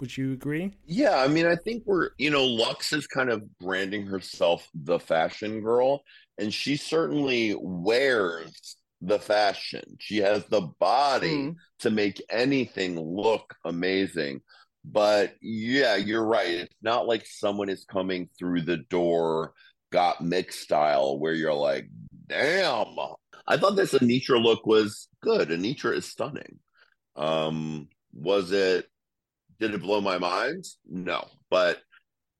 Would 0.00 0.16
you 0.16 0.32
agree? 0.32 0.72
Yeah, 0.86 1.18
I 1.18 1.28
mean, 1.28 1.46
I 1.46 1.54
think 1.54 1.82
we're, 1.84 2.10
you 2.18 2.30
know, 2.30 2.46
Luxx 2.46 2.92
is 2.94 3.06
kind 3.06 3.30
of 3.30 3.42
branding 3.58 4.06
herself 4.06 4.66
the 4.74 4.98
fashion 4.98 5.60
girl, 5.60 6.02
and 6.38 6.52
she 6.52 6.76
certainly 6.76 7.54
wears 7.60 8.76
the 9.02 9.18
fashion. 9.18 9.82
She 10.00 10.18
has 10.18 10.44
the 10.46 10.62
body 10.80 11.36
mm. 11.36 11.56
to 11.80 11.90
make 11.90 12.22
anything 12.30 12.98
look 12.98 13.54
amazing. 13.64 14.40
But 14.84 15.34
yeah, 15.42 15.96
you're 15.96 16.24
right. 16.24 16.48
It's 16.48 16.74
not 16.82 17.06
like 17.06 17.26
someone 17.26 17.68
is 17.68 17.84
coming 17.84 18.28
through 18.38 18.62
the 18.62 18.78
door, 18.78 19.52
Gottmik 19.92 20.52
style, 20.52 21.18
where 21.18 21.34
you're 21.34 21.54
like, 21.54 21.88
damn. 22.28 22.96
I 23.46 23.56
thought 23.56 23.76
this 23.76 23.94
Anetra 23.94 24.42
look 24.42 24.66
was 24.66 25.08
good. 25.20 25.48
Anetra 25.48 25.96
is 25.96 26.06
stunning. 26.06 26.58
Um, 27.16 27.88
was 28.12 28.52
it 28.52 28.86
did 29.60 29.74
it 29.74 29.82
blow 29.82 30.00
my 30.00 30.18
mind? 30.18 30.64
No. 30.88 31.28
But 31.50 31.78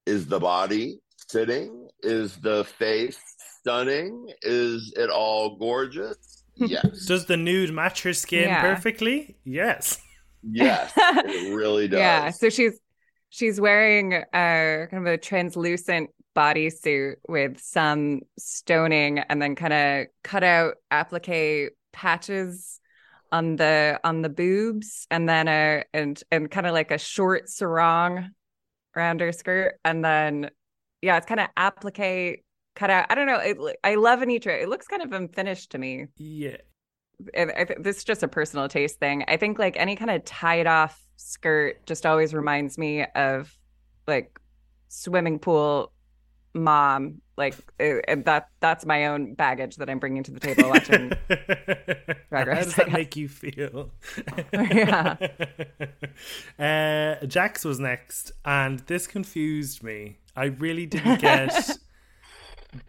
is 0.06 0.26
the 0.26 0.40
body 0.40 1.00
sitting? 1.28 1.88
Is 2.02 2.36
the 2.36 2.64
face 2.64 3.18
stunning? 3.60 4.28
Is 4.42 4.92
it 4.96 5.10
all 5.10 5.56
gorgeous? 5.56 6.44
Yes. 6.56 7.04
Does 7.06 7.26
the 7.26 7.36
nude 7.36 7.72
match 7.72 8.02
her 8.02 8.12
skin 8.12 8.48
yeah. 8.48 8.60
perfectly? 8.60 9.36
Yes. 9.44 10.00
Yes, 10.42 10.92
it 10.96 11.54
really 11.54 11.88
does. 11.88 12.00
Yeah. 12.00 12.30
So 12.30 12.48
she's 12.48 12.78
she's 13.28 13.60
wearing 13.60 14.12
a 14.12 14.88
kind 14.90 15.06
of 15.06 15.06
a 15.06 15.16
translucent 15.16 16.10
bodysuit 16.34 17.16
with 17.28 17.58
some 17.60 18.20
stoning 18.38 19.18
and 19.18 19.40
then 19.40 19.54
kind 19.54 19.72
of 19.72 20.06
cut 20.22 20.42
out 20.42 20.74
applique 20.90 21.70
patches 21.92 22.80
on 23.30 23.56
the 23.56 23.98
on 24.04 24.22
the 24.22 24.28
boobs 24.28 25.06
and 25.10 25.28
then 25.28 25.48
a 25.48 25.84
and 25.92 26.22
and 26.30 26.50
kind 26.50 26.66
of 26.66 26.72
like 26.72 26.90
a 26.90 26.98
short 26.98 27.48
sarong 27.48 28.30
around 28.96 29.20
her 29.20 29.32
skirt 29.32 29.78
and 29.84 30.04
then 30.04 30.50
yeah 31.00 31.16
it's 31.16 31.26
kind 31.26 31.40
of 31.40 31.48
applique 31.56 32.44
cut 32.74 32.90
out. 32.90 33.06
I 33.10 33.14
don't 33.14 33.26
know 33.26 33.38
it, 33.38 33.78
i 33.84 33.94
love 33.94 34.20
Anetra 34.20 34.62
it 34.62 34.68
looks 34.68 34.86
kind 34.86 35.02
of 35.02 35.12
unfinished 35.12 35.70
to 35.72 35.78
me. 35.78 36.06
Yeah. 36.16 36.56
And 37.34 37.52
I 37.52 37.64
th- 37.64 37.78
this 37.80 37.98
is 37.98 38.04
just 38.04 38.22
a 38.22 38.28
personal 38.28 38.68
taste 38.68 38.98
thing. 38.98 39.24
I 39.28 39.36
think 39.36 39.58
like 39.58 39.76
any 39.76 39.96
kind 39.96 40.10
of 40.10 40.24
tied 40.24 40.66
off 40.66 41.00
skirt 41.16 41.86
just 41.86 42.04
always 42.04 42.34
reminds 42.34 42.78
me 42.78 43.04
of 43.14 43.56
like 44.06 44.38
swimming 44.88 45.38
pool 45.38 45.92
mom 46.54 47.20
like 47.36 47.56
it, 47.78 48.24
that 48.26 48.48
that's 48.60 48.84
my 48.84 49.06
own 49.06 49.34
baggage 49.34 49.76
that 49.76 49.88
i'm 49.88 49.98
bringing 49.98 50.22
to 50.22 50.30
the 50.30 50.40
table 50.40 50.68
watching 50.68 51.10
Drag 52.32 52.46
Race, 52.46 52.56
how 52.56 52.64
does 52.64 52.74
that 52.76 52.92
make 53.00 53.14
you 53.14 53.28
feel? 53.28 53.90
Yeah. 54.52 55.16
Uh 56.58 57.26
jax 57.26 57.64
was 57.64 57.78
next 57.78 58.32
and 58.44 58.80
this 58.80 59.06
confused 59.06 59.82
me. 59.82 60.18
I 60.36 60.46
really 60.46 60.86
didn't 60.86 61.20
get 61.20 61.78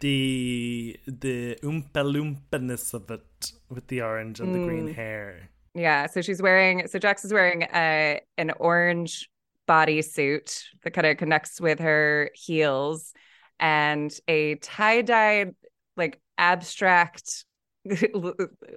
the 0.00 0.98
the 1.06 1.56
oompa 1.62 2.02
loompiness 2.04 2.94
of 2.94 3.10
it 3.10 3.52
with 3.68 3.86
the 3.88 4.02
orange 4.02 4.40
and 4.40 4.50
mm. 4.50 4.60
the 4.60 4.66
green 4.66 4.88
mm. 4.88 4.94
hair. 4.94 5.50
Yeah 5.74 6.06
so 6.06 6.20
she's 6.20 6.40
wearing 6.40 6.86
so 6.86 6.98
jax 6.98 7.24
is 7.24 7.32
wearing 7.32 7.62
a 7.62 8.16
uh, 8.16 8.20
an 8.38 8.52
orange 8.58 9.30
bodysuit 9.68 10.62
that 10.84 10.92
kind 10.92 11.06
of 11.06 11.16
connects 11.16 11.60
with 11.60 11.78
her 11.80 12.30
heels 12.34 13.12
and 13.60 14.12
a 14.28 14.56
tie 14.56 15.02
dyed 15.02 15.54
like 15.96 16.20
abstract 16.38 17.44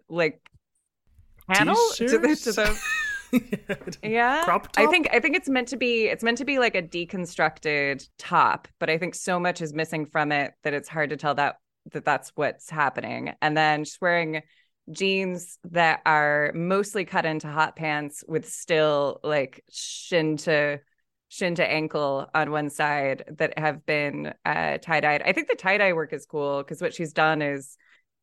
like 0.09 0.41
panel 1.49 1.75
to 1.95 2.07
the, 2.07 2.35
to 2.35 2.51
the 2.51 3.97
yeah. 4.03 4.61
I 4.77 4.85
think 4.87 5.09
i 5.11 5.19
think 5.19 5.35
it's 5.35 5.49
meant 5.49 5.67
to 5.69 5.77
be 5.77 6.07
it's 6.07 6.23
meant 6.23 6.37
to 6.37 6.45
be 6.45 6.59
like 6.59 6.75
a 6.75 6.81
deconstructed 6.81 8.07
top 8.17 8.67
but 8.79 8.89
i 8.89 8.97
think 8.97 9.15
so 9.15 9.39
much 9.39 9.61
is 9.61 9.73
missing 9.73 10.05
from 10.05 10.31
it 10.31 10.53
that 10.63 10.73
it's 10.73 10.87
hard 10.87 11.09
to 11.09 11.17
tell 11.17 11.35
that 11.35 11.57
that 11.93 12.05
that's 12.05 12.31
what's 12.35 12.69
happening. 12.69 13.33
And 13.41 13.55
then 13.55 13.83
she's 13.83 13.99
wearing 14.01 14.41
jeans 14.91 15.57
that 15.65 16.01
are 16.05 16.51
mostly 16.55 17.05
cut 17.05 17.25
into 17.25 17.47
hot 17.47 17.75
pants 17.75 18.23
with 18.27 18.49
still 18.49 19.19
like 19.23 19.63
shin 19.69 20.37
to 20.37 20.79
shin 21.29 21.55
to 21.55 21.69
ankle 21.69 22.29
on 22.33 22.51
one 22.51 22.69
side 22.69 23.23
that 23.37 23.57
have 23.59 23.85
been 23.85 24.33
uh, 24.45 24.77
tie 24.77 24.99
dyed. 24.99 25.21
I 25.25 25.33
think 25.33 25.47
the 25.47 25.55
tie 25.55 25.77
dye 25.77 25.93
work 25.93 26.13
is 26.13 26.25
cool 26.25 26.63
because 26.63 26.81
what 26.81 26.93
she's 26.93 27.13
done 27.13 27.41
is 27.41 27.77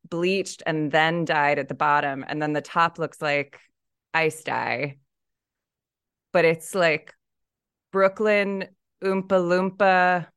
bleached 0.09 0.63
and 0.65 0.91
then 0.91 1.25
dyed 1.25 1.59
at 1.59 1.67
the 1.67 1.75
bottom, 1.75 2.25
and 2.27 2.41
then 2.41 2.53
the 2.53 2.61
top 2.61 2.99
looks 2.99 3.21
like 3.21 3.59
ice 4.13 4.43
dye. 4.43 4.97
But 6.31 6.45
it's 6.45 6.75
like 6.75 7.13
Brooklyn 7.91 8.65
Oompa 9.03 9.27
Loompa 9.27 10.27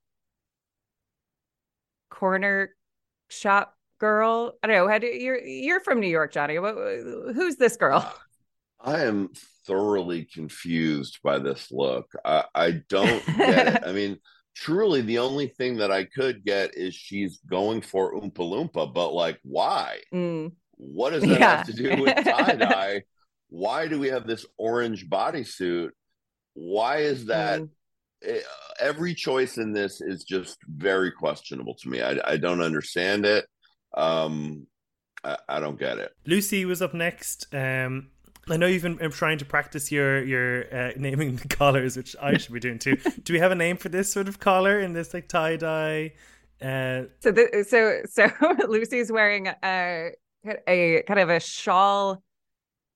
corner 2.11 2.74
shop 3.28 3.76
girl. 3.98 4.54
I 4.62 4.66
don't 4.66 4.76
know. 4.76 4.88
How 4.88 4.98
do 4.98 5.07
you're 5.07 5.38
you're 5.38 5.81
from 5.81 6.00
New 6.00 6.09
York, 6.09 6.33
Jonny? 6.33 6.57
Who's 6.57 7.57
this 7.57 7.76
girl? 7.76 8.11
I 8.81 9.02
am 9.02 9.31
thoroughly 9.68 10.24
confused 10.24 11.20
by 11.22 11.38
this 11.38 11.70
look. 11.70 12.11
I, 12.24 12.44
I 12.54 12.70
don't 12.88 13.24
get 13.37 13.76
it. 13.76 13.83
I 13.87 13.92
mean, 13.92 14.18
truly, 14.57 15.02
the 15.02 15.18
only 15.18 15.46
thing 15.46 15.76
that 15.76 15.92
I 15.92 16.04
could 16.04 16.44
get 16.44 16.76
is 16.76 16.94
she's 16.94 17.38
going 17.48 17.83
for 17.83 18.14
Oompa 18.14 18.38
Loompa, 18.38 18.92
but 18.92 19.12
like, 19.12 19.38
why? 19.44 20.00
Mm. 20.12 20.52
What 20.76 21.11
does 21.11 21.22
that 21.22 21.38
yeah. 21.38 21.57
have 21.59 21.66
to 21.66 21.72
do 21.72 22.02
with 22.02 22.24
tie 22.24 22.54
dye? 22.54 23.02
why 23.50 23.87
do 23.87 23.98
we 23.98 24.09
have 24.09 24.26
this 24.26 24.46
orange 24.57 25.09
bodysuit? 25.09 25.90
Why 26.54 26.98
is 26.98 27.26
that? 27.26 27.61
Mm. 27.61 27.68
It, 28.20 28.44
every 28.81 29.14
choice 29.14 29.59
in 29.59 29.72
this 29.72 30.00
is 30.00 30.24
just 30.24 30.59
very 30.66 31.12
questionable 31.12 31.74
to 31.76 31.88
me. 31.88 32.02
I, 32.02 32.18
I 32.24 32.37
don't 32.37 32.61
understand 32.61 33.26
it. 33.26 33.46
Um, 33.96 34.66
I, 35.22 35.37
I, 35.48 35.61
don't 35.61 35.78
get 35.78 35.98
it. 35.98 36.12
Lucy 36.26 36.64
was 36.64 36.83
up 36.83 36.94
next. 36.94 37.46
Um, 37.52 38.11
I 38.50 38.56
know 38.56 38.66
you've 38.66 38.82
been 38.82 38.98
trying 39.11 39.38
to 39.38 39.44
practice 39.44 39.90
your 39.92 40.24
your 40.24 40.74
uh, 40.74 40.92
naming 40.96 41.37
the 41.37 41.48
collars, 41.48 41.96
which 41.96 42.16
I 42.20 42.37
should 42.37 42.52
be 42.52 42.61
doing 42.61 42.78
too. 42.78 42.96
Do 43.22 43.32
we 43.32 43.38
have 43.38 43.52
a 43.52 43.56
name 43.56 43.76
for 43.76 43.88
this 43.88 44.11
sort 44.11 44.28
of 44.28 44.38
collar 44.38 44.80
in 44.80 44.92
this 44.92 45.14
like 45.14 45.28
tie 45.28 45.56
dye? 45.56 46.12
Uh... 46.61 47.04
So 47.20 47.30
the, 47.30 47.64
so 47.68 48.00
so 48.11 48.28
Lucy's 48.68 49.12
wearing 49.12 49.48
a 49.62 50.11
a 50.66 51.02
kind 51.06 51.20
of 51.20 51.30
a 51.30 51.40
shawl 51.40 52.22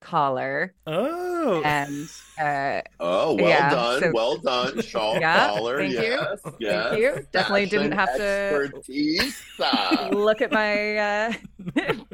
collar. 0.00 0.74
Oh, 0.86 1.62
and 1.64 2.08
uh, 2.40 2.80
oh, 2.98 3.34
well 3.34 3.48
yeah, 3.48 3.70
done, 3.70 4.00
so, 4.00 4.12
well 4.12 4.36
done, 4.38 4.82
shawl 4.82 5.18
yeah, 5.20 5.48
collar. 5.48 5.78
Thank 5.78 5.92
yes, 5.94 6.40
you, 6.44 6.52
yes. 6.58 6.88
thank 6.88 7.00
you. 7.00 7.26
Definitely 7.32 7.66
didn't 7.66 7.92
have 7.92 8.16
to 8.16 8.72
look 10.12 10.40
at 10.40 10.50
my 10.50 10.96
uh, 10.96 11.32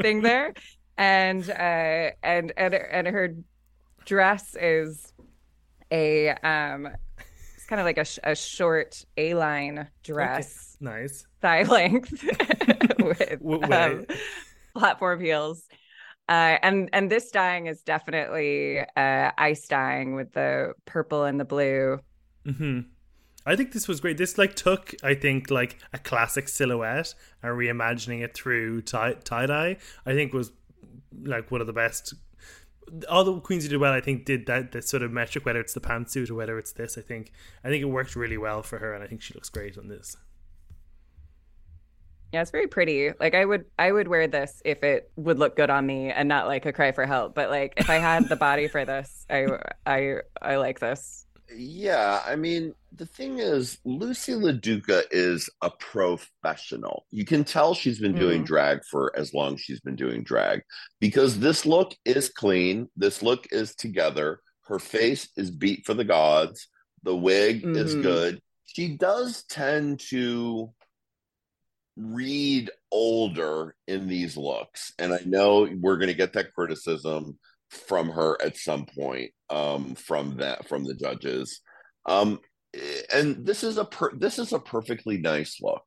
thing 0.01 0.23
there 0.23 0.55
and 0.99 1.49
uh, 1.49 2.11
and 2.23 2.53
and 2.57 2.75
and 2.75 3.07
her 3.07 3.35
dress 4.05 4.57
is 4.61 5.13
a 5.91 6.31
um, 6.31 6.89
it's 7.57 7.65
kind 7.67 7.81
of 7.81 7.87
like 7.87 7.99
a, 7.99 8.07
a 8.25 8.35
short 8.35 9.05
A 9.17 9.35
line 9.35 9.89
dress, 10.03 10.77
okay. 10.83 11.01
nice 11.01 11.27
thigh 11.41 11.63
length 11.63 12.25
with 12.99 13.73
um, 13.73 14.07
platform 14.77 15.21
heels. 15.21 15.65
Uh, 16.29 16.59
and 16.63 16.91
and 16.93 17.11
this 17.11 17.31
dyeing 17.31 17.69
is 17.69 17.81
definitely 17.83 18.81
uh, 18.97 19.31
ice 19.39 19.67
dyeing 19.67 20.15
with 20.15 20.33
the 20.33 20.75
purple 20.85 21.25
and 21.25 21.41
the 21.41 21.45
blue. 21.45 21.99
Mm-hmm. 22.45 22.81
I 23.47 23.57
think 23.57 23.73
this 23.73 23.89
was 23.89 24.01
great. 24.01 24.19
This 24.19 24.37
like 24.37 24.57
took, 24.57 24.95
I 25.03 25.15
think, 25.15 25.51
like 25.51 25.79
a 25.95 25.99
classic 25.99 26.49
silhouette 26.49 27.15
and 27.43 27.53
reimagining 27.53 28.23
it 28.23 28.35
through 28.35 28.83
tie 28.83 29.15
dye. 29.25 29.79
I 30.05 30.13
think 30.13 30.35
was 30.35 30.53
like 31.23 31.51
one 31.51 31.61
of 31.61 31.67
the 31.67 31.73
best. 31.73 32.15
All 33.09 33.23
the 33.23 33.39
queens 33.41 33.65
who 33.65 33.69
did 33.69 33.79
well, 33.79 33.93
I 33.93 34.01
think, 34.01 34.25
did 34.25 34.47
that 34.47 34.73
that 34.73 34.89
sort 34.89 35.03
of 35.03 35.13
metric, 35.13 35.45
whether 35.45 35.61
it's 35.61 35.75
the 35.75 35.81
pantsuit 35.81 36.31
or 36.31 36.35
whether 36.35 36.59
it's 36.59 36.73
this. 36.73 36.97
I 36.97 37.03
think 37.03 37.33
I 37.63 37.69
think 37.69 37.83
it 37.83 37.87
worked 37.87 38.17
really 38.17 38.39
well 38.39 38.63
for 38.63 38.79
her, 38.79 38.95
and 38.95 39.05
I 39.05 39.07
think 39.07 39.21
she 39.21 39.35
looks 39.35 39.51
great 39.51 39.77
on 39.77 39.89
this. 39.89 40.17
Yeah, 42.33 42.43
it's 42.43 42.51
very 42.51 42.67
pretty. 42.67 43.13
Like 43.19 43.35
I 43.35 43.45
would 43.45 43.65
I 43.79 43.91
would 43.91 44.09
wear 44.09 44.27
this 44.27 44.61
if 44.65 44.83
it 44.83 45.11
would 45.17 45.39
look 45.39 45.57
good 45.57 45.71
on 45.71 45.87
me 45.87 46.11
and 46.11 46.29
not 46.29 46.47
like 46.47 46.67
a 46.67 46.73
cry 46.73 46.93
for 46.93 47.07
help. 47.07 47.35
But 47.35 47.49
like 47.49 47.75
if 47.77 47.89
I 47.89 47.97
had 47.97 48.29
the 48.29 48.37
body 48.37 48.69
for 48.69 48.85
this, 48.85 49.25
I 49.31 49.47
I 49.87 50.17
I 50.41 50.57
like 50.57 50.79
this. 50.79 51.27
Yeah, 51.55 52.23
I 52.27 52.37
mean, 52.37 52.75
the 52.93 53.07
thing 53.07 53.39
is, 53.39 53.79
Lucy 53.85 54.33
LaDuca 54.33 55.05
is 55.11 55.49
a 55.63 55.71
professional. 55.71 57.07
You 57.11 57.25
can 57.25 57.45
tell 57.45 57.75
she's 57.75 57.99
been 57.99 58.15
doing 58.15 58.43
Mm. 58.43 58.47
drag 58.47 58.85
for 58.85 59.17
as 59.17 59.33
long 59.33 59.55
as 59.55 59.61
she's 59.61 59.81
been 59.81 59.97
doing 59.97 60.23
drag 60.23 60.63
because 61.01 61.39
this 61.39 61.65
look 61.65 61.95
is 62.05 62.29
clean. 62.29 62.91
This 62.97 63.23
look 63.23 63.47
is 63.51 63.75
together. 63.75 64.41
Her 64.67 64.79
face 64.79 65.31
is 65.37 65.51
beat 65.51 65.87
for 65.87 65.95
the 65.95 66.05
gods. 66.05 66.69
The 67.03 67.17
wig 67.17 67.65
is 67.65 67.95
Mhm. 67.97 68.03
good. 68.03 68.43
She 68.67 68.97
does 68.97 69.45
tend 69.45 70.01
to 70.11 70.75
read 71.97 72.71
older 72.93 73.75
in 73.87 74.07
these 74.07 74.37
looks. 74.37 74.93
And 74.99 75.13
I 75.15 75.21
know 75.25 75.63
we're 75.81 75.97
going 75.97 76.09
to 76.09 76.15
get 76.15 76.35
that 76.35 76.55
criticism 76.55 77.39
from 77.71 78.09
her 78.11 78.41
at 78.43 78.57
some 78.57 78.87
point 78.87 79.31
um 79.51 79.95
from 79.95 80.37
that 80.39 80.69
from 80.69 80.85
the 80.85 80.95
judges. 80.95 81.61
Um 82.07 82.41
and 83.13 83.45
this 83.47 83.65
is 83.65 83.79
a 83.79 83.85
per- 83.85 84.17
this 84.17 84.39
is 84.39 84.53
a 84.53 84.59
perfectly 84.59 85.19
nice 85.19 85.59
look. 85.61 85.85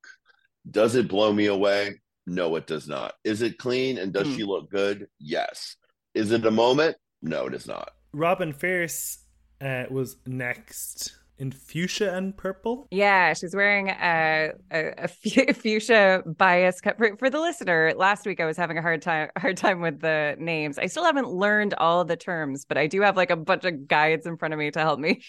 Does 0.69 0.95
it 0.95 1.07
blow 1.07 1.31
me 1.33 1.45
away? 1.47 1.99
No 2.27 2.55
it 2.55 2.67
does 2.67 2.87
not. 2.87 3.13
Is 3.23 3.41
it 3.41 3.57
clean 3.57 3.97
and 3.97 4.13
does 4.13 4.27
Hmm. 4.27 4.35
she 4.35 4.43
look 4.43 4.69
good? 4.69 5.07
Yes. 5.19 5.75
Is 6.13 6.31
it 6.31 6.45
a 6.45 6.51
moment? 6.51 6.97
No 7.21 7.47
it 7.47 7.53
is 7.53 7.67
not. 7.67 7.91
Robin 8.13 8.53
Fierce 8.53 9.19
uh, 9.61 9.85
was 9.89 10.17
next 10.25 11.15
in 11.41 11.51
fuchsia 11.51 12.15
and 12.15 12.37
purple. 12.37 12.87
Yeah, 12.91 13.33
she's 13.33 13.55
wearing 13.55 13.89
a 13.89 14.51
a, 14.71 14.93
a 15.05 15.07
fuchsia 15.53 16.23
bias 16.25 16.79
cut 16.79 16.97
for, 16.97 17.17
for 17.17 17.29
the 17.31 17.39
listener. 17.39 17.93
Last 17.97 18.27
week 18.27 18.39
I 18.39 18.45
was 18.45 18.55
having 18.55 18.77
a 18.77 18.81
hard 18.81 19.01
time 19.01 19.29
hard 19.37 19.57
time 19.57 19.81
with 19.81 19.99
the 19.99 20.35
names. 20.39 20.77
I 20.77 20.85
still 20.85 21.03
haven't 21.03 21.29
learned 21.29 21.73
all 21.73 21.99
of 21.99 22.07
the 22.07 22.15
terms, 22.15 22.65
but 22.65 22.77
I 22.77 22.85
do 22.85 23.01
have 23.01 23.17
like 23.17 23.31
a 23.31 23.35
bunch 23.35 23.65
of 23.65 23.87
guides 23.87 24.27
in 24.27 24.37
front 24.37 24.53
of 24.53 24.59
me 24.59 24.69
to 24.71 24.79
help 24.79 24.99
me 24.99 25.21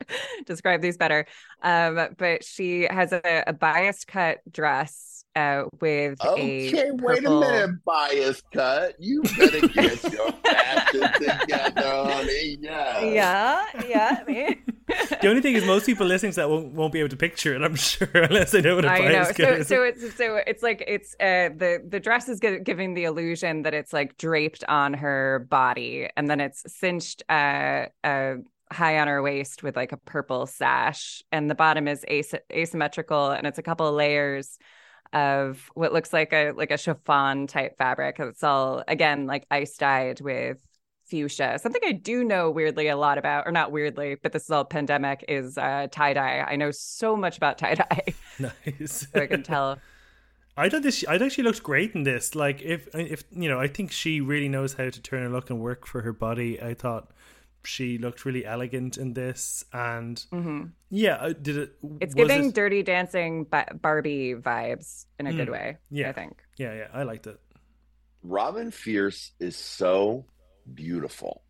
describe 0.46 0.80
these 0.80 0.96
better. 0.96 1.26
Um, 1.62 2.14
but 2.16 2.44
she 2.44 2.82
has 2.90 3.12
a, 3.12 3.44
a 3.46 3.52
bias 3.52 4.06
cut 4.06 4.38
dress 4.50 5.24
uh, 5.36 5.64
with 5.80 6.18
okay 6.24 6.70
a 6.72 6.92
wait 6.94 7.24
a 7.24 7.30
minute 7.30 7.84
bias 7.84 8.42
cut 8.52 8.94
you 8.98 9.22
better 9.36 9.68
get 9.68 10.02
your 10.12 10.32
fashion 10.32 11.12
together 11.12 11.72
honey 11.76 12.56
yeah 12.60 13.04
Yeah, 13.04 13.64
yeah. 14.26 14.54
The 15.08 15.28
only 15.28 15.42
thing 15.42 15.54
is, 15.54 15.64
most 15.64 15.86
people 15.86 16.06
listening 16.06 16.32
to 16.32 16.36
that 16.36 16.50
won't, 16.50 16.72
won't 16.72 16.92
be 16.92 17.00
able 17.00 17.08
to 17.10 17.16
picture 17.16 17.54
it. 17.54 17.62
I'm 17.62 17.76
sure, 17.76 18.08
unless 18.14 18.52
they 18.52 18.60
know 18.60 18.76
what 18.76 18.84
a 18.84 18.90
I 18.90 19.08
know. 19.08 19.24
So, 19.24 19.62
so 19.62 19.82
it's 19.82 20.14
so 20.16 20.36
it's 20.46 20.62
like 20.62 20.84
it's 20.86 21.14
uh 21.14 21.50
the 21.56 21.82
the 21.86 22.00
dress 22.00 22.28
is 22.28 22.40
giving 22.40 22.94
the 22.94 23.04
illusion 23.04 23.62
that 23.62 23.74
it's 23.74 23.92
like 23.92 24.16
draped 24.16 24.64
on 24.68 24.94
her 24.94 25.46
body, 25.50 26.08
and 26.16 26.28
then 26.28 26.40
it's 26.40 26.62
cinched 26.72 27.22
uh 27.28 27.86
uh 28.04 28.34
high 28.70 28.98
on 28.98 29.08
her 29.08 29.22
waist 29.22 29.62
with 29.62 29.76
like 29.76 29.92
a 29.92 29.96
purple 29.96 30.46
sash, 30.46 31.22
and 31.32 31.50
the 31.50 31.54
bottom 31.54 31.88
is 31.88 32.04
as- 32.04 32.34
asymmetrical, 32.52 33.30
and 33.30 33.46
it's 33.46 33.58
a 33.58 33.62
couple 33.62 33.86
of 33.86 33.94
layers 33.94 34.58
of 35.12 35.70
what 35.74 35.92
looks 35.92 36.12
like 36.12 36.32
a 36.32 36.52
like 36.52 36.70
a 36.70 36.76
chiffon 36.78 37.46
type 37.46 37.78
fabric. 37.78 38.16
It's 38.18 38.42
all 38.42 38.84
again 38.86 39.26
like 39.26 39.46
ice 39.50 39.76
dyed 39.76 40.20
with 40.20 40.58
fuchsia. 41.08 41.58
Something 41.58 41.82
I 41.84 41.92
do 41.92 42.24
know 42.24 42.50
weirdly 42.50 42.88
a 42.88 42.96
lot 42.96 43.18
about, 43.18 43.46
or 43.46 43.52
not 43.52 43.72
weirdly, 43.72 44.16
but 44.22 44.32
this 44.32 44.44
is 44.44 44.50
all 44.50 44.64
pandemic, 44.64 45.24
is 45.28 45.56
uh, 45.58 45.86
tie 45.90 46.12
dye. 46.14 46.44
I 46.48 46.56
know 46.56 46.70
so 46.70 47.16
much 47.16 47.36
about 47.36 47.58
tie 47.58 47.74
dye, 47.74 48.14
nice. 48.38 49.06
so 49.12 49.20
I 49.20 49.26
can 49.26 49.42
tell. 49.42 49.78
I 50.56 50.68
thought 50.68 50.82
this. 50.82 51.04
I 51.08 51.18
thought 51.18 51.32
she 51.32 51.42
looked 51.42 51.62
great 51.62 51.94
in 51.94 52.02
this. 52.02 52.34
Like, 52.34 52.60
if 52.62 52.88
if 52.94 53.24
you 53.30 53.48
know, 53.48 53.60
I 53.60 53.68
think 53.68 53.92
she 53.92 54.20
really 54.20 54.48
knows 54.48 54.74
how 54.74 54.90
to 54.90 55.00
turn 55.02 55.24
a 55.24 55.28
look 55.30 55.50
and 55.50 55.60
work 55.60 55.86
for 55.86 56.02
her 56.02 56.12
body. 56.12 56.60
I 56.60 56.74
thought 56.74 57.10
she 57.64 57.98
looked 57.98 58.24
really 58.24 58.44
elegant 58.44 58.96
in 58.98 59.14
this, 59.14 59.64
and 59.72 60.18
hmm 60.30 60.64
yeah, 60.90 61.14
uh, 61.16 61.32
did 61.32 61.56
it? 61.58 61.72
It's 62.00 62.14
giving 62.14 62.46
it- 62.46 62.54
Dirty 62.54 62.82
Dancing 62.82 63.44
Barbie 63.82 64.34
vibes 64.34 65.04
in 65.18 65.26
a 65.26 65.32
good 65.32 65.48
Mm, 65.48 65.52
way. 65.52 65.76
yeah. 65.90 66.08
I 66.08 66.12
think. 66.12 66.42
yeah, 66.56 66.74
yeah, 66.74 66.88
I 66.92 67.02
liked 67.02 67.26
it. 67.26 67.38
Robin 68.24 68.70
Fierce 68.70 69.32
is 69.38 69.54
so 69.56 70.24
beautiful. 70.74 71.42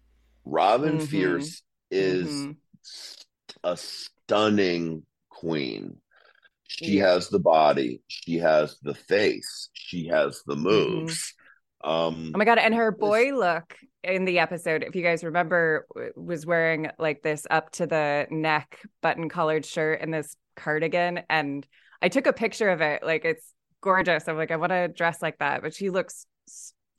Robin 0.44 0.98
Mhm. 0.98 1.06
Fierce 1.08 1.62
is 1.90 2.28
Mhm. 2.28 2.56
a 3.64 3.76
stunning 3.76 5.04
queen. 5.28 6.00
She 6.66 6.98
Yeah. 6.98 7.12
has 7.12 7.28
the 7.28 7.38
body, 7.38 8.02
she 8.08 8.36
has 8.38 8.78
the 8.80 8.94
face, 8.94 9.70
she 9.72 10.06
has 10.08 10.42
the 10.46 10.54
Mm-hmm. 10.54 10.62
moves. 10.64 11.34
Um 11.82 12.32
Oh 12.34 12.38
my 12.38 12.44
god! 12.44 12.58
And 12.58 12.74
her 12.74 12.90
boy 12.90 13.32
look 13.32 13.76
in 14.02 14.24
the 14.24 14.40
episode, 14.40 14.82
if 14.82 14.96
you 14.96 15.02
guys 15.02 15.22
remember, 15.22 15.86
was 16.16 16.44
wearing 16.44 16.90
like 16.98 17.22
this 17.22 17.46
up 17.50 17.70
to 17.72 17.86
the 17.86 18.26
neck 18.30 18.80
button 19.00 19.28
collared 19.28 19.64
shirt 19.64 20.00
and 20.00 20.12
this 20.12 20.36
cardigan. 20.56 21.22
And 21.30 21.66
I 22.02 22.08
took 22.08 22.26
a 22.26 22.32
picture 22.32 22.68
of 22.68 22.80
it. 22.80 23.02
Like 23.04 23.24
it's 23.24 23.54
gorgeous. 23.80 24.26
I'm 24.28 24.36
like, 24.36 24.50
I 24.50 24.56
want 24.56 24.70
to 24.72 24.88
dress 24.88 25.22
like 25.22 25.38
that. 25.38 25.62
But 25.62 25.72
she 25.74 25.88
looks 25.90 26.26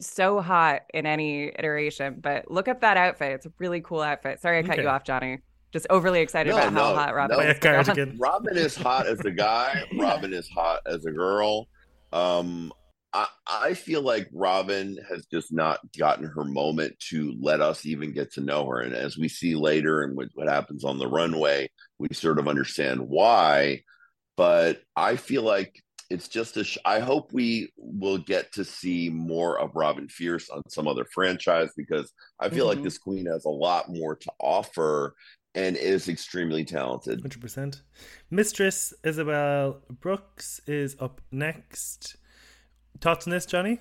so 0.02 0.40
hot 0.42 0.82
in 0.94 1.06
any 1.06 1.52
iteration. 1.58 2.20
But 2.22 2.50
look 2.50 2.68
up 2.68 2.82
that 2.82 2.98
outfit. 2.98 3.32
It's 3.34 3.46
a 3.46 3.52
really 3.60 3.82
cool 3.82 4.02
outfit. 4.02 4.40
Sorry, 4.42 4.60
I 4.60 4.62
cut 4.64 4.74
Okay. 4.74 4.84
you 4.84 4.88
off, 4.90 5.04
Jonny. 5.04 5.40
Just 5.72 5.86
overly 5.90 6.22
excited 6.22 6.50
No, 6.52 6.58
about 6.58 6.74
how 6.74 6.96
hot 6.96 7.14
Robin 7.16 7.38
no. 7.38 7.44
Is. 7.44 7.54
to 7.56 7.60
put 7.60 7.76
on. 7.76 7.86
cardigan. 7.86 8.18
Robin 8.18 8.58
is 8.58 8.76
hot 8.76 9.06
as 9.08 9.20
a 9.22 9.32
guy. 9.32 9.84
Robin 9.98 10.34
is 10.34 10.50
hot 10.50 10.80
as 10.88 11.06
a 11.06 11.12
girl. 11.12 11.68
Um, 12.12 12.72
I, 13.14 13.28
I 13.48 13.74
feel 13.76 14.02
like 14.02 14.30
Robin 14.34 14.98
has 15.10 15.26
just 15.28 15.52
not 15.54 15.80
gotten 15.98 16.26
her 16.26 16.44
moment 16.44 16.98
to 17.10 17.36
let 17.40 17.62
us 17.62 17.86
even 17.86 18.14
get 18.14 18.34
to 18.34 18.42
know 18.42 18.66
her. 18.68 18.82
And 18.82 18.96
as 18.96 19.18
we 19.18 19.28
see 19.28 19.54
later 19.56 20.02
and 20.02 20.16
what, 20.16 20.30
what 20.34 20.48
happens 20.48 20.84
on 20.84 20.98
the 20.98 21.08
runway, 21.08 21.70
we 22.00 22.08
sort 22.14 22.40
of 22.40 22.48
understand 22.48 23.02
why. 23.02 23.84
But 24.38 24.82
I 24.96 25.18
feel 25.18 25.44
like 25.44 25.84
it's 26.10 26.28
just 26.28 26.58
a. 26.58 26.64
Sh- 26.64 26.78
I 26.86 27.00
hope 27.00 27.32
we 27.34 27.72
will 27.78 28.18
get 28.18 28.52
to 28.54 28.64
see 28.66 29.10
more 29.10 29.60
of 29.60 29.76
Robin 29.76 30.08
Fierce 30.08 30.50
on 30.50 30.62
some 30.70 30.88
other 30.88 31.06
franchise 31.14 31.70
because 31.78 32.12
I 32.40 32.50
feel 32.50 32.66
like 32.66 32.80
Mhm. 32.80 32.84
this 32.84 32.98
queen 32.98 33.26
has 33.28 33.46
a 33.46 33.50
lot 33.50 33.90
more 33.90 34.16
to 34.16 34.32
offer 34.40 35.16
and 35.56 35.76
is 35.78 36.08
extremely 36.10 36.64
talented. 36.66 37.22
Hundred 37.22 37.42
percent. 37.42 37.82
Mistress 38.30 38.94
Isabelle 39.04 39.82
Brooks 39.90 40.60
is 40.68 40.96
up 41.00 41.22
next. 41.32 42.16
Thoughts 43.02 43.28
on 43.28 43.32
this, 43.32 43.46
Jonny? 43.46 43.80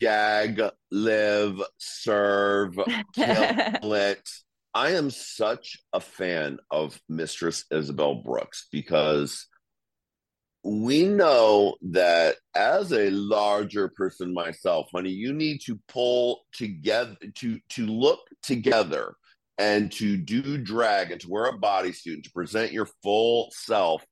gag, 0.00 0.60
live, 0.90 1.62
serve, 1.78 2.74
kill 2.74 2.84
it. 3.94 4.28
I 4.74 4.90
am 4.94 5.10
such 5.10 5.78
a 5.92 6.00
fan 6.00 6.58
of 6.72 7.00
Mistress 7.08 7.64
Isabelle 7.70 8.16
Brooks 8.16 8.66
because 8.72 9.46
we 10.64 11.04
know 11.04 11.76
that 11.82 12.36
as 12.54 12.92
a 12.92 13.10
larger 13.10 13.88
person 13.88 14.32
myself, 14.32 14.88
honey, 14.94 15.10
you 15.10 15.32
need 15.32 15.60
to 15.62 15.78
pull 15.88 16.42
together 16.52 17.16
to 17.36 17.58
to 17.70 17.86
look 17.86 18.20
together 18.42 19.14
and 19.58 19.90
to 19.92 20.16
do 20.16 20.58
drag 20.58 21.10
and 21.10 21.20
to 21.20 21.28
wear 21.28 21.46
a 21.46 21.58
bodysuit 21.58 22.14
and 22.14 22.24
to 22.24 22.30
present 22.30 22.72
your 22.72 22.88
full 23.02 23.48
self 23.52 24.04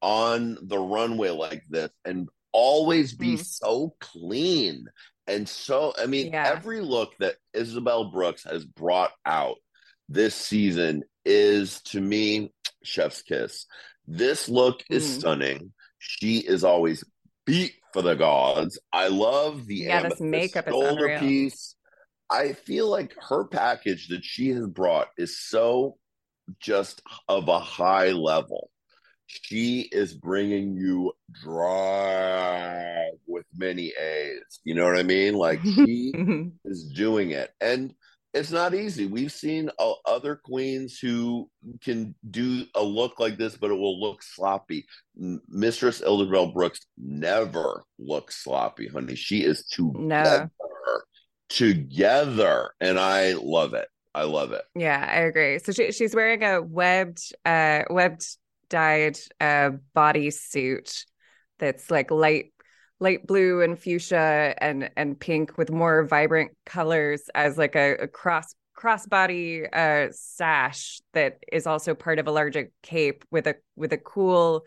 on 0.00 0.56
the 0.62 0.78
runway 0.78 1.30
like 1.30 1.62
this 1.68 1.90
and 2.04 2.28
always 2.52 3.12
be 3.12 3.34
Mm. 3.34 3.44
so 3.44 3.94
clean 4.00 4.86
and 5.26 5.48
so 5.48 5.92
I 5.98 6.06
mean 6.06 6.32
Yeah. 6.32 6.50
every 6.52 6.80
look 6.80 7.12
that 7.18 7.36
Isabelle 7.52 8.10
Brooks 8.10 8.44
has 8.44 8.64
brought 8.64 9.12
out 9.26 9.56
this 10.08 10.34
season 10.34 11.02
is 11.24 11.80
to 11.86 12.00
me 12.00 12.52
chef's 12.84 13.22
kiss. 13.22 13.66
This 14.06 14.48
look 14.48 14.84
is 14.88 15.04
Mm. 15.04 15.18
stunning. 15.18 15.72
She 15.98 16.38
is 16.38 16.64
always 16.64 17.04
beat 17.44 17.74
for 17.92 18.02
the 18.02 18.14
gods. 18.14 18.78
I 18.92 19.08
love 19.08 19.66
the 19.66 19.76
Yeah, 19.76 20.08
this 20.08 20.20
makeup 20.20 20.68
shoulder 20.68 21.18
piece. 21.18 21.74
I 22.30 22.52
feel 22.52 22.88
like 22.88 23.14
her 23.28 23.44
package 23.46 24.08
that 24.08 24.24
she 24.24 24.50
has 24.50 24.66
brought 24.66 25.08
is 25.16 25.40
so 25.40 25.96
just 26.60 27.02
of 27.28 27.48
a 27.48 27.58
high 27.58 28.10
level. 28.10 28.70
She 29.26 29.88
is 29.92 30.14
bringing 30.14 30.76
you 30.76 31.12
drag 31.42 33.12
with 33.26 33.44
many 33.56 33.92
A's. 33.98 34.60
You 34.64 34.74
know 34.74 34.84
what 34.84 34.96
I 34.96 35.02
mean? 35.02 35.34
Like 35.34 35.60
she 35.62 36.12
is 36.64 36.92
doing 36.94 37.30
it. 37.30 37.50
And 37.60 37.94
it's 38.36 38.50
not 38.50 38.74
easy. 38.74 39.06
We've 39.06 39.32
seen 39.32 39.70
uh, 39.78 39.92
other 40.04 40.36
queens 40.36 40.98
who 40.98 41.48
can 41.82 42.14
do 42.30 42.64
a 42.74 42.82
look 42.82 43.18
like 43.18 43.38
this, 43.38 43.56
but 43.56 43.70
it 43.70 43.78
will 43.78 43.98
look 43.98 44.22
sloppy. 44.22 44.86
M- 45.20 45.40
Mistress 45.48 46.02
Isabelle 46.02 46.52
Brooks 46.52 46.80
never 46.98 47.84
looks 47.98 48.44
sloppy, 48.44 48.88
honey. 48.88 49.14
She 49.14 49.42
is 49.42 49.66
together, 49.66 50.50
together, 51.48 52.70
and 52.80 52.98
I 52.98 53.32
love 53.32 53.72
it. 53.72 53.88
I 54.14 54.24
love 54.24 54.52
it. 54.52 54.62
Yeah, 54.74 55.06
I 55.10 55.20
agree. 55.20 55.58
So 55.58 55.72
she 55.72 55.92
she's 55.92 56.14
wearing 56.14 56.42
a 56.42 56.60
webbed 56.60 57.20
uh 57.44 57.84
webbed 57.90 58.26
dyed 58.68 59.18
uh 59.40 59.70
bodysuit 59.94 61.04
that's 61.58 61.90
like 61.90 62.10
light 62.10 62.52
light 63.00 63.26
blue 63.26 63.62
and 63.62 63.78
fuchsia 63.78 64.54
and 64.58 64.90
and 64.96 65.18
pink 65.20 65.58
with 65.58 65.70
more 65.70 66.04
vibrant 66.04 66.52
colors 66.64 67.28
as 67.34 67.58
like 67.58 67.76
a, 67.76 67.94
a 67.96 68.08
cross 68.08 68.54
crossbody 68.76 69.66
uh 69.74 70.10
sash 70.12 71.00
that 71.14 71.38
is 71.50 71.66
also 71.66 71.94
part 71.94 72.18
of 72.18 72.26
a 72.26 72.30
larger 72.30 72.70
cape 72.82 73.24
with 73.30 73.46
a 73.46 73.54
with 73.74 73.92
a 73.92 73.98
cool 73.98 74.62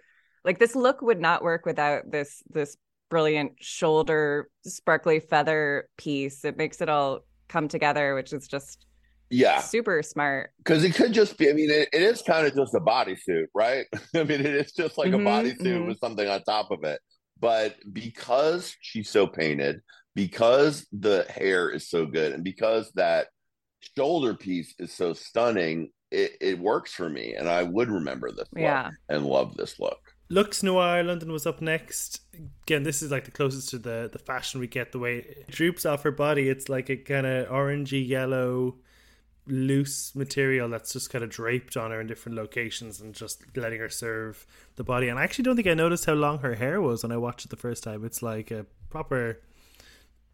like 0.45 0.57
this 0.59 0.75
look 0.75 1.01
would 1.01 1.19
not 1.19 1.43
work 1.43 1.65
without 1.65 2.09
this 2.11 2.41
this 2.49 2.77
brilliant 3.09 3.53
shoulder 3.59 4.49
sparkly 4.65 5.19
feather 5.19 5.89
piece. 5.97 6.45
It 6.45 6.57
makes 6.57 6.79
it 6.81 6.89
all 6.89 7.21
come 7.47 7.67
together 7.67 8.13
which 8.15 8.33
is 8.33 8.47
just 8.47 8.85
yeah. 9.31 9.59
super 9.59 10.01
smart. 10.03 10.51
Because 10.57 10.83
it 10.83 10.95
could 10.95 11.13
just 11.13 11.37
be 11.37 11.49
i 11.49 11.53
mean 11.53 11.69
it, 11.69 11.89
it 11.93 12.01
is 12.01 12.21
kind 12.21 12.47
of 12.47 12.55
just 12.55 12.73
a 12.73 12.79
bodysuit 12.79 13.45
right? 13.53 13.85
I 14.15 14.23
mean 14.23 14.41
it 14.41 14.45
is 14.45 14.71
just 14.71 14.97
like 14.97 15.11
Mhm, 15.11 15.15
a 15.15 15.19
bodysuit 15.19 15.57
mhm. 15.61 15.87
with 15.87 15.99
something 15.99 16.27
on 16.27 16.43
top 16.43 16.71
of 16.71 16.83
it 16.83 16.99
but 17.39 17.75
because 17.93 18.75
she's 18.81 19.09
so 19.09 19.25
painted 19.27 19.81
because 20.15 20.85
the 20.91 21.25
hair 21.29 21.69
is 21.69 21.89
so 21.89 22.05
good 22.05 22.33
and 22.33 22.43
because 22.43 22.91
that 22.93 23.27
shoulder 23.95 24.33
piece 24.33 24.73
is 24.79 24.91
so 24.91 25.13
stunning 25.13 25.89
it, 26.11 26.31
it 26.41 26.59
works 26.59 26.91
for 26.93 27.09
me 27.09 27.35
and 27.35 27.47
i 27.47 27.63
would 27.63 27.89
remember 27.89 28.29
this 28.31 28.47
look 28.51 28.61
Yeah. 28.61 28.89
and 29.07 29.25
love 29.25 29.55
this 29.55 29.79
look 29.79 29.99
Luxx 30.31 30.61
Noir 30.61 31.01
London 31.03 31.31
was 31.31 31.47
up 31.47 31.59
next. 31.59 32.21
Again, 32.67 32.83
this 32.83 33.01
is 33.01 33.09
like 33.09 33.25
the 33.25 33.31
closest 33.31 33.69
to 33.69 33.79
the, 33.79 34.11
the 34.13 34.19
fashion 34.19 34.59
we 34.59 34.67
get. 34.67 34.91
The 34.91 34.99
way 34.99 35.17
it 35.17 35.47
droops 35.47 35.87
off 35.87 36.03
her 36.03 36.11
body, 36.11 36.47
it's 36.49 36.69
like 36.69 36.91
a 36.91 36.97
kind 36.97 37.25
of 37.25 37.47
orangey 37.47 38.07
yellow, 38.07 38.75
loose 39.49 40.15
material 40.15 40.69
that's 40.69 40.93
just 40.93 41.09
kind 41.09 41.23
of 41.23 41.29
draped 41.29 41.75
on 41.75 41.91
her 41.91 41.99
in 42.01 42.07
different 42.07 42.37
locations 42.37 43.01
and 43.01 43.13
just 43.13 43.43
letting 43.55 43.79
her 43.79 43.89
serve 43.89 44.45
the 44.75 44.83
body. 44.83 45.09
And 45.09 45.19
I 45.19 45.23
actually 45.23 45.43
don't 45.43 45.55
think 45.55 45.67
I 45.67 45.73
noticed 45.73 46.05
how 46.05 46.13
long 46.13 46.39
her 46.39 46.55
hair 46.55 46.81
was 46.81 47.03
when 47.03 47.11
I 47.11 47.17
watched 47.17 47.45
it 47.45 47.49
the 47.49 47.57
first 47.57 47.83
time. 47.83 48.05
It's 48.05 48.21
like 48.21 48.51
a 48.51 48.65
proper 48.89 49.41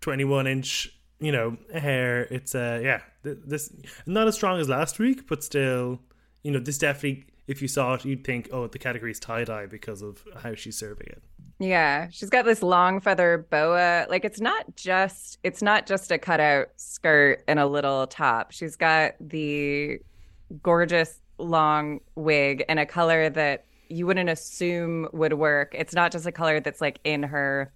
twenty 0.01 0.23
one 0.23 0.47
inch, 0.47 0.89
you 1.19 1.31
know, 1.31 1.57
hair. 1.73 2.23
It's 2.23 2.55
uh 2.55 2.79
yeah, 2.83 3.01
this 3.23 3.73
not 4.05 4.27
as 4.27 4.35
strong 4.35 4.59
as 4.59 4.69
last 4.69 4.99
week, 4.99 5.27
but 5.27 5.43
still, 5.43 6.01
you 6.43 6.51
know, 6.51 6.59
this 6.59 6.77
definitely. 6.77 7.25
If 7.47 7.61
you 7.61 7.67
saw 7.67 7.93
it, 7.93 8.03
you'd 8.03 8.23
think, 8.23 8.49
"Oh, 8.51 8.65
the 8.65 8.79
category 8.79 9.11
is 9.11 9.19
tie 9.19 9.43
dye 9.43 9.67
because 9.67 10.01
of 10.01 10.23
how 10.41 10.55
she's 10.55 10.77
serving 10.77 11.05
it." 11.07 11.21
Yeah, 11.59 12.09
she's 12.11 12.29
got 12.29 12.43
this 12.45 12.61
long 12.61 12.99
feather 12.99 13.45
boa. 13.49 14.05
Like 14.09 14.25
it's 14.25 14.41
not 14.41 14.75
just 14.75 15.39
it's 15.43 15.61
not 15.61 15.85
just 15.87 16.11
a 16.11 16.17
cutout 16.17 16.67
skirt 16.75 17.43
and 17.47 17.59
a 17.59 17.65
little 17.65 18.07
top. 18.07 18.51
She's 18.51 18.75
got 18.75 19.13
the 19.21 19.99
gorgeous 20.61 21.21
long 21.37 21.99
wig 22.15 22.63
and 22.67 22.79
a 22.79 22.85
color 22.85 23.29
that 23.29 23.65
you 23.89 24.05
wouldn't 24.05 24.29
assume 24.29 25.07
would 25.13 25.33
work. 25.33 25.73
It's 25.77 25.93
not 25.93 26.11
just 26.11 26.25
a 26.25 26.31
color 26.31 26.59
that's 26.59 26.81
like 26.81 26.99
in 27.03 27.23
her 27.23 27.71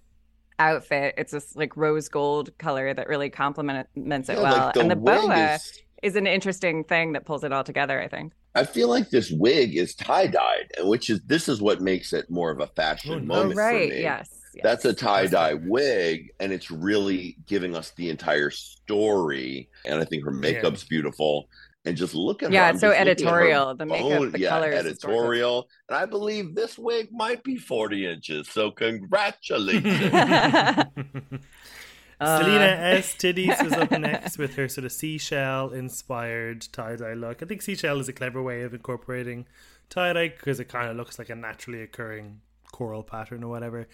outfit. 0.58 1.14
It's 1.16 1.32
this 1.32 1.56
like 1.56 1.76
rose 1.76 2.08
gold 2.08 2.56
color 2.58 2.92
that 2.92 3.08
really 3.08 3.30
complements 3.30 3.88
it 4.28 4.34
Yeah, 4.36 4.42
well. 4.42 4.66
like, 4.66 4.76
and 4.76 4.90
the 4.90 4.96
boa 4.96 5.54
is- 5.54 5.82
is 6.02 6.16
an 6.16 6.26
interesting 6.26 6.84
thing 6.84 7.12
that 7.12 7.24
pulls 7.26 7.44
it 7.44 7.52
all 7.52 7.62
together, 7.64 8.00
I 8.00 8.08
think. 8.08 8.32
I 8.54 8.64
feel 8.64 8.88
like 8.88 9.10
this 9.10 9.30
wig 9.30 9.76
is 9.76 9.94
tie 9.94 10.26
dyed, 10.26 10.70
and 10.78 10.88
which 10.88 11.08
is 11.10 11.20
this 11.26 11.48
is 11.48 11.60
what 11.62 11.80
makes 11.80 12.12
it 12.12 12.30
more 12.30 12.50
of 12.50 12.60
a 12.60 12.66
fashion 12.68 13.12
Oh, 13.12 13.20
moment 13.20 13.52
oh, 13.58 13.62
right. 13.62 13.88
for 13.90 13.94
me. 13.94 14.02
Yes. 14.02 14.28
yes. 14.54 14.62
That's 14.64 14.84
a 14.84 14.92
tie 14.92 15.26
dye 15.26 15.54
wig, 15.54 16.30
and 16.40 16.52
it's 16.52 16.70
really 16.70 17.36
giving 17.46 17.76
us 17.76 17.92
the 17.96 18.10
entire 18.10 18.50
story. 18.50 19.68
And 19.84 20.00
I 20.00 20.04
think 20.04 20.24
her 20.24 20.32
makeup's 20.32 20.84
beautiful. 20.84 21.48
And 21.86 21.96
just 21.96 22.14
look 22.14 22.42
at 22.42 22.52
Yeah, 22.52 22.64
her. 22.64 22.68
I'm 22.68 22.74
it's 22.74 22.80
so 22.82 22.88
just 22.88 22.96
her 22.98 23.00
editorial. 23.00 23.74
The 23.74 23.86
makeup, 23.86 24.08
bone- 24.10 24.32
the 24.32 24.40
yeah, 24.40 24.50
colors. 24.50 24.74
is 24.74 24.82
gorgeous. 24.82 24.92
editorial. 25.04 25.68
And 25.88 25.96
I 25.96 26.04
believe 26.04 26.54
this 26.54 26.76
wig 26.76 27.08
might 27.10 27.42
be 27.42 27.56
40 27.56 28.06
inches. 28.06 28.48
So 28.48 28.70
congratulations. 28.70 29.84
Uh, 32.20 32.38
Salina 32.38 32.98
EsTitties 32.98 33.64
was 33.64 33.72
up 33.72 33.90
next 33.98 34.36
with 34.36 34.54
her 34.56 34.68
sort 34.68 34.84
of 34.84 34.92
seashell 34.92 35.70
inspired 35.70 36.66
tie 36.70 36.96
dye 36.96 37.14
look. 37.14 37.42
I 37.42 37.46
think 37.46 37.62
seashell 37.62 37.98
is 37.98 38.08
a 38.08 38.12
clever 38.12 38.42
way 38.42 38.62
of 38.62 38.74
incorporating 38.74 39.46
tie 39.88 40.12
dye 40.12 40.28
because 40.28 40.60
it 40.60 40.68
kind 40.68 40.90
of 40.90 40.96
looks 40.96 41.18
like 41.18 41.30
a 41.30 41.34
naturally 41.34 41.82
occurring 41.82 42.40
coral 42.72 43.02
pattern 43.02 43.42
or 43.42 43.48
whatever. 43.48 43.88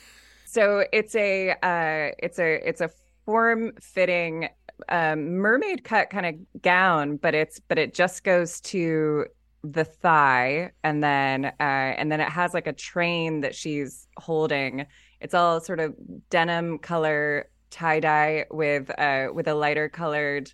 So 0.44 0.84
it's 0.92 1.14
a 1.14 1.50
uh, 1.50 2.14
it's 2.18 2.38
a 2.38 2.68
it's 2.68 2.80
a 2.80 2.90
form 3.24 3.72
fitting 3.80 4.48
um, 4.88 5.36
mermaid 5.36 5.84
cut 5.84 6.10
kind 6.10 6.26
of 6.26 6.62
gown, 6.62 7.16
but 7.16 7.34
it's 7.34 7.60
but 7.60 7.78
it 7.78 7.94
just 7.94 8.24
goes 8.24 8.60
to 8.62 9.26
the 9.62 9.84
thigh, 9.84 10.72
and 10.82 11.02
then 11.02 11.46
uh, 11.46 11.52
and 11.60 12.10
then 12.10 12.20
it 12.20 12.28
has 12.28 12.54
like 12.54 12.66
a 12.66 12.72
train 12.72 13.40
that 13.42 13.54
she's 13.54 14.08
holding. 14.18 14.86
It's 15.20 15.34
all 15.34 15.60
sort 15.60 15.80
of 15.80 15.94
denim 16.30 16.78
color 16.78 17.48
tie 17.70 18.00
dye 18.00 18.46
with 18.50 18.90
uh, 18.98 19.28
with 19.32 19.48
a 19.48 19.54
lighter 19.54 19.88
colored 19.88 20.52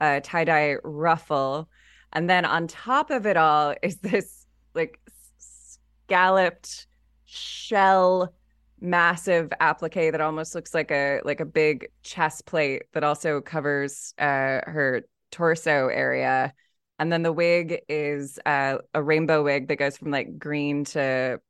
uh, 0.00 0.20
tie 0.22 0.44
dye 0.44 0.76
ruffle, 0.84 1.68
and 2.12 2.28
then 2.28 2.44
on 2.44 2.66
top 2.66 3.10
of 3.10 3.26
it 3.26 3.36
all 3.36 3.74
is 3.82 3.96
this 3.98 4.46
like 4.74 5.00
scalloped 5.38 6.86
shell 7.24 8.34
massive 8.80 9.52
applique 9.60 10.10
that 10.10 10.20
almost 10.20 10.54
looks 10.54 10.74
like 10.74 10.90
a 10.90 11.20
like 11.24 11.40
a 11.40 11.44
big 11.46 11.86
chest 12.02 12.46
plate 12.46 12.82
that 12.92 13.04
also 13.04 13.40
covers 13.40 14.12
uh 14.18 14.60
her 14.66 15.04
torso 15.30 15.88
area. 15.88 16.52
And 16.98 17.10
then 17.10 17.22
the 17.22 17.32
wig 17.32 17.80
is 17.88 18.38
uh, 18.46 18.78
a 18.94 19.02
rainbow 19.02 19.42
wig 19.42 19.66
that 19.68 19.76
goes 19.76 19.96
from 19.96 20.12
like 20.12 20.38
green 20.38 20.84
to 20.86 21.40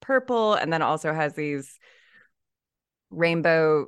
purple 0.00 0.54
and 0.54 0.72
then 0.72 0.82
also 0.82 1.12
has 1.12 1.34
these 1.34 1.78
rainbow 3.10 3.86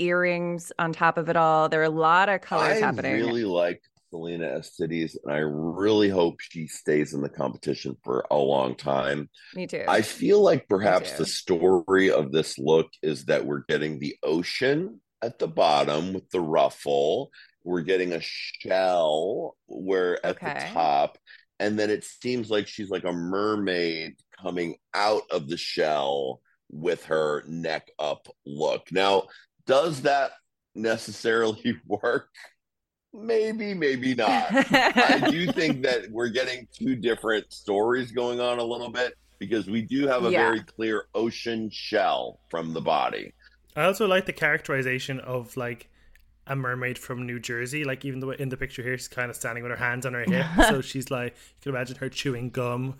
earrings 0.00 0.72
on 0.78 0.92
top 0.92 1.18
of 1.18 1.28
it 1.28 1.36
all 1.36 1.68
there 1.68 1.80
are 1.80 1.84
a 1.84 1.90
lot 1.90 2.28
of 2.28 2.40
colors 2.40 2.78
I 2.78 2.80
happening 2.80 3.12
I 3.12 3.16
really 3.16 3.44
like 3.44 3.82
Salina 4.10 4.46
EsTitties, 4.58 5.16
and 5.22 5.32
I 5.32 5.38
really 5.38 6.08
hope 6.08 6.40
she 6.40 6.66
stays 6.66 7.14
in 7.14 7.22
the 7.22 7.28
competition 7.28 7.96
for 8.02 8.26
a 8.30 8.36
long 8.36 8.74
time. 8.74 9.30
me 9.54 9.66
too 9.66 9.84
I 9.86 10.02
feel 10.02 10.42
like 10.42 10.68
perhaps 10.68 11.12
the 11.12 11.26
story 11.26 12.10
of 12.10 12.32
this 12.32 12.58
look 12.58 12.88
is 13.02 13.26
that 13.26 13.46
we're 13.46 13.64
getting 13.68 13.98
the 13.98 14.16
ocean 14.22 15.00
at 15.22 15.38
the 15.38 15.48
bottom 15.48 16.12
with 16.12 16.28
the 16.30 16.40
ruffle. 16.40 17.30
We're 17.62 17.82
getting 17.82 18.12
a 18.12 18.20
shell 18.20 19.56
where 19.66 20.24
at 20.24 20.40
the 20.40 20.72
top, 20.72 21.18
and 21.58 21.78
then 21.78 21.90
it 21.90 22.04
seems 22.04 22.50
like 22.50 22.66
she's 22.66 22.90
like 22.90 23.04
a 23.04 23.12
mermaid 23.12 24.16
coming 24.42 24.76
out 24.94 25.22
of 25.30 25.48
the 25.48 25.56
shell 25.58 26.40
with 26.70 27.04
her 27.06 27.44
neck 27.46 27.90
up 27.98 28.28
look. 28.46 28.90
Now, 28.92 29.24
does 29.66 30.02
that 30.02 30.32
necessarily 30.74 31.76
work? 31.86 32.28
Maybe, 33.12 33.74
maybe 33.74 34.14
not. 34.14 34.46
I 34.52 35.28
do 35.30 35.50
think 35.50 35.82
that 35.86 36.10
we're 36.10 36.28
getting 36.28 36.68
two 36.72 36.94
different 36.94 37.52
stories 37.52 38.12
going 38.12 38.40
on 38.40 38.58
a 38.60 38.64
little 38.64 38.90
bit 38.90 39.14
because 39.40 39.68
we 39.68 39.82
do 39.82 40.06
have 40.06 40.24
a 40.24 40.30
Yeah. 40.30 40.46
very 40.46 40.60
clear 40.62 41.06
ocean 41.14 41.70
shell 41.72 42.38
from 42.50 42.72
the 42.72 42.80
body. 42.80 43.32
I 43.74 43.84
also 43.84 44.06
like 44.06 44.26
the 44.26 44.32
characterization 44.32 45.18
of 45.20 45.56
like 45.56 45.88
a 46.46 46.54
mermaid 46.54 46.98
from 46.98 47.26
New 47.26 47.40
Jersey. 47.40 47.82
Like 47.84 48.04
even 48.04 48.20
though 48.20 48.30
in 48.30 48.48
the 48.48 48.56
picture 48.56 48.82
here, 48.82 48.96
she's 48.96 49.08
kind 49.08 49.28
of 49.30 49.34
standing 49.36 49.64
with 49.64 49.70
her 49.70 49.76
hands 49.78 50.06
on 50.06 50.14
her 50.14 50.22
hip, 50.24 50.46
so 50.68 50.80
she's 50.80 51.10
like 51.10 51.32
you 51.34 51.62
can 51.62 51.74
imagine 51.74 51.96
her 51.96 52.08
chewing 52.08 52.50
gum 52.50 52.94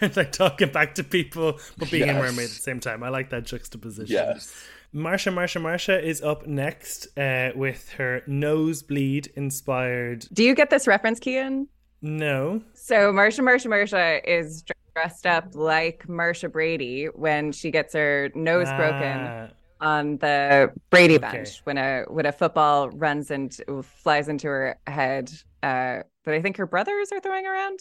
and 0.00 0.16
like 0.16 0.32
talking 0.32 0.70
back 0.72 0.94
to 0.96 1.04
people, 1.04 1.58
but 1.78 1.90
being 1.90 2.08
a 2.10 2.14
mermaid 2.14 2.44
at 2.44 2.50
the 2.50 2.62
same 2.62 2.80
time. 2.80 3.02
I 3.02 3.08
like 3.08 3.30
that 3.30 3.44
juxtaposition. 3.44 4.12
Yes. 4.14 4.52
Marcia, 4.92 5.30
Marcia, 5.30 5.58
Marcia 5.58 6.06
is 6.06 6.20
up 6.22 6.46
next 6.46 7.06
uh, 7.18 7.50
with 7.54 7.88
her 7.92 8.22
nosebleed 8.26 9.32
inspired. 9.36 10.26
do 10.32 10.44
you 10.44 10.54
get 10.54 10.70
this 10.70 10.86
reference 10.86 11.18
Cian 11.22 11.68
No, 12.02 12.62
So 12.74 13.12
Marcia, 13.12 13.42
Marcia, 13.42 13.68
Marcia 13.68 14.20
is 14.30 14.64
dressed 14.94 15.26
up 15.26 15.54
like 15.54 16.06
Marcia 16.08 16.48
Brady 16.48 17.06
when 17.06 17.52
she 17.52 17.70
gets 17.70 17.94
her 17.94 18.30
nose 18.34 18.68
broken 18.74 19.20
Ah, 19.20 19.48
on 19.80 20.18
the 20.18 20.70
Brady 20.90 21.14
Okay. 21.16 21.30
bench 21.38 21.60
when 21.64 21.78
a 21.78 22.02
when 22.08 22.26
a 22.26 22.32
football 22.32 22.90
runs 22.90 23.30
and 23.30 23.58
flies 23.82 24.28
into 24.28 24.46
her 24.48 24.78
head. 24.86 25.32
Uh, 25.62 26.02
that 26.24 26.34
I 26.34 26.42
think 26.42 26.56
her 26.58 26.66
brothers 26.66 27.10
are 27.12 27.20
throwing 27.20 27.46
around, 27.46 27.78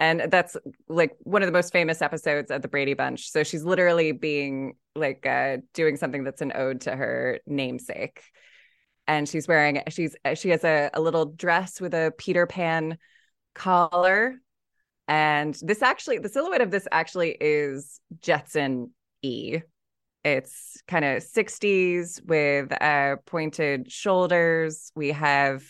and 0.00 0.22
that's 0.30 0.56
like 0.88 1.14
one 1.20 1.42
of 1.42 1.46
the 1.46 1.52
most 1.52 1.74
famous 1.74 2.00
episodes 2.00 2.50
of 2.50 2.62
the 2.62 2.68
Brady 2.68 2.94
Bunch. 2.94 3.30
So 3.30 3.44
she's 3.44 3.64
literally 3.64 4.12
being 4.12 4.76
like 4.96 5.26
uh, 5.26 5.58
doing 5.74 5.98
something 5.98 6.24
that's 6.24 6.40
an 6.40 6.52
ode 6.54 6.80
to 6.82 6.96
her 6.96 7.38
namesake. 7.46 8.22
And 9.06 9.28
she's 9.28 9.46
wearing 9.46 9.82
she's 9.90 10.16
she 10.34 10.48
has 10.50 10.64
a, 10.64 10.88
a 10.94 11.00
little 11.02 11.26
dress 11.26 11.82
with 11.82 11.92
a 11.92 12.14
Peter 12.16 12.46
Pan 12.46 12.96
collar. 13.54 14.36
And 15.06 15.54
this 15.60 15.82
actually, 15.82 16.18
the 16.18 16.28
silhouette 16.30 16.62
of 16.62 16.70
this 16.70 16.88
actually 16.90 17.36
is 17.38 18.00
Jetson 18.22 18.92
E. 19.20 19.58
It's 20.24 20.80
kind 20.88 21.04
of 21.04 21.22
60s 21.22 22.24
with 22.24 22.72
uh, 22.80 23.16
pointed 23.26 23.92
shoulders. 23.92 24.92
We 24.94 25.08
have 25.08 25.62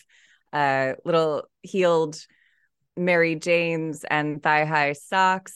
uh, 0.53 0.95
little 1.05 1.45
heeled 1.63 2.17
Mary 3.01 3.35
Janes 3.35 4.05
and 4.11 4.43
thigh 4.43 4.65
high 4.65 4.93
socks. 4.93 5.55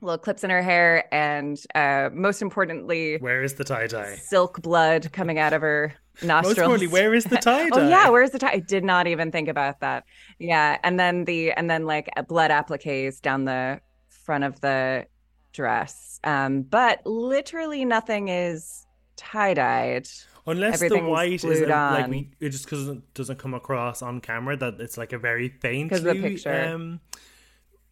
little 0.00 0.18
clips 0.18 0.44
in 0.44 0.50
her 0.50 0.62
hair, 0.62 1.12
and 1.14 1.58
uh, 1.74 2.10
most 2.12 2.42
importantly, 2.42 3.16
Where 3.18 3.42
is 3.42 3.54
the 3.54 3.64
tie 3.64 3.86
dye? 3.86 4.16
silk 4.16 4.60
blood 4.62 5.12
coming 5.12 5.38
out 5.38 5.52
of 5.52 5.62
her 5.62 5.94
nostrils. 6.22 6.56
Most 6.56 6.58
importantly, 6.58 6.86
where 6.88 7.14
is 7.14 7.24
the 7.24 7.36
tie 7.48 7.68
dye? 7.70 7.80
Oh 7.80 7.88
yeah, 7.88 8.08
where's 8.10 8.30
the 8.30 8.38
tie? 8.38 8.52
I 8.52 8.58
did 8.58 8.84
not 8.84 9.06
even 9.06 9.30
think 9.32 9.48
about 9.48 9.80
that. 9.80 10.04
Yeah, 10.38 10.78
and 10.82 10.98
then 10.98 11.24
the 11.24 11.52
and 11.52 11.70
then 11.70 11.86
like 11.86 12.08
blood 12.28 12.50
appliques 12.50 13.20
down 13.20 13.44
the 13.44 13.80
front 14.24 14.44
of 14.44 14.60
the 14.60 15.06
dress. 15.52 16.20
Um, 16.24 16.62
but 16.62 17.00
literally 17.06 17.84
nothing 17.84 18.28
is 18.28 18.84
tie 19.16 19.54
dyed. 19.54 20.08
Unless 20.48 20.80
the 20.80 20.98
white 20.98 21.32
is 21.34 21.42
glued 21.42 21.68
like 21.68 22.04
on. 22.04 22.10
we, 22.10 22.30
it 22.40 22.50
just 22.50 22.64
because 22.64 22.88
it 22.88 23.14
doesn't 23.14 23.38
come 23.38 23.54
across 23.54 24.02
on 24.02 24.20
camera 24.20 24.56
that 24.56 24.80
it's 24.80 24.96
like 24.98 25.12
a 25.12 25.18
very 25.18 25.48
faint 25.48 25.92
of 25.92 26.02
the 26.02 26.14
picture. 26.14 26.52
um, 26.74 27.00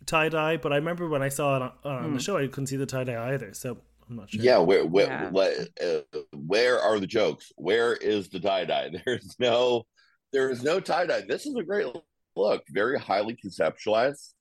tie 0.07 0.29
dye. 0.29 0.57
But 0.57 0.73
I 0.73 0.77
remember 0.77 1.09
when 1.09 1.23
I 1.23 1.29
saw 1.29 1.57
it 1.57 1.63
on, 1.63 1.73
on 1.85 2.05
Hmm. 2.05 2.15
the 2.15 2.21
show, 2.21 2.37
I 2.39 2.47
couldn't 2.47 2.67
see 2.69 2.77
the 2.77 2.87
tie 2.87 3.05
dye 3.05 3.33
either. 3.35 3.53
So 3.55 3.79
I'm 4.09 4.17
not 4.17 4.31
sure. 4.31 4.41
Yeah, 4.43 4.59
where 4.59 4.85
where 4.87 5.07
Yeah. 5.07 5.31
le- 5.33 5.67
uh, 5.83 6.21
where 6.33 6.81
are 6.81 6.99
the 7.01 7.07
jokes? 7.07 7.53
Where 7.57 7.95
is 7.95 8.29
the 8.29 8.41
tie 8.41 8.65
dye? 8.65 8.91
There's 9.05 9.37
no 9.39 9.87
there 10.33 10.51
is 10.51 10.63
no 10.63 10.81
tie 10.81 11.07
dye. 11.07 11.23
This 11.29 11.47
is 11.47 11.55
a 11.57 11.63
great 11.63 11.87
look, 12.37 12.63
very 12.71 12.99
highly 12.99 13.37
conceptualized. 13.37 14.33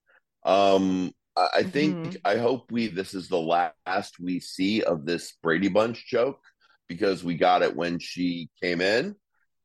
Um, 0.44 1.12
I, 1.36 1.48
I 1.58 1.64
think 1.64 1.96
Mhm. 1.96 2.18
I 2.26 2.38
hope 2.38 2.72
we 2.72 2.88
this 2.88 3.14
is 3.14 3.28
the 3.28 3.40
last 3.40 4.20
we 4.20 4.40
see 4.40 4.84
of 4.84 5.06
this 5.06 5.34
Brady 5.42 5.68
Bunch 5.70 6.06
joke 6.08 6.40
because 6.88 7.24
we 7.24 7.36
got 7.36 7.62
it 7.62 7.76
when 7.76 8.00
she 8.00 8.50
came 8.62 8.82
in. 8.82 9.16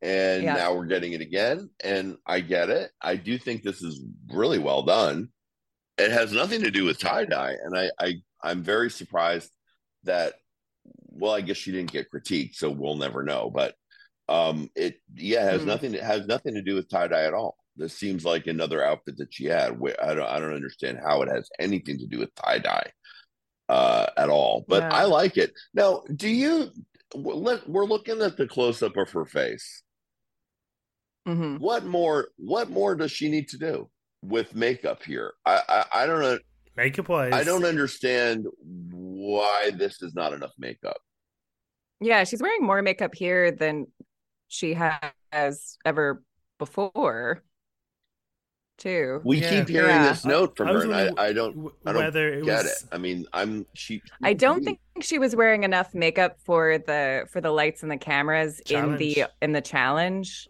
And 0.02 0.44
Yeah. 0.44 0.54
now 0.54 0.74
we're 0.74 0.86
getting 0.86 1.12
it 1.12 1.20
again. 1.20 1.68
And 1.84 2.16
I 2.26 2.40
get 2.40 2.70
it. 2.70 2.90
I 3.02 3.16
do 3.16 3.36
think 3.38 3.62
this 3.62 3.82
is 3.82 4.00
really 4.32 4.58
well 4.58 4.82
done. 4.82 5.28
It 5.98 6.10
has 6.10 6.32
nothing 6.32 6.62
to 6.62 6.70
do 6.70 6.84
with 6.84 6.98
tie 6.98 7.26
dye. 7.26 7.56
And 7.62 7.76
I, 7.76 7.90
I 8.00 8.14
I'm 8.42 8.62
very 8.62 8.90
surprised 8.90 9.50
that 10.04 10.34
well 11.12 11.32
i 11.34 11.42
guess 11.42 11.58
she 11.58 11.70
didn't 11.72 11.92
get 11.92 12.10
critiqued 12.10 12.54
so 12.54 12.70
we'll 12.70 12.96
never 12.96 13.22
know 13.22 13.50
but 13.54 13.74
um 14.30 14.70
it 14.74 14.96
yeah 15.14 15.44
has 15.44 15.60
Hmm. 15.60 15.66
nothing 15.68 15.92
it 15.94 16.02
has 16.02 16.26
nothing 16.26 16.54
to 16.54 16.62
do 16.62 16.74
with 16.74 16.88
tie-dye 16.88 17.24
at 17.24 17.34
all 17.34 17.56
this 17.76 17.92
seems 17.92 18.24
like 18.24 18.46
another 18.46 18.82
outfit 18.82 19.18
that 19.18 19.34
she 19.34 19.44
had 19.44 19.78
where 19.78 19.94
i 20.02 20.14
don't 20.14 20.26
i 20.26 20.40
don't 20.40 20.54
understand 20.54 20.98
how 21.04 21.20
it 21.20 21.28
has 21.28 21.50
anything 21.58 21.98
to 21.98 22.06
do 22.06 22.18
with 22.18 22.34
tie-dye 22.34 22.90
uh 23.68 24.06
at 24.16 24.30
all 24.30 24.64
but 24.68 24.84
Yeah. 24.84 24.94
i 24.94 25.04
like 25.04 25.36
it 25.36 25.52
now 25.74 26.02
do 26.16 26.28
you 26.30 26.70
we're 27.14 27.84
looking 27.84 28.22
at 28.22 28.36
the 28.36 28.46
close-up 28.46 28.96
of 28.96 29.11
her 29.11 29.24
face. 29.24 29.82
Hmm 31.26 31.56
what 31.58 31.84
more 31.84 32.28
what 32.36 32.70
more 32.70 32.94
does 32.94 33.12
she 33.12 33.28
need 33.28 33.48
to 33.48 33.58
do 33.58 33.90
with 34.22 34.54
makeup 34.54 35.02
here? 35.02 35.34
I 35.44 35.61
i, 35.68 35.84
I 36.02 36.06
don't 36.06 36.20
know. 36.20 36.38
Makeup 36.76 37.08
wise, 37.08 37.32
i 37.32 37.44
don't 37.44 37.64
understand 37.64 38.46
why 38.62 39.70
this 39.74 40.00
is 40.02 40.14
not 40.14 40.32
enough 40.32 40.52
makeup. 40.58 40.96
Yeah, 42.00 42.24
she's 42.24 42.40
wearing 42.40 42.62
more 42.62 42.80
makeup 42.80 43.14
here 43.14 43.50
than 43.50 43.86
she 44.48 44.74
has 44.74 45.76
ever 45.84 46.22
before, 46.58 47.42
too. 48.80 49.20
We 49.22 49.38
Yeah. 49.38 49.50
keep 49.50 49.68
hearing 49.68 49.88
Yeah. 49.90 50.08
this 50.08 50.24
note 50.24 50.56
from 50.56 50.68
I 50.68 50.72
her, 50.72 50.76
was 50.78 50.84
and 50.84 51.18
I, 51.18 51.26
I 51.26 51.32
don't 51.32 51.54
w- 51.54 51.74
I 51.86 51.92
don't 51.92 52.02
whether 52.02 52.32
it 52.32 52.44
get 52.44 52.64
was 52.64 52.82
it. 52.82 52.88
I 52.90 52.98
mean, 52.98 53.26
I'm 53.32 53.66
she. 53.74 54.02
I 54.22 54.32
don't 54.32 54.62
mm. 54.62 54.64
think 54.64 54.80
she 55.02 55.18
was 55.18 55.36
wearing 55.36 55.62
enough 55.62 55.94
makeup 55.94 56.38
for 56.44 56.78
the 56.78 57.26
for 57.30 57.40
the 57.40 57.50
lights 57.50 57.82
and 57.82 57.92
the 57.92 57.96
cameras 57.98 58.60
in 58.68 58.96
the 58.96 59.26
in 59.40 59.52
the 59.52 59.60
challenge. 59.60 60.48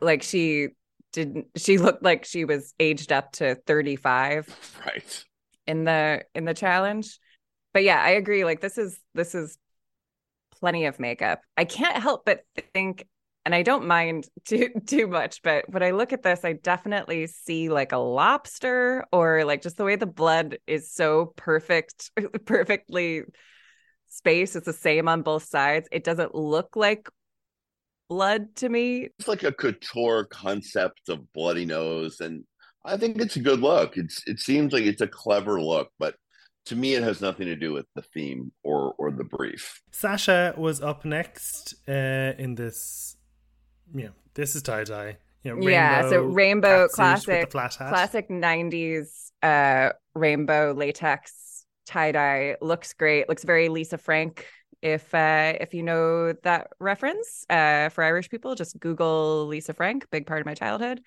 Like 0.00 0.22
she 0.22 0.68
didn't 1.12 1.46
she 1.56 1.78
looked 1.78 2.02
like 2.02 2.24
she 2.24 2.44
was 2.44 2.74
aged 2.78 3.12
up 3.12 3.32
to 3.32 3.54
35 3.66 4.80
right. 4.86 5.24
in 5.66 5.84
the 5.84 6.24
in 6.34 6.44
the 6.44 6.54
challenge. 6.54 7.18
But 7.72 7.84
yeah, 7.84 8.00
I 8.02 8.10
agree 8.10 8.44
like 8.44 8.60
this 8.60 8.78
is 8.78 8.98
this 9.14 9.34
is 9.34 9.58
plenty 10.60 10.86
of 10.86 10.98
makeup. 11.00 11.40
I 11.56 11.64
can't 11.64 12.02
help 12.02 12.24
but 12.24 12.40
think 12.72 13.06
and 13.46 13.54
I 13.54 13.62
don't 13.62 13.86
mind 13.86 14.28
too 14.44 14.68
too 14.86 15.06
much, 15.06 15.40
but 15.42 15.64
when 15.70 15.82
I 15.82 15.92
look 15.92 16.12
at 16.12 16.22
this, 16.22 16.44
I 16.44 16.52
definitely 16.52 17.28
see 17.28 17.70
like 17.70 17.92
a 17.92 17.96
lobster 17.96 19.06
or 19.12 19.44
like 19.44 19.62
just 19.62 19.78
the 19.78 19.84
way 19.84 19.96
the 19.96 20.04
blood 20.04 20.58
is 20.66 20.92
so 20.92 21.32
perfect, 21.36 22.10
perfectly 22.44 23.22
spaced. 24.08 24.56
It's 24.56 24.66
the 24.66 24.72
same 24.72 25.08
on 25.08 25.22
both 25.22 25.44
sides. 25.44 25.88
It 25.92 26.04
doesn't 26.04 26.34
look 26.34 26.74
like 26.76 27.08
blood 28.08 28.56
to 28.56 28.68
me. 28.68 29.10
It's 29.18 29.28
like 29.28 29.44
a 29.44 29.52
couture 29.52 30.24
concept 30.24 31.08
of 31.08 31.32
bloody 31.32 31.64
nose, 31.64 32.20
and 32.20 32.44
I 32.84 32.96
think 32.96 33.20
it's 33.20 33.36
a 33.36 33.40
good 33.40 33.60
look. 33.60 33.96
It's 33.96 34.22
it 34.26 34.40
seems 34.40 34.72
like 34.72 34.84
it's 34.84 35.02
a 35.02 35.08
clever 35.08 35.62
look, 35.62 35.90
but 36.00 36.16
to 36.66 36.74
me, 36.74 36.94
it 36.94 37.02
has 37.04 37.20
nothing 37.20 37.46
to 37.46 37.54
do 37.54 37.72
with 37.72 37.86
the 37.94 38.02
theme 38.02 38.50
or 38.64 38.94
or 38.98 39.12
the 39.12 39.24
brief. 39.24 39.80
Sasha 39.92 40.52
was 40.56 40.82
up 40.82 41.04
next 41.04 41.76
uh, 41.88 42.32
in 42.38 42.56
this. 42.56 43.15
You 43.94 44.04
know, 44.04 44.12
this 44.34 44.54
is 44.56 44.62
tie 44.62 44.84
dye. 44.84 45.16
You 45.42 45.56
know, 45.56 45.68
yeah, 45.68 46.08
so 46.10 46.22
rainbow 46.22 46.88
classic 46.88 47.42
the 47.42 47.50
flat 47.50 47.74
hat. 47.74 47.88
classic 47.88 48.28
90s 48.28 49.32
uh 49.42 49.90
rainbow 50.14 50.72
latex 50.76 51.64
tie-dye 51.86 52.56
looks 52.60 52.94
great 52.94 53.28
looks 53.28 53.44
very 53.44 53.68
lisa 53.68 53.96
frank 53.96 54.46
if 54.82 55.14
uh 55.14 55.52
if 55.60 55.72
you 55.72 55.82
know 55.82 56.32
that 56.42 56.68
reference 56.80 57.46
uh 57.48 57.88
for 57.90 58.02
irish 58.02 58.28
people 58.28 58.54
just 58.54 58.78
google 58.80 59.46
lisa 59.46 59.72
frank 59.72 60.08
big 60.10 60.26
part 60.26 60.40
of 60.40 60.46
my 60.46 60.54
childhood 60.54 61.00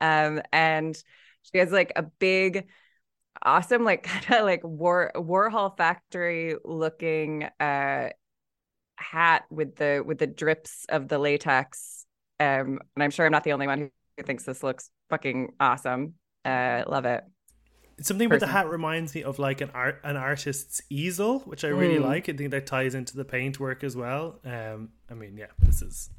um 0.00 0.40
and 0.52 1.00
she 1.42 1.58
has 1.58 1.70
like 1.70 1.92
a 1.94 2.02
big 2.02 2.68
awesome 3.42 3.84
like 3.84 4.02
kind 4.04 4.40
of 4.40 4.44
like 4.44 4.64
war 4.64 5.12
warhol 5.14 5.76
factory 5.76 6.56
looking 6.64 7.44
uh 7.60 8.08
hat 8.96 9.44
with 9.50 9.76
the 9.76 10.02
with 10.04 10.18
the 10.18 10.26
drips 10.26 10.86
of 10.88 11.06
the 11.08 11.18
latex 11.18 11.93
um 12.40 12.78
and 12.94 13.02
i'm 13.02 13.10
sure 13.10 13.26
i'm 13.26 13.32
not 13.32 13.44
the 13.44 13.52
only 13.52 13.66
one 13.66 13.78
who 13.78 13.90
who 14.16 14.22
thinks 14.24 14.44
this 14.44 14.62
looks 14.62 14.90
fucking 15.10 15.52
awesome 15.60 16.14
uh 16.44 16.82
love 16.86 17.04
it 17.04 17.24
Something 18.00 18.28
with 18.28 18.40
the 18.40 18.48
hat 18.48 18.68
reminds 18.68 19.14
me 19.14 19.22
of 19.22 19.38
like 19.38 19.60
an 19.60 19.70
art 19.72 20.00
an 20.02 20.16
artist's 20.16 20.82
easel, 20.90 21.38
which 21.40 21.62
I 21.64 21.68
really 21.68 22.00
Mm. 22.00 22.02
like. 22.02 22.28
I 22.28 22.32
think 22.32 22.50
that 22.50 22.66
ties 22.66 22.96
into 22.96 23.16
the 23.16 23.24
paintwork 23.24 23.84
as 23.84 23.94
well. 23.96 24.40
Um, 24.44 24.88
I 25.08 25.14
mean, 25.14 25.36
yeah, 25.36 25.46
this 25.60 25.80
is 25.80 26.10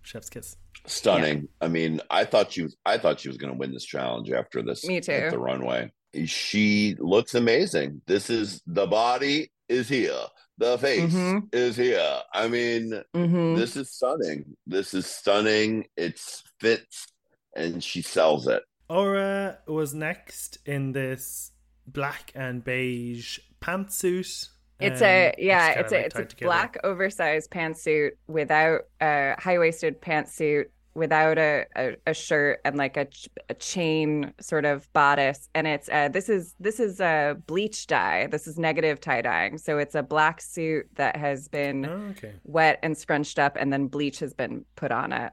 chef's 0.00 0.30
kiss. 0.30 0.56
Stunning. 0.86 1.48
I 1.60 1.68
mean, 1.68 2.00
I 2.08 2.24
thought 2.24 2.52
she 2.52 2.62
was. 2.62 2.76
I 2.86 2.96
thought 2.96 3.20
she 3.20 3.28
was 3.28 3.36
going 3.36 3.52
to 3.52 3.58
win 3.58 3.72
this 3.72 3.84
challenge 3.84 4.30
after 4.30 4.62
this. 4.62 4.86
Me 4.86 5.02
too. 5.02 5.12
At 5.12 5.30
the 5.30 5.38
runway, 5.38 5.92
she 6.24 6.96
looks 6.98 7.34
amazing. 7.34 8.00
This 8.06 8.30
is 8.30 8.62
the 8.66 8.86
body 8.86 9.50
is 9.68 9.86
here. 9.86 10.16
The 10.58 10.76
face 10.78 11.14
Mhm. 11.14 11.54
is 11.54 11.76
here. 11.76 12.20
I 12.34 12.48
mean, 12.48 13.02
Mhm. 13.14 13.56
this 13.56 13.76
is 13.76 13.90
stunning. 13.90 14.56
This 14.66 14.92
is 14.92 15.06
stunning. 15.06 15.86
It's 15.96 16.42
fits, 16.60 17.06
and 17.54 17.82
she 17.82 18.02
sells 18.02 18.48
it. 18.48 18.62
Aura 18.90 19.58
was 19.68 19.94
next 19.94 20.58
in 20.66 20.92
this 20.92 21.52
black 21.86 22.32
and 22.34 22.64
beige 22.64 23.38
pantsuit. 23.60 24.48
It's 24.80 25.00
um, 25.02 25.06
a 25.08 25.34
yeah, 25.38 25.74
kinda, 25.74 25.80
it's 25.84 25.92
a 25.92 25.98
it's 26.06 26.14
a 26.18 26.24
together. 26.24 26.46
black 26.46 26.76
oversized 26.84 27.50
pantsuit 27.50 28.10
without 28.26 28.82
a 29.00 29.34
high 29.40 29.58
waisted 29.58 30.00
pantsuit 30.00 30.66
without 30.98 31.38
a, 31.38 31.64
a 31.76 31.96
a 32.06 32.12
shirt 32.14 32.60
and 32.64 32.76
like 32.76 32.96
a 32.96 33.06
ch- 33.06 33.28
a 33.48 33.54
chain 33.54 34.32
sort 34.40 34.64
of 34.64 34.92
bodice 34.92 35.48
and 35.54 35.66
it's 35.66 35.88
uh 35.88 36.08
this 36.08 36.28
is 36.28 36.54
this 36.60 36.78
is 36.80 37.00
a 37.00 37.36
bleach 37.46 37.86
dye 37.86 38.26
this 38.30 38.46
is 38.46 38.58
negative 38.58 39.00
tie 39.00 39.22
dyeing 39.22 39.56
so 39.56 39.78
it's 39.78 39.94
a 39.94 40.02
black 40.02 40.40
suit 40.40 40.86
that 40.96 41.16
has 41.16 41.48
been 41.48 41.86
Oh, 41.86 42.10
okay. 42.10 42.32
wet 42.44 42.78
and 42.82 42.96
scrunched 42.98 43.38
up 43.38 43.56
and 43.58 43.72
then 43.72 43.86
bleach 43.86 44.18
has 44.18 44.34
been 44.34 44.64
put 44.76 44.90
on 44.92 45.12
it 45.12 45.32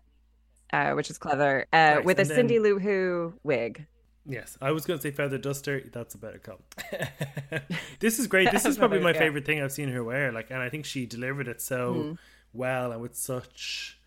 uh 0.72 0.92
which 0.92 1.10
is 1.10 1.18
clever 1.18 1.66
uh 1.74 1.96
Nice. 1.96 2.06
with 2.06 2.20
a 2.20 2.24
then- 2.24 2.36
Cindy 2.36 2.60
Lou 2.60 2.80
Who 2.80 3.34
wig 3.44 3.86
Yes, 4.28 4.58
I 4.60 4.72
was 4.72 4.88
going 4.88 4.98
to 4.98 5.04
say 5.04 5.12
feather 5.12 5.38
duster. 5.38 5.84
That's 5.94 6.16
a 6.16 6.18
better 6.18 6.40
call. 6.40 6.60
this 8.00 8.18
is 8.18 8.26
great. 8.26 8.52
This 8.52 8.66
is 8.66 8.76
probably 8.76 9.00
my 9.00 9.12
Yeah. 9.12 9.20
favorite 9.20 9.46
thing 9.46 9.62
I've 9.62 9.72
seen 9.72 9.90
her 9.90 10.04
wear. 10.04 10.32
Like, 10.32 10.50
and 10.50 10.60
I 10.60 10.70
think 10.70 10.86
she 10.86 11.06
delivered 11.06 11.48
it 11.48 11.62
so 11.62 11.94
Mhm. 11.94 12.18
well 12.52 12.92
and 12.92 13.02
with 13.02 13.16
such 13.16 14.00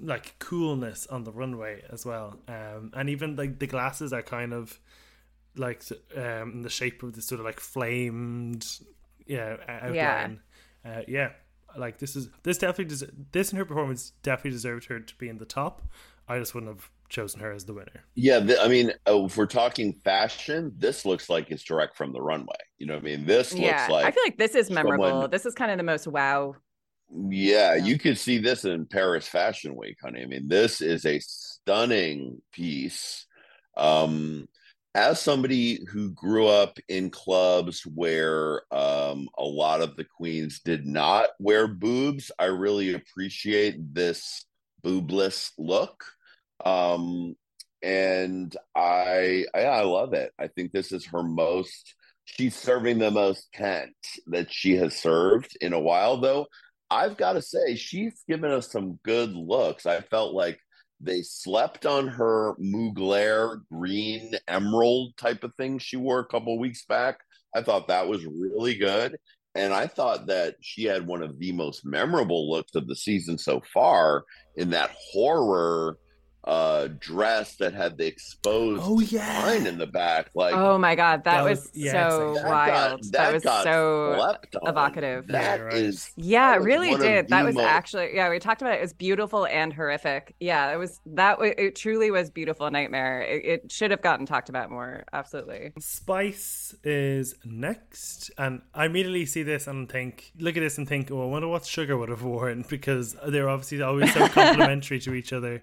like, 0.00 0.08
like 0.08 0.38
coolness 0.38 1.06
on 1.06 1.24
the 1.24 1.32
runway 1.32 1.82
as 1.90 2.04
well. 2.06 2.38
Um, 2.48 2.92
and 2.94 3.08
even 3.10 3.36
like 3.36 3.58
the 3.58 3.66
glasses 3.66 4.12
are 4.12 4.22
kind 4.22 4.52
of 4.52 4.78
like 5.56 5.82
um 6.16 6.52
in 6.52 6.62
the 6.62 6.70
shape 6.70 7.02
of 7.02 7.14
this 7.14 7.26
sort 7.26 7.40
of 7.40 7.44
like 7.46 7.60
flamed, 7.60 8.66
yeah, 9.26 9.56
outline. 9.68 10.40
Yeah. 10.84 10.98
Uh, 10.98 11.02
yeah. 11.08 11.30
Like 11.76 11.98
this 11.98 12.16
is 12.16 12.28
this 12.42 12.58
definitely 12.58 12.96
des- 12.96 13.12
this 13.32 13.50
and 13.50 13.58
her 13.58 13.64
performance 13.64 14.12
definitely 14.22 14.52
deserved 14.52 14.86
her 14.86 15.00
to 15.00 15.14
be 15.16 15.28
in 15.28 15.38
the 15.38 15.44
top. 15.44 15.82
I 16.28 16.38
just 16.38 16.54
wouldn't 16.54 16.72
have 16.72 16.90
chosen 17.08 17.40
her 17.40 17.52
as 17.52 17.64
the 17.64 17.72
winner. 17.72 18.04
Yeah, 18.14 18.40
th- 18.40 18.58
I 18.60 18.68
mean, 18.68 18.92
uh, 19.08 19.24
if 19.24 19.36
we're 19.36 19.46
talking 19.46 19.94
fashion, 20.04 20.74
this 20.76 21.06
looks 21.06 21.30
like 21.30 21.50
it's 21.50 21.62
direct 21.62 21.96
from 21.96 22.12
the 22.12 22.20
runway. 22.20 22.56
You 22.78 22.86
know 22.86 22.94
what 22.94 23.02
I 23.02 23.04
mean? 23.04 23.24
This 23.26 23.52
looks 23.52 23.64
yeah 23.64 23.88
like 23.90 24.06
I 24.06 24.10
feel 24.10 24.22
like 24.24 24.38
this 24.38 24.54
is 24.54 24.70
memorable 24.70 25.08
someone- 25.08 25.30
this 25.30 25.46
is 25.46 25.54
kind 25.54 25.70
of 25.70 25.78
the 25.78 25.84
most 25.84 26.06
wow 26.06 26.54
Yeah, 27.10 27.74
Yeah. 27.74 27.84
you 27.84 27.98
could 27.98 28.18
see 28.18 28.38
this 28.38 28.64
in 28.64 28.86
Paris 28.86 29.26
Fashion 29.26 29.74
Week, 29.76 29.96
honey. 30.02 30.22
I 30.22 30.26
mean, 30.26 30.48
this 30.48 30.80
is 30.80 31.06
a 31.06 31.20
stunning 31.20 32.42
piece. 32.52 33.26
Um, 33.76 34.48
as 34.94 35.20
somebody 35.20 35.84
who 35.90 36.10
grew 36.10 36.48
up 36.48 36.78
in 36.88 37.10
clubs 37.10 37.82
where 37.86 38.62
um, 38.72 39.28
a 39.38 39.44
lot 39.44 39.80
of 39.80 39.96
the 39.96 40.04
queens 40.04 40.60
did 40.64 40.86
not 40.86 41.30
wear 41.38 41.68
boobs, 41.68 42.30
I 42.38 42.46
really 42.46 42.94
appreciate 42.94 43.94
this 43.94 44.44
boobless 44.84 45.52
look. 45.58 46.04
Um, 46.64 47.36
and 47.82 48.54
I, 48.74 49.44
I, 49.54 49.60
I 49.64 49.82
love 49.82 50.14
it. 50.14 50.32
I 50.38 50.48
think 50.48 50.72
this 50.72 50.90
is 50.90 51.06
her 51.06 51.22
most. 51.22 51.94
She's 52.24 52.56
serving 52.56 52.98
the 52.98 53.10
most 53.10 53.52
tent 53.52 53.94
that 54.26 54.52
she 54.52 54.76
has 54.76 54.96
served 54.96 55.56
in 55.60 55.72
a 55.72 55.80
while, 55.80 56.20
though. 56.20 56.46
I've 56.90 57.16
got 57.16 57.34
to 57.34 57.42
say, 57.42 57.76
she's 57.76 58.22
given 58.28 58.50
us 58.50 58.70
some 58.70 58.98
good 59.04 59.32
looks. 59.32 59.86
I 59.86 60.00
felt 60.00 60.34
like 60.34 60.58
they 61.00 61.22
slept 61.22 61.86
on 61.86 62.08
her 62.08 62.54
Mugler 62.60 63.60
green 63.70 64.32
emerald 64.48 65.16
type 65.16 65.44
of 65.44 65.54
thing 65.54 65.78
she 65.78 65.96
wore 65.96 66.20
a 66.20 66.26
couple 66.26 66.58
weeks 66.58 66.84
back. 66.86 67.20
I 67.54 67.62
thought 67.62 67.88
that 67.88 68.08
was 68.08 68.26
really 68.26 68.74
good. 68.74 69.16
And 69.54 69.72
I 69.72 69.86
thought 69.86 70.26
that 70.26 70.56
she 70.60 70.84
had 70.84 71.06
one 71.06 71.22
of 71.22 71.38
the 71.38 71.52
most 71.52 71.84
memorable 71.84 72.50
looks 72.50 72.74
of 72.74 72.86
the 72.86 72.96
season 72.96 73.38
so 73.38 73.60
far 73.72 74.24
in 74.56 74.70
that 74.70 74.94
horror 75.12 75.98
uh 76.48 76.88
dress 76.98 77.56
that 77.56 77.74
had 77.74 77.98
the 77.98 78.06
exposed 78.06 78.80
Oh, 78.82 79.00
yeah. 79.00 79.40
spine 79.42 79.66
in 79.66 79.76
the 79.76 79.86
back. 79.86 80.30
Like 80.34 80.54
Oh 80.54 80.78
my 80.78 80.94
god, 80.94 81.24
that, 81.24 81.42
That 81.42 81.44
was, 81.44 81.60
was- 81.60 81.70
yeah, 81.74 82.08
so 82.08 82.30
exactly. 82.30 82.50
wild. 82.50 83.12
That, 83.12 83.32
was 83.34 83.42
got 83.44 83.64
so 83.64 84.14
slept 84.16 84.56
on. 84.56 84.68
evocative. 84.68 85.26
That 85.26 85.58
Yeah, 85.58 85.64
right. 85.64 85.74
is- 85.74 86.10
Yeah, 86.16 86.52
that 86.52 86.60
it 86.62 86.64
really 86.64 86.94
did. 86.96 87.28
That 87.28 87.44
was 87.44 87.54
most- 87.54 87.64
actually 87.66 88.14
yeah. 88.14 88.30
We 88.30 88.38
talked 88.38 88.62
about 88.62 88.72
it. 88.74 88.78
It 88.78 88.80
was 88.82 88.94
beautiful 88.94 89.44
and 89.46 89.74
horrific. 89.74 90.34
Yeah, 90.40 90.72
it 90.72 90.76
was 90.78 91.00
that. 91.04 91.38
wa- 91.38 91.52
It 91.58 91.76
truly 91.76 92.10
was 92.10 92.30
beautiful 92.30 92.70
nightmare. 92.70 93.20
It, 93.20 93.44
it 93.44 93.70
should 93.72 93.90
have 93.90 94.00
gotten 94.00 94.24
talked 94.24 94.48
about 94.48 94.70
more. 94.70 95.04
Absolutely. 95.12 95.72
Spice 95.78 96.74
is 96.82 97.34
next, 97.44 98.30
and 98.38 98.62
I 98.74 98.86
immediately 98.86 99.26
see 99.26 99.42
this 99.42 99.66
and 99.66 99.86
think, 99.86 100.32
look 100.38 100.56
at 100.56 100.60
this 100.60 100.78
and 100.78 100.88
think, 100.88 101.10
oh, 101.10 101.22
I 101.22 101.26
wonder 101.26 101.48
what 101.48 101.66
Sugar 101.66 101.98
would 101.98 102.08
have 102.08 102.22
worn 102.22 102.64
because 102.70 103.14
they're 103.26 103.50
obviously 103.50 103.82
always 103.82 104.14
so 104.14 104.26
complimentary 104.40 104.98
to 105.00 105.12
each 105.12 105.34
other. 105.34 105.62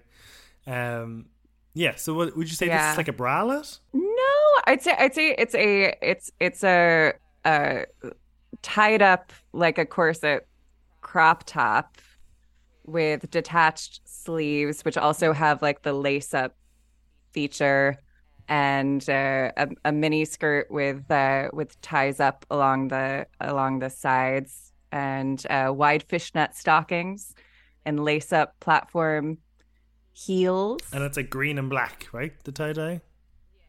Um, 0.66 1.26
yeah. 1.74 1.94
So, 1.96 2.14
what 2.14 2.36
would 2.36 2.48
you 2.48 2.54
say? 2.54 2.68
This 2.68 2.92
is 2.92 2.96
like 2.96 3.08
a 3.08 3.12
bralette? 3.12 3.78
No, 3.92 4.60
I'd 4.66 4.82
say 4.82 4.94
I'd 4.98 5.14
say 5.14 5.34
it's 5.36 5.54
a 5.54 5.94
it's 6.02 6.30
it's 6.40 6.64
a, 6.64 7.14
a 7.44 7.84
tied 8.62 9.02
up 9.02 9.32
like 9.52 9.78
a 9.78 9.86
corset 9.86 10.46
crop 11.00 11.44
top 11.44 11.98
with 12.84 13.30
detached 13.30 14.00
sleeves, 14.04 14.84
which 14.84 14.96
also 14.96 15.32
have 15.32 15.62
like 15.62 15.82
the 15.82 15.92
lace 15.92 16.34
up 16.34 16.56
feature 17.32 17.98
and 18.48 19.08
uh, 19.10 19.50
a, 19.56 19.68
a 19.84 19.92
mini 19.92 20.24
skirt 20.24 20.70
with 20.70 21.10
uh, 21.10 21.48
with 21.52 21.80
ties 21.80 22.20
up 22.20 22.46
along 22.50 22.88
the 22.88 23.26
along 23.40 23.80
the 23.80 23.90
sides 23.90 24.72
and 24.92 25.44
uh, 25.50 25.70
wide 25.74 26.02
fishnet 26.04 26.54
stockings 26.54 27.34
and 27.84 28.04
lace 28.04 28.32
up 28.32 28.58
platform 28.60 29.38
heels. 30.16 30.80
And 30.92 31.04
it's 31.04 31.16
like 31.16 31.28
green 31.30 31.58
and 31.58 31.68
black, 31.68 32.06
right? 32.12 32.32
The 32.44 32.52
tie 32.52 32.72
dye. 32.72 33.02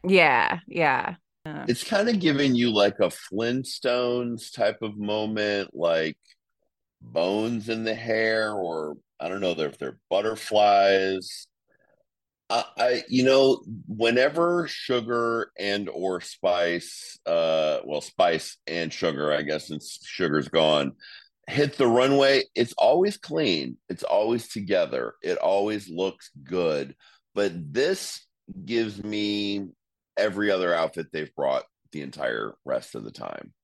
Yeah, 0.02 0.60
yeah. 0.66 1.16
Uh, 1.44 1.66
It's 1.68 1.84
kind 1.84 2.08
of 2.08 2.20
giving 2.20 2.54
you 2.54 2.72
like 2.72 2.98
a 3.00 3.10
Flintstones 3.10 4.52
type 4.52 4.80
of 4.80 4.96
moment, 4.96 5.70
like 5.74 6.16
bones 7.02 7.68
in 7.68 7.84
the 7.84 7.94
hair, 7.94 8.52
or 8.52 8.96
I 9.20 9.28
don't 9.28 9.40
know 9.40 9.52
if 9.52 9.78
they're 9.78 10.00
butterflies. 10.08 11.46
I, 12.48 12.64
I 12.78 13.02
you 13.08 13.24
know, 13.24 13.62
whenever 13.86 14.66
sugar 14.68 15.50
and 15.58 15.90
or 15.90 16.22
spice, 16.22 17.18
uh, 17.26 17.80
well, 17.84 18.00
spice 18.00 18.56
and 18.66 18.90
sugar, 18.92 19.32
I 19.32 19.42
guess, 19.42 19.68
since 19.68 19.98
sugar's 20.02 20.48
gone, 20.48 20.92
hit 21.48 21.78
the 21.78 21.86
runway, 21.86 22.44
it's 22.54 22.74
always 22.76 23.16
clean. 23.16 23.78
It's 23.88 24.02
always 24.02 24.48
together. 24.48 25.14
It 25.22 25.38
always 25.38 25.88
looks 25.88 26.30
good. 26.44 26.94
But 27.34 27.52
this 27.72 28.20
gives 28.64 29.02
me 29.02 29.68
every 30.16 30.50
other 30.50 30.74
outfit 30.74 31.06
they've 31.10 31.34
brought 31.34 31.64
the 31.92 32.02
entire 32.02 32.54
rest 32.64 32.94
of 32.94 33.02
the 33.02 33.10
time. 33.10 33.54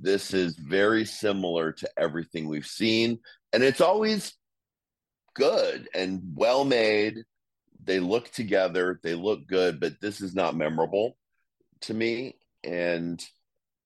This 0.00 0.32
is 0.32 0.56
very 0.56 1.04
similar 1.04 1.72
to 1.72 1.90
everything 1.98 2.48
we've 2.48 2.66
seen, 2.66 3.18
and 3.52 3.62
it's 3.62 3.82
always 3.82 4.32
good 5.34 5.88
and 5.94 6.22
well 6.34 6.64
made. 6.64 7.18
They 7.84 8.00
look 8.00 8.30
together, 8.30 8.98
they 9.02 9.14
look 9.14 9.46
good, 9.46 9.78
but 9.78 10.00
this 10.00 10.22
is 10.22 10.34
not 10.34 10.56
memorable 10.56 11.18
to 11.82 11.92
me. 11.92 12.36
And 12.64 13.22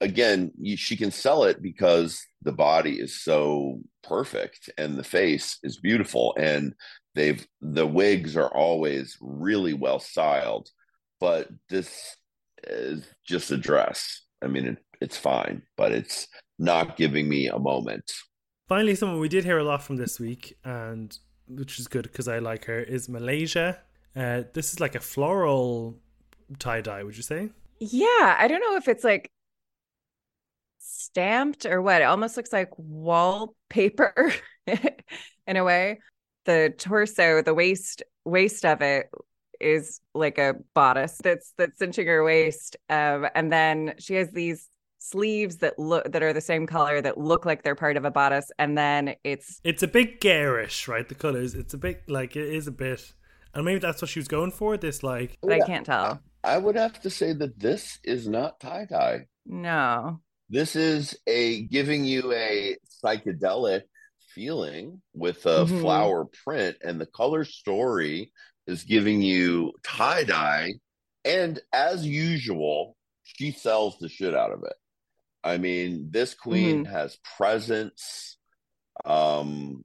again, 0.05 0.52
you, 0.61 0.76
she 0.76 0.96
can 0.96 1.11
sell 1.11 1.44
it 1.44 1.62
because 1.62 2.24
the 2.42 2.52
body 2.52 3.00
is 3.00 3.22
so 3.22 3.80
perfect 4.02 4.70
and 4.76 4.96
the 4.96 5.05
face 5.05 5.59
is 5.62 5.80
beautiful, 5.80 6.34
and 6.38 6.74
they've 7.14 7.44
the 7.61 7.86
wigs 7.86 8.36
are 8.36 8.55
always 8.55 9.16
really 9.20 9.72
well 9.72 9.98
styled. 9.98 10.68
But 11.20 11.48
this 11.70 12.16
is 12.64 13.05
just 13.26 13.50
a 13.50 13.57
dress. 13.57 14.22
I 14.42 14.46
mean, 14.46 14.66
it, 14.66 14.78
it's 15.00 15.16
fine, 15.16 15.62
but 15.76 15.92
it's 15.92 16.28
not 16.59 16.96
giving 16.96 17.28
me 17.28 17.48
a 17.48 17.59
moment. 17.59 18.12
Finally, 18.68 18.94
someone 18.94 19.20
we 19.20 19.28
did 19.28 19.44
hear 19.44 19.59
a 19.59 19.64
lot 19.64 19.82
from 19.82 19.96
this 19.96 20.20
week, 20.20 20.57
and 20.64 21.16
which 21.48 21.78
is 21.78 21.88
good 21.88 22.05
because 22.05 22.28
I 22.28 22.38
like 22.38 22.66
her, 22.66 22.80
is 22.80 23.09
Malaysia. 23.09 23.78
Uh, 24.14 24.42
this 24.52 24.72
is 24.72 24.80
like 24.80 24.94
a 24.94 25.00
floral 25.00 25.98
tie 26.59 26.82
dye, 26.82 27.02
would 27.02 27.16
you 27.16 27.22
say? 27.22 27.48
Yeah, 27.80 28.36
I 28.38 28.46
don't 28.48 28.61
know 28.61 28.76
if 28.76 28.86
it's 28.86 29.05
like 29.05 29.30
stamped 30.85 31.66
or 31.66 31.80
what. 31.82 32.03
It 32.03 32.05
almost 32.05 32.37
looks 32.37 32.53
like 32.53 32.70
wallpaper 32.76 34.32
in 35.47 35.57
a 35.57 35.64
way. 35.64 36.01
The 36.45 36.74
torso, 36.76 37.43
the 37.43 37.55
waist 37.55 38.03
waist 38.24 38.64
of 38.64 38.82
it 38.82 39.11
is 39.61 40.01
like 40.14 40.39
a 40.39 40.55
bodice 40.74 41.18
that's 41.22 41.53
that's 41.57 41.78
cinching 41.78 42.07
her 42.07 42.22
waist. 42.24 42.76
Um, 42.91 43.26
and 43.35 43.53
then 43.53 43.95
she 43.99 44.14
has 44.14 44.30
these 44.32 44.68
sleeves 44.99 45.57
that 45.59 45.78
look 45.78 46.11
that 46.12 46.22
are 46.22 46.32
the 46.32 46.41
same 46.41 46.66
color 46.66 47.01
that 47.01 47.18
look 47.18 47.45
like 47.45 47.62
they're 47.62 47.74
part 47.74 47.97
of 47.97 48.05
a 48.05 48.11
bodice. 48.11 48.51
And 48.59 48.76
then 48.76 49.14
it's 49.24 49.61
It's 49.64 49.82
a 49.82 49.89
bit 49.89 50.20
garish, 50.20 50.89
right? 50.89 51.09
The 51.09 51.14
colors. 51.14 51.55
It's 51.55 51.74
a 51.74 51.78
bit 51.78 52.03
like 52.09 52.37
it 52.37 52.47
is 52.55 52.66
a 52.66 52.72
bit, 52.72 53.12
and 53.55 53.64
maybe 53.64 53.78
that's 53.80 54.03
what 54.03 54.11
she 54.11 54.18
was 54.18 54.28
going 54.28 54.51
for. 54.51 54.76
This 54.76 55.03
like 55.03 55.39
but 55.43 55.53
I 55.53 55.61
can't 55.61 55.87
tell. 55.87 56.20
I 56.43 56.59
would 56.59 56.76
have 56.76 57.01
to 57.01 57.11
say 57.11 57.32
that 57.32 57.59
this 57.59 57.99
is 58.05 58.28
not 58.28 58.61
tie 58.61 58.85
dye. 58.85 59.26
No. 59.47 60.20
This 60.49 60.76
is 60.76 61.18
a 61.26 61.62
giving 61.62 62.05
you 62.05 62.32
a 62.32 62.76
psychedelic 63.03 63.82
feeling 64.34 65.01
with 65.14 65.47
a 65.47 65.64
Mhm. 65.64 65.80
flower 65.80 66.24
print, 66.26 66.76
and 66.82 67.01
the 67.01 67.07
color 67.07 67.45
story 67.45 68.32
is 68.66 68.84
giving 68.84 69.22
you 69.22 69.72
tie 69.82 70.24
dye. 70.24 70.74
And 71.24 71.61
as 71.72 72.07
usual, 72.07 72.97
she 73.22 73.53
sells 73.53 73.99
the 73.99 74.09
shit 74.09 74.34
out 74.34 74.53
of 74.53 74.62
it. 74.64 74.76
I 75.42 75.59
mean, 75.59 76.11
this 76.11 76.34
queen 76.34 76.84
has 76.86 77.18
presence. 77.36 78.36
Um, 79.05 79.84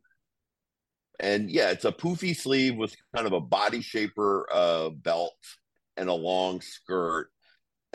and 1.19 1.49
yeah, 1.49 1.71
it's 1.71 1.85
a 1.85 1.91
poofy 1.91 2.35
sleeve 2.35 2.75
with 2.75 2.95
kind 3.13 3.27
of 3.27 3.33
a 3.33 3.41
body 3.41 3.81
shaper 3.81 4.47
uh, 4.51 4.89
belt 4.89 5.37
and 5.97 6.09
a 6.09 6.13
long 6.13 6.61
skirt. 6.61 7.29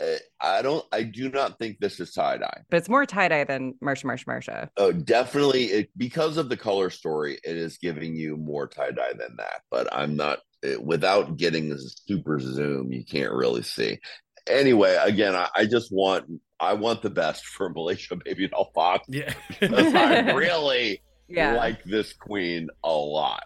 Uh, 0.01 0.15
I 0.41 0.61
don't. 0.61 0.83
I 0.91 1.03
do 1.03 1.29
not 1.29 1.57
think 1.57 1.79
this 1.79 1.99
is 1.99 2.11
tie 2.11 2.37
dye. 2.37 2.61
But 2.69 2.77
it's 2.77 2.89
more 2.89 3.05
tie-dye 3.05 3.45
than 3.45 3.75
Marcia 3.81 4.05
Marcia 4.07 4.25
Marcia. 4.27 4.69
Oh, 4.77 4.91
definitely. 4.91 5.65
It, 5.65 5.89
because 5.95 6.35
of 6.37 6.49
the 6.49 6.57
color 6.57 6.89
story, 6.89 7.39
it 7.43 7.55
is 7.55 7.77
giving 7.77 8.15
you 8.15 8.35
more 8.35 8.67
tie 8.67 8.91
dye 8.91 9.13
than 9.17 9.37
that. 9.37 9.61
But 9.71 9.87
I'm 9.93 10.15
not. 10.17 10.39
It, 10.61 10.83
without 10.83 11.37
getting 11.37 11.71
a 11.71 11.77
super 11.79 12.39
zoom, 12.39 12.91
you 12.91 13.05
can't 13.05 13.31
really 13.31 13.61
see. 13.63 13.99
Anyway, 14.47 14.97
again, 15.01 15.33
I, 15.35 15.47
I 15.55 15.65
just 15.65 15.91
want. 15.93 16.25
I 16.59 16.73
want 16.73 17.01
the 17.01 17.09
best 17.09 17.45
for 17.55 17.69
Malaysia 17.69 18.17
Baby 18.17 18.49
Doll 18.49 18.71
Fox. 18.75 19.05
yeah, 19.09 19.33
because 19.59 19.93
I 19.93 20.31
really 20.33 21.01
Yeah. 21.29 21.55
like 21.55 21.83
this 21.85 22.11
queen 22.13 22.69
a 22.83 22.91
lot. 22.93 23.45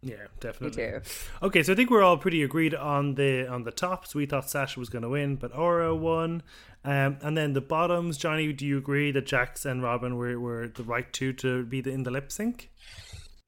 Yeah, 0.00 0.16
Me 0.16 0.28
definitely. 0.40 0.82
too. 0.82 1.00
Okay, 1.42 1.62
so 1.62 1.72
I 1.72 1.76
think 1.76 1.90
we're 1.90 2.02
all 2.02 2.16
pretty 2.16 2.42
agreed 2.42 2.74
on 2.74 3.14
the 3.16 3.48
on 3.48 3.64
the 3.64 3.72
tops. 3.72 4.14
We 4.14 4.26
thought 4.26 4.48
Sasha 4.48 4.78
was 4.78 4.88
going 4.88 5.02
to 5.02 5.08
win, 5.08 5.36
but 5.36 5.56
Aura 5.56 5.94
won. 5.94 6.42
Um, 6.84 7.18
and 7.22 7.36
then 7.36 7.52
the 7.52 7.60
bottoms, 7.60 8.16
Jonny, 8.16 8.52
do 8.52 8.64
you 8.64 8.78
agree 8.78 9.10
that 9.10 9.26
Jax 9.26 9.64
and 9.66 9.82
Robin 9.82 10.16
were, 10.16 10.38
were 10.38 10.68
the 10.68 10.84
right 10.84 11.12
two 11.12 11.32
to 11.34 11.64
be 11.64 11.80
the, 11.80 11.90
in 11.90 12.04
the 12.04 12.10
lip 12.12 12.30
sync? 12.30 12.70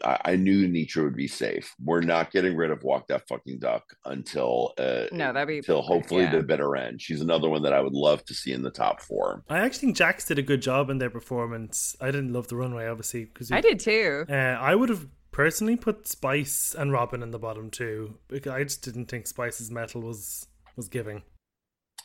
I, 0.05 0.19
I 0.25 0.37
knew 0.37 0.67
Nitra 0.67 1.05
would 1.05 1.15
be 1.15 1.29
safe. 1.29 1.75
We're 1.83 2.01
not 2.01 2.33
getting 2.33 2.57
rid 2.57 2.71
of 2.73 2.83
Walk 2.83 3.07
That 3.09 3.29
Fucking 3.29 3.59
Duck 3.61 3.85
until 4.05 4.73
uh, 4.79 5.05
No, 5.13 5.33
that'd 5.33 5.47
be 5.47 5.59
until 5.59 5.83
hopefully 5.83 6.25
yeah. 6.25 6.37
the 6.37 6.43
bitter 6.43 6.75
end. 6.75 7.01
She's 7.01 7.21
another 7.21 7.49
one 7.49 7.63
that 7.63 7.73
I 7.73 7.81
would 7.81 7.93
love 7.95 8.25
to 8.25 8.35
see 8.35 8.53
in 8.53 8.63
the 8.63 8.71
top 8.71 9.01
four. 9.01 9.45
I 9.49 9.61
actually 9.61 9.81
think 9.81 9.97
Jax 9.97 10.25
did 10.25 10.39
a 10.39 10.43
good 10.43 10.63
job 10.63 10.91
in 10.91 10.99
their 10.99 11.11
performance. 11.11 11.95
I 12.01 12.07
didn't 12.07 12.33
love 12.33 12.49
the 12.49 12.57
runway, 12.57 12.89
obviously, 12.89 13.27
because 13.27 13.53
I 13.53 13.61
did 13.61 13.79
too. 13.79 14.25
Uh, 14.29 14.33
I 14.33 14.75
would 14.75 14.89
have 14.89 15.07
personally 15.33 15.77
put 15.77 16.07
Spice 16.07 16.75
and 16.77 16.93
Robin 16.93 17.23
in 17.23 17.31
the 17.31 17.39
bottom 17.39 17.71
too, 17.71 18.19
because 18.29 18.53
I 18.53 18.65
just 18.65 18.83
didn't 18.83 19.07
think 19.07 19.27
Spice's 19.27 19.71
metal 19.71 20.03
was 20.03 20.47
was 20.77 20.89
giving. 20.89 21.23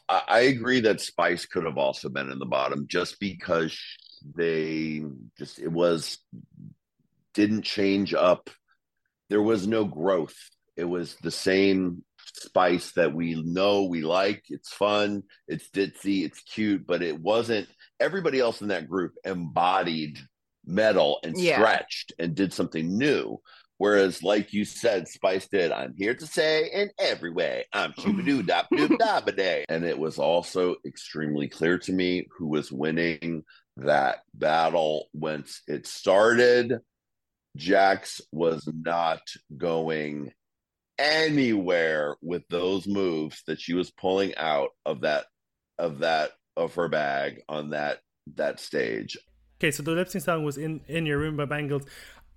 I 0.08 0.42
agree 0.42 0.82
that 0.82 1.02
Spice 1.02 1.46
could 1.48 1.66
have 1.66 1.80
also 1.80 2.10
been 2.10 2.32
in 2.32 2.38
the 2.38 2.46
bottom 2.46 2.86
just 2.88 3.20
because 3.20 3.76
they 4.36 5.04
just 5.38 5.60
it 5.60 5.72
was 5.72 6.20
didn't 7.34 7.64
change 7.64 8.14
up. 8.14 8.50
There 9.30 9.42
was 9.42 9.68
no 9.68 9.84
growth. 9.84 10.36
It 10.78 10.86
was 10.86 11.16
the 11.16 11.32
same 11.32 12.04
spice 12.18 12.92
that 12.94 13.14
we 13.14 13.42
know 13.44 13.84
we 13.84 14.02
like. 14.02 14.44
It's 14.50 14.74
fun, 14.74 15.24
it's 15.48 15.70
ditzy, 15.70 16.24
it's 16.26 16.42
cute, 16.42 16.86
but 16.86 17.02
it 17.02 17.20
wasn't 17.20 17.68
everybody 18.00 18.40
else 18.40 18.62
in 18.62 18.68
that 18.70 18.90
group 18.90 19.14
embodied 19.24 20.20
metal 20.66 21.20
and 21.24 21.38
Yeah. 21.38 21.56
stretched 21.58 22.14
and 22.20 22.36
did 22.36 22.54
something 22.54 22.98
new. 22.98 23.42
Whereas, 23.78 24.24
like 24.24 24.54
you 24.54 24.64
said, 24.64 25.08
Spice 25.08 25.50
did, 25.50 25.72
I'm 25.74 25.94
here 25.98 26.16
to 26.16 26.26
say 26.26 26.70
in 26.72 26.92
every 26.98 27.32
way, 27.32 27.66
I'm 27.74 27.92
doo 27.92 28.42
dop 28.42 28.68
doop 28.72 28.98
da 28.98 29.20
day. 29.20 29.66
And 29.68 29.84
it 29.84 30.00
was 30.00 30.18
also 30.18 30.78
extremely 30.86 31.50
clear 31.50 31.78
to 31.80 31.92
me 31.92 32.26
who 32.38 32.48
was 32.48 32.72
winning 32.72 33.44
that 33.78 34.20
battle 34.34 35.10
once 35.14 35.62
it 35.68 35.88
started. 35.88 36.80
Jax 37.58 38.22
was 38.32 38.68
not 38.74 39.22
going 39.58 40.32
anywhere 40.98 42.16
with 42.22 42.44
those 42.50 42.88
moves 42.88 43.44
that 43.48 43.60
she 43.60 43.74
was 43.74 43.92
pulling 43.92 44.36
out 44.38 44.70
of 44.86 45.02
that 45.02 45.26
of 45.78 46.00
that 46.00 46.32
of 46.56 46.74
her 46.76 46.88
bag 46.88 47.42
on 47.50 47.72
that 47.72 48.00
that 48.36 48.60
stage. 48.60 49.18
Okay, 49.60 49.72
so 49.72 49.84
the 49.84 49.92
lip 49.92 50.10
sync 50.10 50.24
song 50.24 50.44
was 50.44 50.58
in 50.58 50.82
in 50.88 51.06
your 51.06 51.18
room 51.18 51.38
by 51.38 51.46
Bangles, 51.46 51.84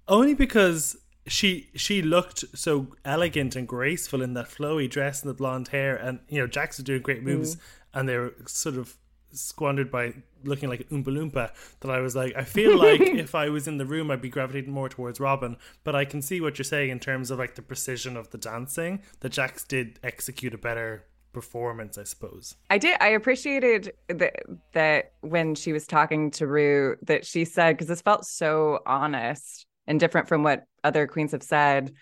only 0.07 0.35
because 0.35 0.97
she 1.27 1.71
she 1.75 2.03
looked 2.03 2.45
so 2.55 2.89
elegant 3.05 3.57
and 3.57 3.67
graceful 3.67 4.23
in 4.23 4.35
that 4.35 4.47
flowy 4.47 4.89
dress 4.89 5.23
and 5.23 5.31
the 5.31 5.35
blonde 5.35 5.69
hair, 5.69 5.97
and 5.97 6.21
you 6.29 6.41
know 6.41 6.47
Jax 6.47 6.79
was 6.79 6.85
doing 6.85 7.03
great 7.03 7.21
mm. 7.21 7.27
moves, 7.27 7.57
and 7.93 8.09
they 8.09 8.17
were 8.17 8.35
sort 8.47 8.77
of 8.77 8.97
squandered 9.33 9.91
by 9.91 10.15
looking 10.45 10.69
like 10.69 10.81
an 10.81 10.87
Oompa 10.87 11.09
Loompa. 11.09 11.51
That 11.81 11.91
I 11.91 12.01
was 12.01 12.17
like, 12.17 12.35
I 12.37 12.45
feel 12.45 12.77
like 12.87 13.01
if 13.01 13.35
I 13.35 13.49
was 13.49 13.69
in 13.69 13.79
the 13.79 13.87
room, 13.87 14.11
I'd 14.11 14.23
be 14.23 14.29
gravitating 14.29 14.73
more 14.73 14.89
towards 14.89 15.21
Robin. 15.21 15.57
But 15.85 15.95
I 15.95 16.05
can 16.05 16.23
see 16.23 16.41
what 16.41 16.59
you're 16.59 16.65
saying 16.65 16.91
in 16.91 17.01
terms 17.01 17.31
of 17.31 17.39
like 17.39 17.55
the 17.55 17.63
precision 17.63 18.17
of 18.17 18.31
the 18.31 18.39
dancing. 18.39 19.03
That 19.21 19.33
Jax 19.33 19.65
did 19.65 19.99
execute 20.03 20.55
a 20.55 20.59
better 20.59 21.05
performance, 21.33 21.99
I 21.99 22.05
suppose. 22.05 22.57
I 22.71 22.79
did. 22.79 22.97
I 23.01 23.09
appreciated 23.09 23.93
that 24.09 24.43
that 24.73 25.13
when 25.21 25.55
she 25.55 25.73
was 25.73 25.87
talking 25.87 26.31
to 26.33 26.47
Ru, 26.47 26.97
that 27.03 27.27
she 27.27 27.45
said 27.45 27.73
because 27.73 27.89
this 27.89 28.03
felt 28.03 28.25
so 28.25 28.81
honest 28.87 29.67
and 29.87 30.01
different 30.01 30.29
from 30.29 30.43
what 30.43 30.65
other 30.85 31.07
queens 31.07 31.33
have 31.33 31.43
said. 31.43 31.93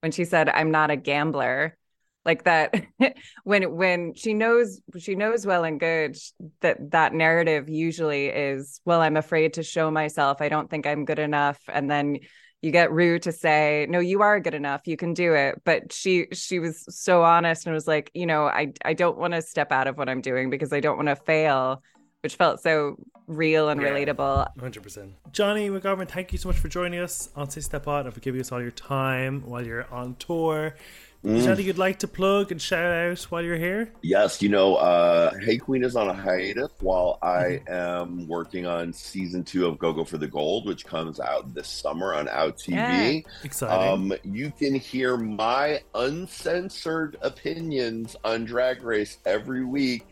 When 0.00 0.12
she 0.12 0.24
said, 0.24 0.48
"I'm 0.48 0.70
not 0.70 0.90
a 0.90 0.96
gambler," 0.96 1.76
like 2.24 2.44
that. 2.44 2.74
when 3.44 3.76
when 3.76 4.14
she 4.14 4.34
knows 4.34 4.80
she 4.98 5.14
knows 5.14 5.46
well 5.46 5.64
and 5.64 5.78
good 5.78 6.16
that 6.60 6.90
that 6.90 7.12
narrative 7.12 7.68
usually 7.68 8.26
is, 8.26 8.80
"Well, 8.84 9.00
I'm 9.00 9.16
afraid 9.16 9.54
to 9.54 9.62
show 9.62 9.90
myself. 9.90 10.40
I 10.40 10.48
don't 10.48 10.70
think 10.70 10.86
I'm 10.86 11.04
good 11.04 11.18
enough," 11.18 11.60
and 11.68 11.90
then 11.90 12.18
you 12.62 12.70
get 12.70 12.92
Ru 12.92 13.18
to 13.20 13.32
say, 13.32 13.86
"No, 13.88 13.98
you 14.00 14.22
are 14.22 14.40
good 14.40 14.54
enough. 14.54 14.86
You 14.86 14.96
can 14.96 15.14
do 15.14 15.34
it." 15.34 15.60
But 15.64 15.92
she 15.92 16.26
she 16.32 16.58
was 16.58 16.84
so 16.88 17.22
honest 17.22 17.66
and 17.66 17.74
was 17.74 17.88
like, 17.88 18.10
"You 18.14 18.26
know, 18.26 18.46
I 18.46 18.72
I 18.84 18.94
don't 18.94 19.18
want 19.18 19.34
to 19.34 19.42
step 19.42 19.72
out 19.72 19.86
of 19.86 19.96
what 19.96 20.08
I'm 20.08 20.20
doing 20.20 20.50
because 20.50 20.72
I 20.72 20.80
don't 20.80 20.96
want 20.96 21.08
to 21.08 21.16
fail," 21.16 21.82
which 22.22 22.36
felt 22.36 22.60
so 22.60 22.96
real 23.26 23.68
and 23.68 23.80
Yeah. 23.80 23.88
relatable. 23.88 24.48
100%. 24.56 25.14
Jonny 25.32 25.70
McGovern, 25.70 26.08
thank 26.08 26.32
you 26.32 26.38
so 26.38 26.48
much 26.48 26.58
for 26.58 26.68
joining 26.68 26.98
us 27.00 27.30
on 27.36 27.48
Say 27.48 27.60
Step 27.60 27.86
Out 27.86 28.04
and 28.04 28.12
for 28.12 28.20
giving 28.20 28.40
us 28.40 28.50
all 28.50 28.60
your 28.60 28.72
time 28.72 29.42
while 29.46 29.64
you're 29.64 29.86
on 29.92 30.16
tour. 30.16 30.74
Is 31.22 31.44
there 31.44 31.52
anything 31.52 31.66
you'd 31.66 31.76
like 31.76 31.98
to 31.98 32.08
plug 32.08 32.50
and 32.50 32.62
shout 32.62 32.82
out 32.82 33.20
while 33.24 33.42
you're 33.42 33.58
here? 33.58 33.92
Yes, 34.00 34.40
you 34.40 34.48
know, 34.48 34.76
uh, 34.76 35.34
Hey 35.38 35.58
Qween 35.58 35.84
is 35.84 35.94
on 35.94 36.08
a 36.08 36.14
hiatus 36.14 36.70
while 36.80 37.18
I 37.20 37.60
am 37.68 38.26
working 38.26 38.64
on 38.64 38.94
season 38.94 39.44
two 39.44 39.66
of 39.66 39.78
Go 39.78 39.92
Go 39.92 40.02
for 40.04 40.16
the 40.16 40.26
Gold, 40.26 40.66
which 40.66 40.86
comes 40.86 41.20
out 41.20 41.52
this 41.52 41.68
summer 41.68 42.14
on 42.14 42.26
Out 42.28 42.56
TV. 42.56 43.22
Exciting. 43.44 43.92
Um, 43.92 44.14
you 44.24 44.50
can 44.58 44.74
hear 44.74 45.18
my 45.18 45.82
uncensored 45.94 47.18
opinions 47.20 48.16
on 48.24 48.46
Drag 48.46 48.82
Race 48.82 49.18
every 49.26 49.62
week 49.64 50.06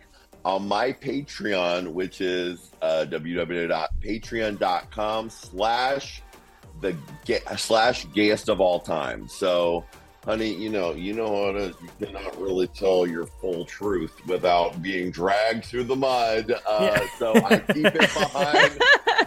on 0.45 0.69
my 0.69 0.93
Patreon, 0.93 1.95
which 1.95 2.21
is 2.21 2.71
uh, 2.83 3.07
www.patreon.com 3.09 5.31
slash 5.31 6.23
the 6.81 6.95
ga- 7.25 7.57
slash 7.57 8.07
gayest 8.15 8.49
of 8.51 8.61
all 8.61 8.79
time. 8.79 9.27
So, 9.27 9.85
honey, 10.29 10.53
you 10.55 10.69
know, 10.69 10.93
you 10.93 11.15
know 11.15 11.47
how 11.47 11.53
to 11.53 11.75
you 11.81 12.07
cannot 12.07 12.39
really 12.39 12.67
tell 12.67 13.07
your 13.07 13.25
full 13.41 13.65
truth 13.65 14.13
without 14.27 14.83
being 14.83 15.11
dragged 15.11 15.65
through 15.65 15.85
the 15.85 15.97
mud. 15.97 16.53
Uh, 16.67 16.79
Yeah. 16.93 17.07
So 17.19 17.35
I 17.35 17.59
keep 17.61 17.87
it 17.87 17.95
behind. 17.95 18.79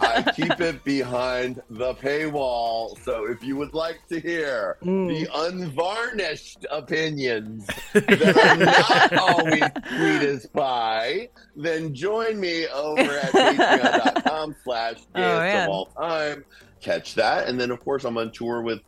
I 0.04 0.32
keep 0.36 0.60
it 0.62 0.84
behind 0.84 1.60
the 1.72 1.96
paywall. 1.96 2.98
So 3.04 3.26
if 3.26 3.44
you 3.44 3.56
would 3.58 3.74
like 3.74 4.00
to 4.10 4.20
hear 4.20 4.78
Mm. 4.84 5.08
the 5.08 5.28
unvarnished 5.34 6.66
opinions 6.70 7.66
that 7.94 8.38
are 8.38 8.58
not 8.58 9.18
always 9.18 9.64
sweet 9.88 10.28
as 10.30 10.46
pie, 10.48 11.30
then 11.56 11.96
join 11.96 12.40
me 12.40 12.68
over 12.68 13.02
at 13.02 13.32
patreon.com 13.32 14.56
slash 14.64 14.98
Oh, 15.16 15.20
man. 15.20 15.64
of 15.64 15.70
all 15.70 15.86
time. 15.98 16.46
Catch 16.80 17.16
that. 17.16 17.48
And 17.48 17.60
then, 17.60 17.72
of 17.72 17.80
course, 17.80 18.04
I'm 18.06 18.18
on 18.18 18.32
tour 18.32 18.62
with 18.62 18.82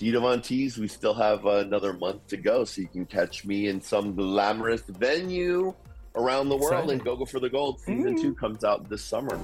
Dita 0.00 0.18
Von 0.18 0.40
Teese. 0.40 0.78
We 0.78 0.88
still 0.88 1.12
have 1.12 1.44
another 1.44 1.92
month 1.92 2.26
to 2.28 2.38
go, 2.38 2.64
so 2.64 2.80
you 2.80 2.88
can 2.88 3.04
catch 3.04 3.44
me 3.44 3.68
in 3.68 3.82
some 3.82 4.14
glamorous 4.14 4.80
venue 4.88 5.74
around 6.16 6.48
the 6.48 6.56
world. 6.56 6.72
Exciting. 6.72 6.90
And 6.92 7.04
Go 7.04 7.16
Go 7.16 7.26
for 7.26 7.38
the 7.38 7.50
Gold 7.50 7.80
season 7.80 8.16
Mm. 8.16 8.20
two 8.22 8.34
comes 8.34 8.64
out 8.64 8.88
this 8.88 9.04
summer. 9.04 9.38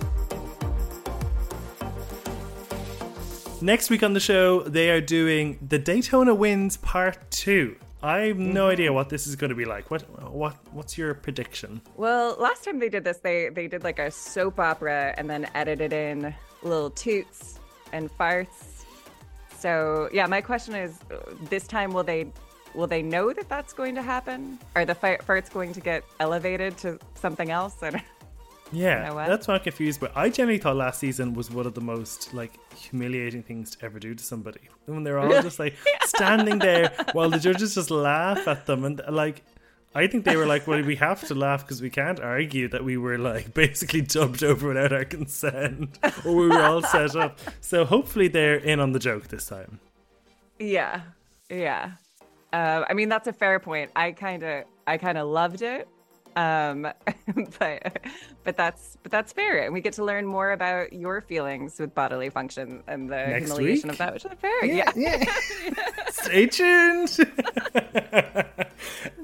Next 3.61 3.91
week 3.91 4.03
on 4.03 4.15
the 4.15 4.21
show, 4.21 4.61
they 4.63 4.91
are 4.91 5.01
doing 5.03 5.59
the 5.67 5.79
Daytona 5.79 6.35
Wind 6.35 6.79
Part 6.81 7.19
2. 7.33 7.77
I 8.03 8.21
have 8.21 8.39
no 8.39 8.69
idea 8.69 8.93
what 8.95 9.11
this 9.11 9.27
is 9.27 9.37
going 9.37 9.51
to 9.51 9.55
be 9.57 9.65
like. 9.67 9.91
What 9.91 10.03
what 10.33 10.57
what's 10.73 10.97
your 10.97 11.13
prediction? 11.15 11.83
Well, 11.97 12.37
last 12.39 12.65
time 12.65 12.79
they 12.79 12.89
did 12.89 13.05
this, 13.05 13.19
they 13.19 13.51
they 13.51 13.67
did 13.69 13.85
like 13.85 13.99
a 13.99 14.11
soap 14.11 14.59
opera 14.59 15.15
and 15.19 15.29
then 15.29 15.49
edited 15.55 15.93
in 15.93 16.35
little 16.63 16.91
toots 16.91 17.59
and 17.93 18.11
farts. 18.17 18.76
So 19.59 20.09
yeah, 20.13 20.27
my 20.27 20.41
question 20.41 20.75
is, 20.75 20.99
uh, 21.11 21.17
this 21.49 21.67
time 21.67 21.93
will 21.93 22.05
they 22.05 22.27
will 22.75 22.87
they 22.87 23.03
know 23.03 23.33
that 23.33 23.49
that's 23.49 23.73
going 23.73 23.95
to 23.95 24.03
happen? 24.03 24.59
Are 24.75 24.85
the 24.85 24.95
farts 24.95 25.53
going 25.53 25.73
to 25.73 25.81
get 25.81 26.05
elevated 26.21 26.77
to 26.79 26.99
something 27.15 27.51
else? 27.51 27.77
I 27.83 28.03
Yeah, 28.73 29.13
what? 29.13 29.29
that's 29.29 29.47
what 29.47 29.55
I'm 29.55 29.61
confused. 29.61 30.01
But 30.01 30.13
I 30.17 30.29
generally 30.29 30.59
thought 30.59 30.77
last 30.77 31.01
season 31.01 31.35
was 31.35 31.51
one 31.51 31.67
of 31.67 31.75
the 31.75 31.81
most 31.81 32.35
like 32.35 32.59
humiliating 32.75 33.43
things 33.43 33.71
to 33.77 33.85
ever 33.85 33.99
do 33.99 34.15
to 34.15 34.23
somebody. 34.23 34.61
When 34.87 35.05
they're 35.05 35.19
all 35.19 35.43
just 35.43 35.59
like 35.59 35.75
standing 36.05 36.59
there 36.59 36.93
while 37.13 37.31
the 37.31 37.39
judges 37.39 37.75
just 37.75 37.91
laugh 37.91 38.47
at 38.49 38.67
them, 38.67 38.85
and 38.85 39.01
like 39.11 39.45
I 39.97 40.07
think 40.07 40.25
they 40.25 40.37
were 40.37 40.47
like, 40.47 40.67
"Well, 40.67 40.83
we 40.83 40.97
have 40.97 41.27
to 41.29 41.35
laugh 41.35 41.63
because 41.65 41.81
we 41.81 41.89
can't 41.91 42.21
argue 42.21 42.69
that 42.69 42.85
we 42.85 42.97
were 42.99 43.17
like 43.17 43.55
basically 43.55 44.03
dubbed 44.03 44.45
over 44.45 44.69
without 44.69 44.93
our 44.93 45.05
consent, 45.05 45.99
or 46.25 46.37
we 46.37 46.49
were 46.49 46.63
all 46.63 46.83
set 46.83 47.17
up." 47.17 47.39
So 47.61 47.85
hopefully 47.85 48.29
they're 48.29 48.57
in 48.57 48.79
on 48.79 48.93
the 48.93 48.99
joke 48.99 49.29
this 49.29 49.47
time. 49.47 49.81
yeah, 50.59 51.01
yeah. 51.49 51.93
Uh, 52.53 52.85
I 52.89 52.95
mean, 52.95 53.09
that's 53.09 53.27
a 53.27 53.33
fair 53.33 53.59
point. 53.59 53.91
I 53.97 54.13
kind 54.13 54.43
of 54.43 54.65
I 54.87 54.99
kind 54.99 55.19
of 55.19 55.29
loved 55.29 55.63
it. 55.63 55.89
Um, 56.37 56.83
but 57.59 57.99
but 58.45 58.57
that's 58.57 58.99
but 59.03 59.11
that's 59.11 59.33
fair, 59.33 59.65
and 59.65 59.73
we 59.73 59.81
get 59.81 59.95
to 59.95 60.05
learn 60.05 60.27
more 60.27 60.53
about 60.53 60.93
your 60.93 61.23
feelings 61.23 61.81
with 61.81 61.95
bodily 61.95 62.29
function 62.29 62.83
and 62.87 63.09
the 63.11 63.27
Next 63.27 63.47
humiliation 63.47 63.89
week? 63.89 63.93
of 63.95 63.99
that, 63.99 64.13
which 64.13 64.27
is 64.27 64.33
fair. 64.39 64.65
Yeah, 64.67 64.93
Stay 66.11 66.47
tuned. 66.47 67.19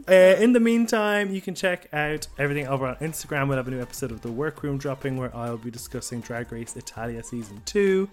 uh, 0.09 0.13
in 0.13 0.55
the 0.55 0.61
meantime, 0.61 1.31
you 1.35 1.43
can 1.43 1.55
check 1.55 1.87
out 1.93 2.27
everything 2.39 2.67
over 2.67 2.87
on 2.87 2.97
Instagram. 2.97 3.49
We'll 3.49 3.59
have 3.59 3.69
a 3.69 3.71
new 3.71 3.83
episode 3.83 4.11
of 4.11 4.23
The 4.23 4.33
Workroom 4.33 4.79
dropping 4.79 5.19
where 5.19 5.35
I'll 5.37 5.59
be 5.59 5.71
discussing 5.71 6.21
Drag 6.23 6.51
Race 6.51 6.77
Italia 6.77 7.23
Season 7.23 7.61
2. 7.67 8.09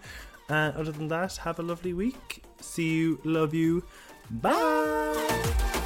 And 0.49 0.75
other 0.75 0.91
than 0.91 1.07
that, 1.09 1.37
have 1.37 1.59
a 1.59 1.63
lovely 1.63 1.93
week. 1.93 2.43
See 2.59 2.89
you, 2.89 3.19
love 3.23 3.53
you. 3.53 3.83
Bye. 4.29 5.85